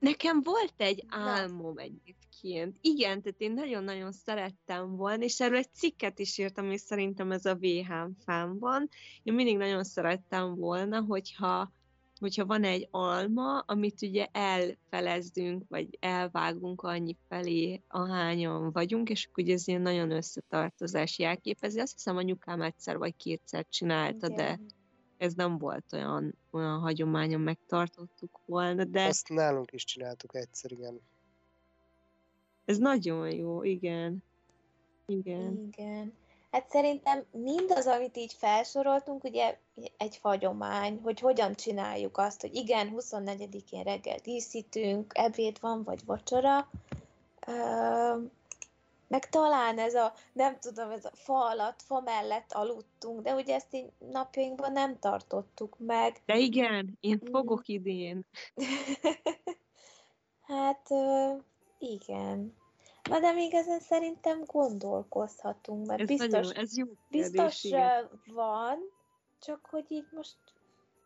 Nekem 0.04 0.42
volt 0.44 0.74
egy 0.78 1.06
álmom 1.08 1.78
egyébként. 1.78 2.78
Igen, 2.82 3.22
tehát 3.22 3.42
én 3.42 3.54
nagyon-nagyon 3.54 4.12
szerettem 4.12 4.96
volna, 4.96 5.24
és 5.24 5.40
erről 5.40 5.58
egy 5.58 5.74
cikket 5.74 6.20
is 6.20 6.38
írtam, 6.38 6.72
és 6.72 6.82
szerintem 6.82 7.32
ez 7.32 7.46
a 7.46 7.56
VH 7.56 7.94
fámban. 8.26 8.90
Én 9.24 9.34
mindig 9.34 9.58
nagyon 9.58 9.84
szerettem 9.84 10.56
volna, 10.56 11.02
hogyha 11.02 11.72
hogyha 12.20 12.46
van 12.46 12.64
egy 12.64 12.88
alma, 12.92 13.60
amit 13.60 14.02
ugye 14.02 14.28
elfelezzünk, 14.32 15.64
vagy 15.68 15.98
elvágunk 16.00 16.82
annyi 16.82 17.18
felé, 17.28 17.82
ahányan 17.88 18.72
vagyunk, 18.72 19.10
és 19.10 19.26
akkor 19.26 19.44
ugye 19.44 19.54
ez 19.54 19.68
ilyen 19.68 19.82
nagyon 19.82 20.12
összetartozás 20.12 21.20
jelképezi. 21.20 21.80
Azt 21.80 21.94
hiszem 21.94 22.18
anyukám 22.18 22.62
egyszer 22.62 22.98
vagy 22.98 23.16
kétszer 23.16 23.66
csinálta, 23.70 24.28
Igen. 24.28 24.36
de 24.36 24.60
ez 25.18 25.34
nem 25.34 25.58
volt 25.58 25.94
olyan, 25.94 26.36
olyan 26.52 26.80
hagyományon 26.80 27.42
megtartottuk 27.42 28.40
volna, 28.46 28.84
de... 28.84 29.06
Azt 29.06 29.30
nálunk 29.30 29.72
is 29.72 29.84
csináltuk 29.84 30.36
egyszer, 30.36 30.72
igen. 30.72 31.02
Ez 32.66 32.78
nagyon 32.78 33.30
jó, 33.32 33.64
igen. 33.64 34.24
Igen. 35.06 35.72
Igen. 35.74 36.14
Hát 36.52 36.70
szerintem 36.70 37.24
mindaz, 37.32 37.86
amit 37.86 38.18
így 38.18 38.34
felsoroltunk, 38.34 39.24
ugye 39.24 39.58
egy 39.98 40.18
fagyomány, 40.18 41.00
hogy 41.04 41.20
hogyan 41.20 41.54
csináljuk 41.56 42.18
azt, 42.18 42.42
hogy 42.42 42.56
igen, 42.56 42.94
24-én 42.98 43.84
reggel 43.84 44.18
díszítünk, 44.24 45.12
ebéd 45.16 45.58
van, 45.62 45.84
vagy 45.84 46.06
vacsora, 46.06 46.70
Ö, 47.48 48.16
meg 49.08 49.30
talán 49.30 49.80
ez 49.80 49.94
a, 49.96 50.14
nem 50.34 50.60
tudom, 50.60 50.90
ez 50.90 51.06
a 51.06 51.12
fa 51.14 51.46
alatt, 51.46 51.82
fa 51.82 52.00
mellett 52.00 52.52
aludtunk, 52.52 53.22
de 53.22 53.34
ugye 53.34 53.56
ezt 53.56 53.74
így 53.74 53.92
napjainkban 54.12 54.72
nem 54.72 55.00
tartottuk 55.00 55.76
meg. 55.80 56.22
De 56.26 56.38
igen, 56.38 56.98
én 57.00 57.22
Mm. 57.24 57.32
fogok 57.32 57.68
idén. 57.68 58.26
hát 60.54 60.90
igen. 61.80 62.56
Na 63.10 63.20
de 63.20 63.32
még 63.32 63.54
ezen 63.54 63.80
szerintem 63.80 64.44
gondolkozhatunk, 64.46 65.86
mert 65.86 66.02
Ez, 66.02 66.08
biztos, 66.08 66.30
nagyon, 66.30 66.54
ez 66.56 66.78
jó 66.78 66.86
kérdés, 66.86 67.32
biztos 67.32 67.64
igen. 67.64 68.10
van, 68.26 68.78
csak 69.40 69.68
hogy 69.70 69.86
így 69.88 70.08
most 70.12 70.38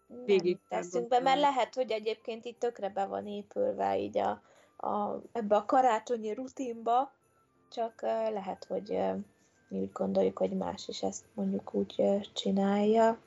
nem 0.07 0.25
Végig 0.25 0.57
teszünk 0.69 1.07
be, 1.07 1.19
mert 1.19 1.39
lehet, 1.39 1.75
hogy 1.75 1.91
egyébként 1.91 2.45
itt 2.45 2.59
tökre 2.59 2.89
be 2.89 3.05
van 3.05 3.27
épülve 3.27 3.99
így 3.99 4.17
a, 4.17 4.41
a, 4.77 5.21
ebbe 5.31 5.55
a 5.55 5.65
karácsonyi 5.65 6.33
rutinba, 6.33 7.11
csak 7.71 8.01
lehet, 8.31 8.65
hogy 8.65 8.99
mi 9.67 9.79
úgy 9.79 9.91
gondoljuk, 9.91 10.37
hogy 10.37 10.51
más 10.51 10.87
is 10.87 11.03
ezt 11.03 11.25
mondjuk 11.33 11.73
úgy 11.73 12.03
csinálja. 12.33 13.19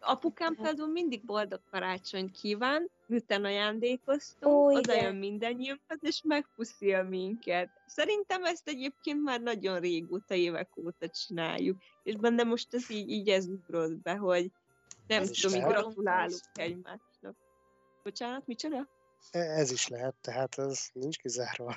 Apukám 0.00 0.54
például 0.54 0.88
mindig 0.88 1.24
boldog 1.24 1.60
karácsony 1.70 2.30
kíván, 2.30 2.90
miután 3.06 3.44
ajándékoztunk, 3.44 4.54
Ó, 4.54 4.76
oda 4.76 4.94
jön 4.94 5.16
mindannyiunkat, 5.16 5.98
és 6.00 6.22
megpuszil 6.24 7.02
minket. 7.02 7.68
Szerintem 7.86 8.44
ezt 8.44 8.68
egyébként 8.68 9.22
már 9.22 9.40
nagyon 9.40 9.80
régóta, 9.80 10.34
évek 10.34 10.68
óta 10.76 11.08
csináljuk. 11.08 11.78
És 12.02 12.16
benne 12.16 12.42
most 12.42 12.74
ez 12.74 12.90
így, 12.90 13.10
így 13.10 13.28
ez 13.28 13.46
ugrott 13.46 13.96
be, 13.96 14.14
hogy 14.16 14.50
nem 15.06 15.22
Ez 15.22 15.30
tudom, 15.30 15.58
lehet. 15.58 15.72
gratulálunk 15.72 16.40
egymásnak. 16.54 17.36
Bocsánat, 18.02 18.46
micsoda? 18.46 18.88
E- 19.30 19.38
Ez 19.38 19.70
is 19.70 19.88
lehet, 19.88 20.14
tehát 20.20 20.58
ez 20.58 20.88
nincs 20.92 21.18
kizárva. 21.18 21.76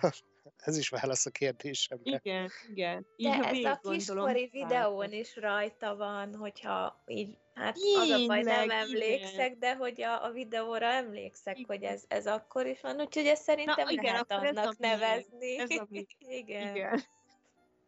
Ez 0.58 0.78
is 0.78 0.90
válasz 0.90 1.26
a 1.26 1.30
kérdésemre. 1.30 2.22
Igen, 2.24 2.50
igen. 2.70 3.06
Így, 3.16 3.30
De 3.30 3.50
ez 3.50 3.64
a 3.64 3.80
kiskori 3.90 4.50
videón 4.52 5.12
is 5.12 5.36
rajta 5.36 5.96
van, 5.96 6.36
hogyha 6.36 7.04
így, 7.08 7.38
hát 7.54 7.78
az 8.02 8.10
a 8.10 8.26
baj, 8.26 8.42
nem 8.42 8.60
Tényleg, 8.60 8.78
emlékszek, 8.78 9.58
de 9.58 9.76
hogy 9.76 10.02
a, 10.02 10.24
a 10.26 10.32
videóra 10.32 10.86
emlékszek, 10.86 11.58
hogy 11.68 11.82
Igen. 11.82 11.94
ez, 11.94 12.04
ez 12.08 12.28
akkor 12.28 12.66
is 12.66 12.82
van, 12.82 13.02
úgyhogy 13.02 13.26
ezt 13.26 13.44
szerintem 13.44 13.90
igen, 13.90 14.04
lehet 14.04 14.32
akkor 14.32 14.46
ez 14.46 14.58
a 14.58 14.62
annak 14.62 14.78
miénk, 14.78 15.00
nevezni. 15.00 15.58
ez 15.58 15.70
a 15.70 15.88
Igen. 16.20 16.76
Igen. 16.76 16.76
Ja. 16.76 17.02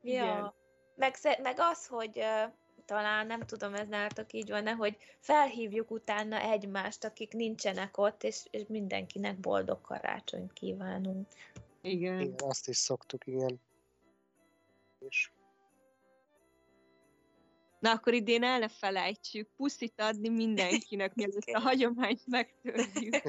igen. 0.02 0.54
Meg, 0.96 1.16
meg 1.42 1.56
az, 1.60 1.88
hogy 1.88 2.24
talán 2.86 3.28
nem 3.28 3.40
tudom, 3.40 3.74
ez 3.74 3.88
nálatok 3.88 4.34
így 4.34 4.50
van-e, 4.50 4.72
hogy 4.72 4.98
felhívjuk 5.20 5.92
utána 5.92 6.42
egymást, 6.42 7.04
akik 7.04 7.34
nincsenek 7.34 7.98
ott, 7.98 8.24
és, 8.24 8.42
és 8.50 8.62
mindenkinek 8.68 9.38
boldog 9.40 9.82
karácsonyt 9.82 10.54
kívánunk. 10.54 11.28
Igen. 11.82 12.20
Igen, 12.20 12.36
azt 12.38 12.68
is 12.68 12.78
szoktuk, 12.78 13.28
igen. 13.28 13.62
És 15.00 15.32
Na 17.80 17.92
akkor 17.92 18.14
idén 18.14 18.44
el 18.44 18.60
ne 18.60 18.68
felejtsük 18.68 19.50
puszit 19.58 20.02
adni 20.02 20.30
mindenkinek, 20.30 21.16
mielőtt 21.16 21.48
a 21.52 21.60
hagyományt 21.60 22.28
megtörjük. 22.28 23.22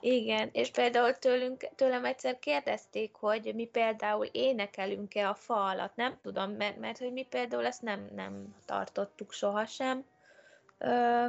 Igen, 0.00 0.50
és 0.52 0.70
például 0.70 1.12
tőlünk, 1.12 1.68
tőlem 1.74 2.04
egyszer 2.04 2.38
kérdezték, 2.38 3.14
hogy 3.14 3.54
mi 3.54 3.64
például 3.64 4.26
énekelünk-e 4.26 5.28
a 5.28 5.34
fa 5.34 5.64
alatt. 5.64 5.96
Nem 5.96 6.18
tudom, 6.22 6.50
mert, 6.50 6.78
mert 6.78 6.98
hogy 6.98 7.12
mi 7.12 7.22
például 7.22 7.66
ezt 7.66 7.82
nem, 7.82 8.08
nem 8.14 8.54
tartottuk 8.64 9.32
sohasem. 9.32 10.04
Ö, 10.78 11.26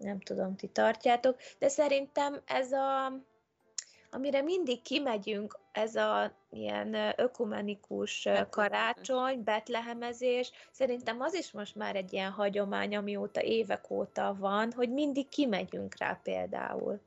nem 0.00 0.20
tudom, 0.20 0.56
ti 0.56 0.68
tartjátok, 0.68 1.38
de 1.58 1.68
szerintem 1.68 2.40
ez 2.44 2.72
a, 2.72 3.12
amire 4.16 4.42
mindig 4.42 4.82
kimegyünk, 4.82 5.58
ez 5.72 5.96
a 5.96 6.32
ilyen 6.50 6.96
ökumenikus 7.16 8.28
karácsony, 8.50 9.42
betlehemezés, 9.42 10.50
szerintem 10.70 11.20
az 11.20 11.34
is 11.34 11.52
most 11.52 11.74
már 11.74 11.96
egy 11.96 12.12
ilyen 12.12 12.30
hagyomány, 12.30 12.96
amióta 12.96 13.42
évek 13.42 13.90
óta 13.90 14.36
van, 14.38 14.72
hogy 14.72 14.92
mindig 14.92 15.28
kimegyünk 15.28 15.98
rá 15.98 16.20
például. 16.22 17.00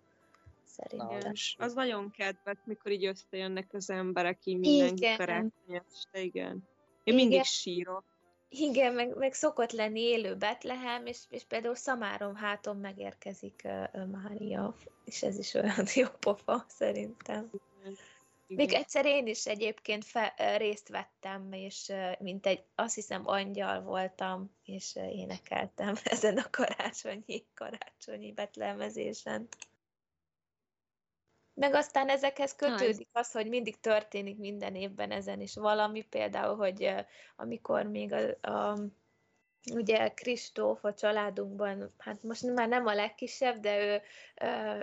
Szerintem. 0.64 1.32
Is. 1.32 1.56
Az 1.60 1.74
nagyon 1.74 2.12
kedves, 2.12 2.58
mikor 2.64 2.92
így 2.92 3.06
összejönnek 3.06 3.68
az 3.74 3.90
emberek, 3.90 4.40
így 4.44 4.60
mindenki 4.60 5.04
Igen. 5.04 5.18
karácsony 5.18 5.52
este, 5.68 6.22
igen. 6.22 6.64
Én 7.04 7.14
Igen. 7.14 7.16
mindig 7.16 7.44
sírok. 7.44 8.04
Igen, 8.50 8.94
meg, 8.94 9.16
meg 9.16 9.34
szokott 9.34 9.72
lenni 9.72 10.02
élő 10.02 10.36
Betlehem, 10.36 11.06
és, 11.06 11.20
és 11.30 11.44
például 11.44 11.76
Szamárom 11.76 12.36
háton 12.36 12.78
megérkezik 12.78 13.62
ö, 13.64 14.06
Mária, 14.06 14.76
és 15.06 15.24
ez 15.24 15.38
is 15.38 15.54
olyan 15.54 15.86
jó 15.96 16.08
pofa, 16.20 16.66
szerintem. 16.68 17.50
Még 18.48 18.68
Igen. 18.68 18.82
egyszer 18.82 19.06
én 19.06 19.28
is 19.28 19.46
egyébként 19.46 20.06
fe, 20.06 20.34
részt 20.58 20.88
vettem, 20.88 21.52
és 21.52 21.92
mint 22.20 22.46
egy, 22.46 22.64
azt 22.76 22.96
hiszem, 22.96 23.28
angyal 23.28 23.82
voltam, 23.82 24.52
és 24.64 24.96
énekeltem 24.96 25.96
ezen 26.04 26.38
a 26.38 26.50
karácsonyi, 26.50 27.46
karácsonyi 27.54 28.32
betlehemezésen. 28.32 29.48
Meg 31.60 31.74
aztán 31.74 32.10
ezekhez 32.10 32.56
kötődik 32.56 33.08
az, 33.12 33.32
hogy 33.32 33.48
mindig 33.50 33.80
történik 33.80 34.38
minden 34.38 34.76
évben 34.76 35.12
ezen 35.12 35.42
is 35.42 35.56
valami, 35.56 36.02
például, 36.02 36.56
hogy 36.56 36.94
amikor 37.36 37.84
még 37.84 38.14
a, 38.14 38.50
a 38.52 38.78
ugye 39.74 40.10
Kristóf 40.10 40.84
a 40.84 40.94
családunkban, 40.94 41.94
hát 41.98 42.24
most 42.24 42.44
már 42.44 42.68
nem 42.68 42.86
a 42.86 42.94
legkisebb, 42.94 43.60
de 43.60 43.86
ő, 43.86 44.02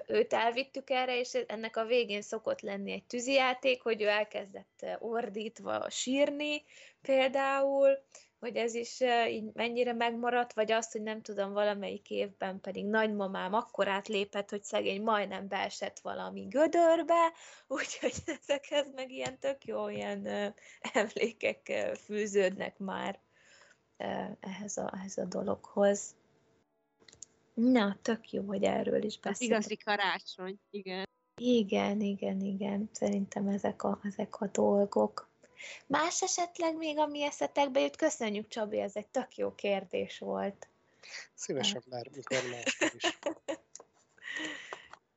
őt 0.06 0.32
elvittük 0.32 0.90
erre, 0.90 1.18
és 1.18 1.32
ennek 1.32 1.76
a 1.76 1.84
végén 1.84 2.22
szokott 2.22 2.60
lenni 2.60 2.92
egy 2.92 3.04
tűzijáték, 3.04 3.82
hogy 3.82 4.02
ő 4.02 4.06
elkezdett 4.06 4.86
ordítva 4.98 5.90
sírni 5.90 6.62
például, 7.02 7.98
hogy 8.38 8.56
ez 8.56 8.74
is 8.74 9.00
így 9.28 9.50
mennyire 9.52 9.92
megmaradt, 9.92 10.52
vagy 10.52 10.72
azt, 10.72 10.92
hogy 10.92 11.02
nem 11.02 11.22
tudom, 11.22 11.52
valamelyik 11.52 12.10
évben 12.10 12.60
pedig 12.60 12.86
nagymamám 12.86 13.54
akkor 13.54 13.88
átlépett, 13.88 14.50
hogy 14.50 14.62
szegény 14.62 15.02
majdnem 15.02 15.48
beesett 15.48 15.98
valami 15.98 16.46
gödörbe, 16.46 17.32
úgyhogy 17.68 18.14
ezekhez 18.26 18.86
meg 18.94 19.10
ilyen 19.10 19.38
tök 19.38 19.64
jó 19.64 19.88
ilyen 19.88 20.54
emlékek 20.92 21.72
fűződnek 22.04 22.78
már 22.78 23.20
ehhez 24.40 24.76
a, 24.76 24.92
ehhez 24.94 25.18
a 25.18 25.24
dologhoz. 25.24 26.14
Na, 27.54 27.96
tök 28.02 28.30
jó, 28.30 28.42
hogy 28.42 28.64
erről 28.64 29.02
is 29.02 29.18
beszélünk. 29.18 29.58
igazi 29.58 29.76
karácsony, 29.76 30.58
igen. 30.70 31.04
Igen, 31.40 32.00
igen, 32.00 32.40
igen. 32.40 32.88
Szerintem 32.92 33.48
ezek 33.48 33.82
a, 33.82 34.00
ezek 34.02 34.40
a 34.40 34.46
dolgok. 34.46 35.28
Más 35.86 36.22
esetleg 36.22 36.76
még, 36.76 36.98
ami 36.98 37.22
eszetekbe 37.22 37.80
jut? 37.80 37.96
Köszönjük, 37.96 38.48
Csabi, 38.48 38.80
ez 38.80 38.96
egy 38.96 39.06
tök 39.06 39.36
jó 39.36 39.54
kérdés 39.54 40.18
volt. 40.18 40.68
Szívesen 41.34 41.82
bármikor 41.90 42.38
máskor 42.50 42.90
is. 42.96 43.18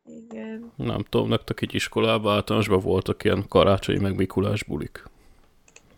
Igen. 0.05 0.73
Nem 0.75 1.03
tudom, 1.03 1.27
nektek 1.27 1.61
így 1.61 1.73
iskolában 1.75 2.35
általánosban 2.35 2.79
voltak 2.79 3.23
ilyen 3.23 3.47
karácsonyi 3.47 3.99
meg 3.99 4.15
Mikulás 4.15 4.63
bulik. 4.63 5.03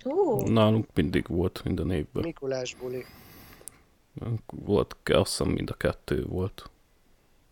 Ú, 0.03 0.41
Nálunk 0.41 0.87
mindig 0.93 1.27
volt 1.27 1.63
minden 1.63 1.91
évben. 1.91 2.23
Mikulás 2.23 2.75
buli, 2.75 3.05
Volt, 4.45 4.95
azt 5.03 5.29
hiszem 5.37 5.47
mind 5.53 5.69
a 5.69 5.73
kettő 5.73 6.25
volt. 6.25 6.69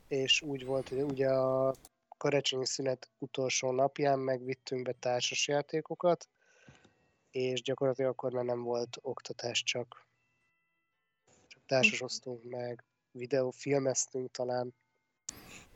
és 0.07 0.41
úgy 0.41 0.65
volt, 0.65 0.89
hogy 0.89 1.01
ugye 1.01 1.27
a 1.29 1.73
karácsonyi 2.17 2.65
szünet 2.65 3.09
utolsó 3.19 3.71
napján 3.71 4.19
megvittünk 4.19 4.83
be 4.83 4.91
társasjátékokat, 4.99 6.27
és 7.31 7.61
gyakorlatilag 7.61 8.11
akkor 8.11 8.31
már 8.33 8.43
nem 8.45 8.61
volt 8.63 8.97
oktatás, 9.01 9.63
csak, 9.63 10.05
csak 11.47 11.61
társasoztunk 11.65 12.43
meg, 12.43 12.83
videófilmeztünk 13.11 14.31
talán. 14.31 14.73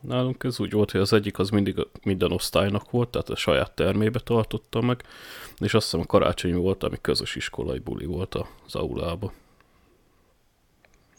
Nálunk 0.01 0.43
ez 0.43 0.59
úgy 0.59 0.71
volt, 0.71 0.91
hogy 0.91 1.01
az 1.01 1.13
egyik 1.13 1.39
az 1.39 1.49
mindig 1.49 1.87
minden 2.03 2.31
osztálynak 2.31 2.91
volt, 2.91 3.09
tehát 3.09 3.29
a 3.29 3.35
saját 3.35 3.75
termébe 3.75 4.19
tartotta 4.19 4.81
meg, 4.81 5.03
és 5.57 5.73
azt 5.73 5.83
hiszem 5.83 5.99
a 5.99 6.05
karácsonyi 6.05 6.53
volt, 6.53 6.83
ami 6.83 6.97
közös 7.01 7.35
iskolai 7.35 7.79
buli 7.79 8.05
volt 8.05 8.35
az 8.65 8.75
aulába. 8.75 9.33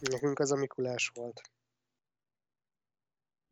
Nekünk 0.00 0.38
az 0.38 0.52
a 0.52 0.56
Mikulás 0.56 1.08
volt. 1.14 1.40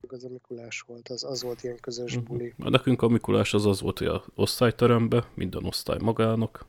Az 0.08 0.24
a 0.24 0.28
Mikulás 0.28 0.80
volt, 0.80 1.08
az, 1.08 1.24
az 1.24 1.42
volt 1.42 1.62
ilyen 1.62 1.78
közös 1.80 2.16
Mhm. 2.16 2.24
buli. 2.24 2.54
Nekünk 2.56 3.02
a 3.02 3.08
Mikulás 3.08 3.54
az 3.54 3.66
az 3.66 3.80
volt, 3.80 3.98
hogy 3.98 4.06
a 4.06 4.24
osztályterembe, 4.34 5.28
minden 5.34 5.64
osztály 5.64 5.98
magának 6.00 6.66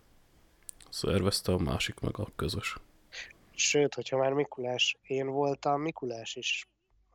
szervezte, 0.94 1.52
a 1.52 1.58
másik 1.58 2.00
meg 2.00 2.20
a 2.20 2.28
közös. 2.36 2.78
Sőt, 3.52 3.94
hogyha 3.94 4.18
már 4.18 4.34
Mikulás, 4.34 4.98
én 5.08 5.28
voltam 5.28 5.82
Mikulás 5.82 6.36
is, 6.36 6.68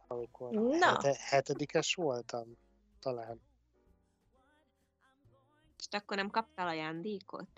amikor 0.07 0.51
Na. 0.51 0.87
hete, 0.87 1.17
hetedikes 1.21 1.95
voltam, 1.95 2.57
talán. 3.01 3.41
És 5.79 5.87
te 5.87 5.97
akkor 5.97 6.17
nem 6.17 6.31
kaptál 6.31 6.67
ajándékot? 6.67 7.49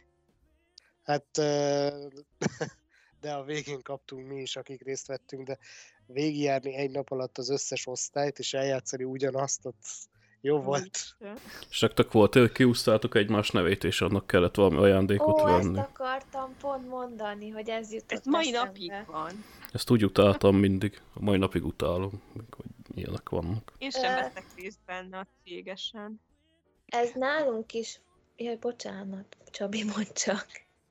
Hát, 1.03 1.27
de 3.21 3.33
a 3.33 3.43
végén 3.45 3.83
kaptunk 3.83 4.27
mi 4.27 4.41
is, 4.41 4.57
akik 4.57 4.83
részt 4.83 5.07
vettünk, 5.07 5.47
de 5.47 5.59
végigjárni 6.07 6.75
egy 6.75 6.91
nap 6.91 7.11
alatt 7.11 7.39
az 7.39 7.51
összes 7.51 7.87
osztályt, 7.87 8.39
és 8.39 8.55
eljátszani 8.55 9.05
ugyanazt, 9.05 9.67
ott 9.67 9.85
Jó 10.41 10.61
volt. 10.61 11.17
És 11.71 11.81
nektek 11.81 12.13
volt, 12.13 12.35
hogy 12.35 12.53
kiúztátok 12.53 13.15
egymás 13.15 13.51
nevét, 13.51 13.85
és 13.85 14.01
annak 14.01 14.27
kellett 14.27 14.55
valami 14.55 14.77
ajándékot 14.77 15.41
Ó, 15.41 15.45
venni. 15.45 15.79
ezt 15.79 15.89
akartam 15.89 16.55
pont 16.61 16.89
mondani, 16.89 17.49
hogy 17.51 17.69
ez 17.69 17.93
jutott 17.93 18.11
Ez 18.11 18.25
mai 18.25 18.49
eszembe. 18.49 18.67
napig 18.67 18.93
van. 19.07 19.45
Ezt 19.73 19.91
úgy 19.91 20.05
utáltam 20.05 20.57
mindig, 20.57 21.01
a 21.15 21.23
mai 21.23 21.39
napig 21.39 21.65
utálom, 21.65 22.23
hogy 22.35 22.67
ilyenek 22.95 23.29
vannak. 23.29 23.73
Én 23.79 23.91
sem 23.91 24.15
veszek 24.15 24.45
részt 24.57 24.79
benne 24.87 25.19
a 25.19 25.27
cégesen. 25.45 26.21
Ez 26.87 27.11
nálunk 27.15 27.73
is... 27.73 28.01
Jaj, 28.37 28.57
bocsánat, 28.57 29.37
Csabi, 29.51 29.85
mondd 29.85 30.13
csak. 30.15 30.47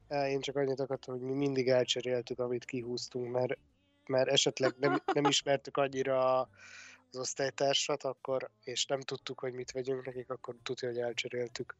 Én 0.09 0.41
csak 0.41 0.55
annyit 0.55 0.79
akartam, 0.79 1.13
hogy 1.17 1.23
mi 1.23 1.33
mindig 1.33 1.67
elcseréltük, 1.67 2.39
amit 2.39 2.65
kihúztunk, 2.65 3.31
mert, 3.31 3.57
mert 4.05 4.29
esetleg 4.29 4.75
nem, 4.79 5.01
nem 5.13 5.25
ismertük 5.25 5.77
annyira 5.77 6.49
az 7.11 7.19
osztálytársat, 7.19 8.03
akkor, 8.03 8.49
és 8.63 8.85
nem 8.85 9.01
tudtuk, 9.01 9.39
hogy 9.39 9.53
mit 9.53 9.71
vegyünk 9.71 10.05
nekik, 10.05 10.29
akkor 10.29 10.55
tudja, 10.63 10.87
hogy 10.87 10.99
elcseréltük. 10.99 11.75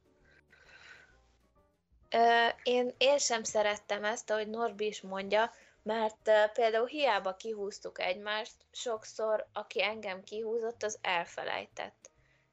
Ö, 2.10 2.48
én, 2.64 2.94
én 2.98 3.18
sem 3.18 3.44
szerettem 3.44 4.04
ezt, 4.04 4.30
ahogy 4.30 4.48
Norbi 4.48 4.86
is 4.86 5.02
mondja, 5.02 5.52
mert 5.84 6.28
ö, 6.28 6.44
például 6.54 6.88
hiába 6.88 7.36
kihúztuk 7.36 8.00
egymást, 8.00 8.56
sokszor 8.72 9.48
aki 9.54 9.84
engem 9.84 10.24
kihúzott, 10.24 10.84
az 10.84 10.98
elfelejtett. 11.02 12.10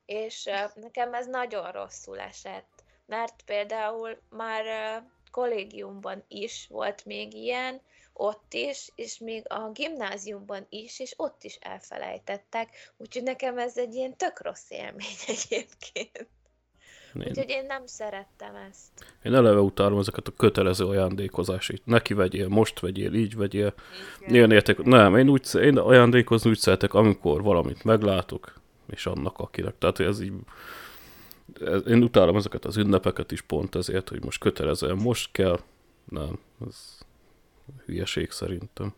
És 0.07 0.47
ö, 0.47 0.65
nekem 0.75 1.15
ez 1.15 1.27
nagyon 1.27 1.73
rosszul 1.73 2.21
esett, 2.21 2.85
mert 3.07 3.43
például 3.45 4.21
már 4.29 4.65
ö, 4.65 5.07
kollégiumban 5.31 6.25
is 6.29 6.67
volt 6.69 7.05
még 7.05 7.35
ilyen, 7.35 7.81
ott 8.17 8.53
is, 8.53 8.91
és 8.95 9.19
még 9.19 9.43
a 9.49 9.71
gimnáziumban 9.73 10.67
is, 10.69 11.01
és 11.01 11.15
ott 11.17 11.45
is 11.45 11.59
elfelejtettek, 11.61 12.93
úgyhogy 12.97 13.23
nekem 13.23 13.59
ez 13.59 13.77
egy 13.77 13.95
ilyen 13.95 14.17
tök 14.17 14.43
rossz 14.43 14.71
élmény 14.71 15.17
egyébként. 15.37 16.29
Én, 17.15 17.27
Úgyhogy 17.29 17.49
én 17.49 17.67
nem 17.67 17.87
szerettem 17.87 18.55
ezt. 18.71 19.15
én 19.23 19.35
eleve 19.35 19.61
utálom 19.61 19.99
ezeket 19.99 20.29
a 20.29 20.33
kötelező 20.37 20.85
ajándékozásit. 20.85 21.87
Neki 21.87 22.15
vegyél, 22.15 22.49
most 22.49 22.81
vegyél, 22.81 23.15
így 23.15 23.37
vegyél. 23.37 23.75
Ilyen 24.27 24.51
érték, 24.51 24.79
nem, 24.79 25.17
én, 25.17 25.29
úgy, 25.29 25.49
én 25.55 25.79
ajándékozni 25.79 26.51
úgy 26.51 26.59
szeretek, 26.59 26.95
amikor 26.95 27.43
valamit 27.43 27.85
meglátok, 27.85 28.61
és 28.87 29.07
annak 29.07 29.39
akinek. 29.39 29.79
Tehát 29.79 30.01
ez 30.01 30.21
így, 30.21 30.33
ez, 31.61 31.87
én 31.87 32.03
utálom 32.03 32.37
ezeket 32.37 32.65
az 32.65 32.77
ünnepeket 32.77 33.33
is 33.33 33.41
pont 33.41 33.75
ezért, 33.75 34.09
hogy 34.09 34.25
most 34.25 34.41
kötelezően 34.41 34.97
most 34.97 35.33
kell. 35.33 35.61
Nem, 36.05 36.39
ez 36.67 36.99
hülyeség 37.85 38.31
szerintem. 38.31 38.95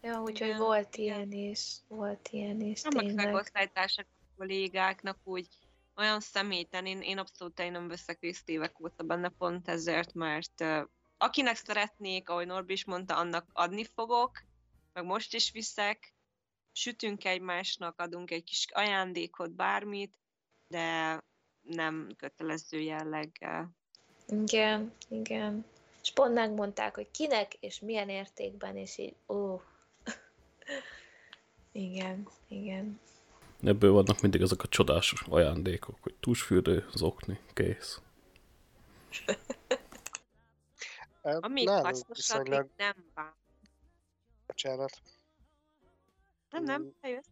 Ja, 0.00 0.20
úgyhogy 0.20 0.46
Igen, 0.46 0.58
volt 0.58 0.96
ilyen 0.96 1.32
is, 1.32 1.76
volt 1.88 2.28
ilyen 2.30 2.60
is, 2.60 2.82
Nem 2.82 2.92
meg 2.94 3.04
tényleg. 3.04 3.24
megosztálytársak, 3.24 4.06
kollégáknak 4.36 5.18
úgy 5.24 5.48
olyan 5.96 6.20
személyten, 6.20 6.86
én, 6.86 7.00
én 7.00 7.18
abszolút 7.18 7.60
én 7.60 7.72
nem 7.72 7.88
veszek 7.88 8.20
részt 8.20 8.48
évek 8.48 8.80
óta 8.80 9.02
benne 9.02 9.28
pont 9.28 9.68
ezért, 9.68 10.14
mert 10.14 10.60
uh, 10.60 10.82
akinek 11.16 11.56
szeretnék, 11.56 12.28
ahogy 12.28 12.46
Norbi 12.46 12.72
is 12.72 12.84
mondta, 12.84 13.16
annak 13.16 13.46
adni 13.52 13.84
fogok, 13.84 14.42
meg 14.92 15.04
most 15.04 15.34
is 15.34 15.50
viszek, 15.52 16.14
sütünk 16.72 17.24
egymásnak, 17.24 18.00
adunk 18.00 18.30
egy 18.30 18.44
kis 18.44 18.66
ajándékot, 18.72 19.50
bármit, 19.50 20.18
de 20.68 21.20
nem 21.60 22.08
kötelező 22.16 22.80
jelleggel. 22.80 23.70
Igen, 24.26 24.92
igen. 25.08 25.64
És 26.06 26.12
pont 26.12 26.34
megmondták, 26.34 26.94
hogy 26.94 27.10
kinek 27.10 27.54
és 27.54 27.80
milyen 27.80 28.08
értékben, 28.08 28.76
és 28.76 28.98
így, 28.98 29.16
ó. 29.28 29.60
igen, 31.72 32.28
igen. 32.48 33.00
Ebből 33.62 33.92
vannak 33.92 34.20
mindig 34.20 34.40
ezek 34.40 34.62
a 34.62 34.68
csodásos 34.68 35.22
ajándékok, 35.28 35.96
hogy 36.00 36.14
tusfürdő, 36.20 36.86
zokni, 36.94 37.40
kész. 37.54 38.00
Nálunk 41.22 41.68
hasznosak, 41.68 42.16
viszonylag, 42.16 42.60
még 42.60 42.70
nem 42.76 43.10
bán. 43.14 43.34
bocsánat, 44.46 45.02
Nem, 46.50 46.62
Mm. 46.62 46.66
nem, 46.66 46.94
eljössz. 47.00 47.26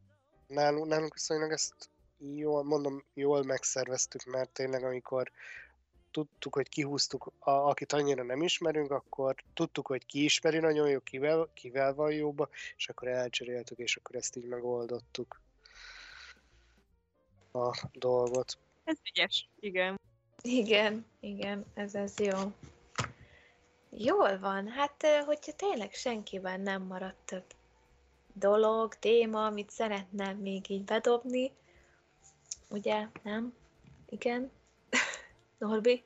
nálunk, 0.47 0.87
nálunk 0.87 1.14
viszonylag 1.14 1.53
ezt 1.53 1.91
jól, 2.18 2.64
mondom, 2.64 3.05
jól 3.12 3.43
megszerveztük, 3.43 4.25
mert 4.25 4.51
tényleg 4.51 4.85
amikor 4.85 5.31
tudtuk, 6.14 6.54
hogy 6.54 6.68
kihúztuk, 6.68 7.32
a, 7.38 7.50
akit 7.50 7.92
annyira 7.92 8.22
nem 8.22 8.42
ismerünk, 8.42 8.90
akkor 8.90 9.34
tudtuk, 9.54 9.86
hogy 9.86 10.06
ki 10.06 10.24
ismeri 10.24 10.58
nagyon 10.58 10.88
jó, 10.88 11.00
kivel, 11.00 11.48
kivel 11.54 11.94
van 11.94 12.12
jóba, 12.12 12.48
és 12.76 12.88
akkor 12.88 13.08
elcseréltük, 13.08 13.78
és 13.78 13.96
akkor 13.96 14.16
ezt 14.16 14.36
így 14.36 14.46
megoldottuk 14.46 15.40
a 17.52 17.88
dolgot. 17.92 18.58
Ez 18.84 18.96
ügyes, 19.10 19.48
igen. 19.60 20.00
Igen, 20.42 21.06
igen, 21.20 21.64
ez 21.74 21.94
ez 21.94 22.18
jó. 22.18 22.38
Jól 23.90 24.38
van, 24.38 24.68
hát 24.68 25.06
hogyha 25.26 25.52
tényleg 25.52 25.92
senkiben 25.92 26.60
nem 26.60 26.82
maradt 26.82 27.24
több 27.24 27.44
dolog, 28.32 28.94
téma, 28.94 29.46
amit 29.46 29.70
szeretne 29.70 30.32
még 30.32 30.70
így 30.70 30.84
bedobni, 30.84 31.52
ugye, 32.68 33.08
nem? 33.22 33.54
Igen? 34.08 34.50
Norbi? 35.59 36.02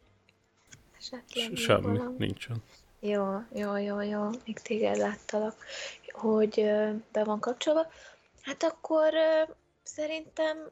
Esetleg 0.98 1.56
Semmi, 1.56 1.96
valami? 1.98 2.14
nincsen. 2.18 2.62
Jó, 3.00 3.38
jó, 3.52 3.76
jó, 3.76 4.00
jó, 4.00 4.28
még 4.44 4.58
téged 4.58 4.96
láttalak, 4.96 5.64
hogy 6.12 6.54
be 7.12 7.24
van 7.24 7.40
kapcsolva. 7.40 7.86
Hát 8.42 8.62
akkor 8.62 9.12
szerintem 9.82 10.70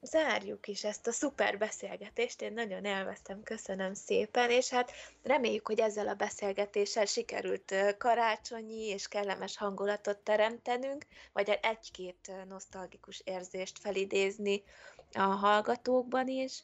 zárjuk 0.00 0.66
is 0.68 0.84
ezt 0.84 1.06
a 1.06 1.12
szuper 1.12 1.58
beszélgetést. 1.58 2.42
Én 2.42 2.52
nagyon 2.52 2.84
élveztem, 2.84 3.42
köszönöm 3.42 3.94
szépen, 3.94 4.50
és 4.50 4.68
hát 4.68 4.90
reméljük, 5.22 5.66
hogy 5.66 5.80
ezzel 5.80 6.08
a 6.08 6.14
beszélgetéssel 6.14 7.04
sikerült 7.04 7.74
karácsonyi 7.98 8.86
és 8.86 9.08
kellemes 9.08 9.56
hangulatot 9.56 10.18
teremtenünk, 10.18 11.06
vagy 11.32 11.58
egy-két 11.62 12.32
nosztalgikus 12.48 13.22
érzést 13.24 13.78
felidézni 13.78 14.62
a 15.12 15.20
hallgatókban 15.20 16.28
is. 16.28 16.62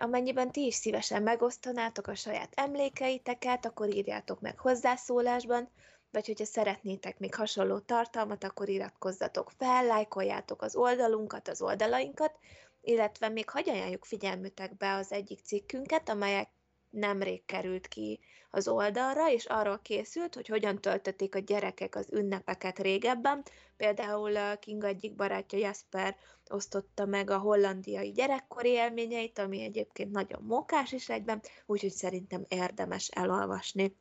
Amennyiben 0.00 0.52
ti 0.52 0.66
is 0.66 0.74
szívesen 0.74 1.22
megosztanátok 1.22 2.06
a 2.06 2.14
saját 2.14 2.52
emlékeiteket, 2.54 3.66
akkor 3.66 3.94
írjátok 3.94 4.40
meg 4.40 4.58
hozzászólásban, 4.58 5.68
vagy 6.10 6.26
hogyha 6.26 6.44
szeretnétek 6.44 7.18
még 7.18 7.34
hasonló 7.34 7.78
tartalmat, 7.78 8.44
akkor 8.44 8.68
iratkozzatok 8.68 9.50
fel, 9.58 9.84
lájkoljátok 9.84 10.62
az 10.62 10.76
oldalunkat, 10.76 11.48
az 11.48 11.62
oldalainkat, 11.62 12.38
illetve 12.80 13.28
még 13.28 13.50
hagy 13.50 13.68
ajánljuk 13.68 14.04
figyelmütekbe 14.04 14.94
az 14.94 15.12
egyik 15.12 15.40
cikkünket, 15.44 16.08
amelyek 16.08 16.48
nemrég 16.90 17.44
került 17.44 17.88
ki 17.88 18.20
az 18.50 18.68
oldalra, 18.68 19.30
és 19.30 19.44
arról 19.44 19.80
készült, 19.82 20.34
hogy 20.34 20.46
hogyan 20.46 20.80
töltötték 20.80 21.34
a 21.34 21.38
gyerekek 21.38 21.94
az 21.94 22.08
ünnepeket 22.12 22.78
régebben. 22.78 23.42
Például 23.76 24.36
a 24.36 24.56
Kinga 24.56 24.86
egyik 24.86 25.14
barátja 25.14 25.58
Jasper 25.58 26.16
osztotta 26.48 27.04
meg 27.04 27.30
a 27.30 27.38
hollandiai 27.38 28.10
gyerekkori 28.10 28.68
élményeit, 28.68 29.38
ami 29.38 29.62
egyébként 29.62 30.10
nagyon 30.10 30.42
mókás 30.42 30.92
is 30.92 31.08
egyben, 31.08 31.42
úgyhogy 31.66 31.92
szerintem 31.92 32.44
érdemes 32.48 33.08
elolvasni. 33.08 33.96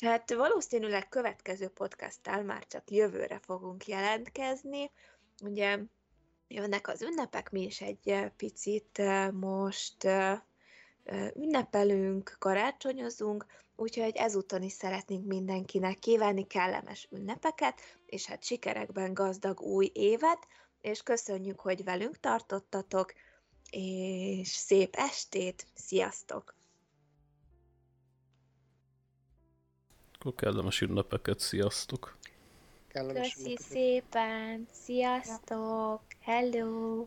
Hát 0.00 0.34
valószínűleg 0.34 1.08
következő 1.08 1.68
podcasttal 1.68 2.42
már 2.42 2.66
csak 2.66 2.90
jövőre 2.90 3.38
fogunk 3.38 3.86
jelentkezni. 3.86 4.90
Ugye 5.42 5.78
jönnek 6.48 6.88
az 6.88 7.02
ünnepek, 7.02 7.50
mi 7.50 7.62
is 7.62 7.80
egy 7.80 8.08
eh, 8.08 8.28
picit 8.36 8.98
eh, 8.98 9.30
most 9.30 10.04
eh, 10.04 10.30
eh, 10.32 10.40
ünnepelünk, 11.34 12.36
karácsonyozunk, 12.38 13.46
úgyhogy 13.76 14.16
ezúton 14.16 14.62
is 14.62 14.72
szeretnénk 14.72 15.26
mindenkinek 15.26 15.98
kívánni 15.98 16.46
kellemes 16.46 17.08
ünnepeket, 17.10 17.80
és 18.06 18.26
hát 18.26 18.44
sikerekben 18.44 19.14
gazdag 19.14 19.60
új 19.60 19.90
évet, 19.94 20.46
és 20.80 21.02
köszönjük, 21.02 21.60
hogy 21.60 21.84
velünk 21.84 22.20
tartottatok, 22.20 23.12
és 23.70 24.48
szép 24.48 24.94
estét, 24.94 25.66
sziasztok! 25.74 26.54
Akkor 30.18 30.34
kellemes 30.34 30.80
ünnepeket, 30.80 31.38
sziasztok! 31.40 32.16
Kellemes 32.88 33.34
Köszi 33.34 33.46
ünnepeket. 33.46 33.70
szépen, 33.70 34.66
sziasztok, 34.72 36.02
hello! 36.20 37.06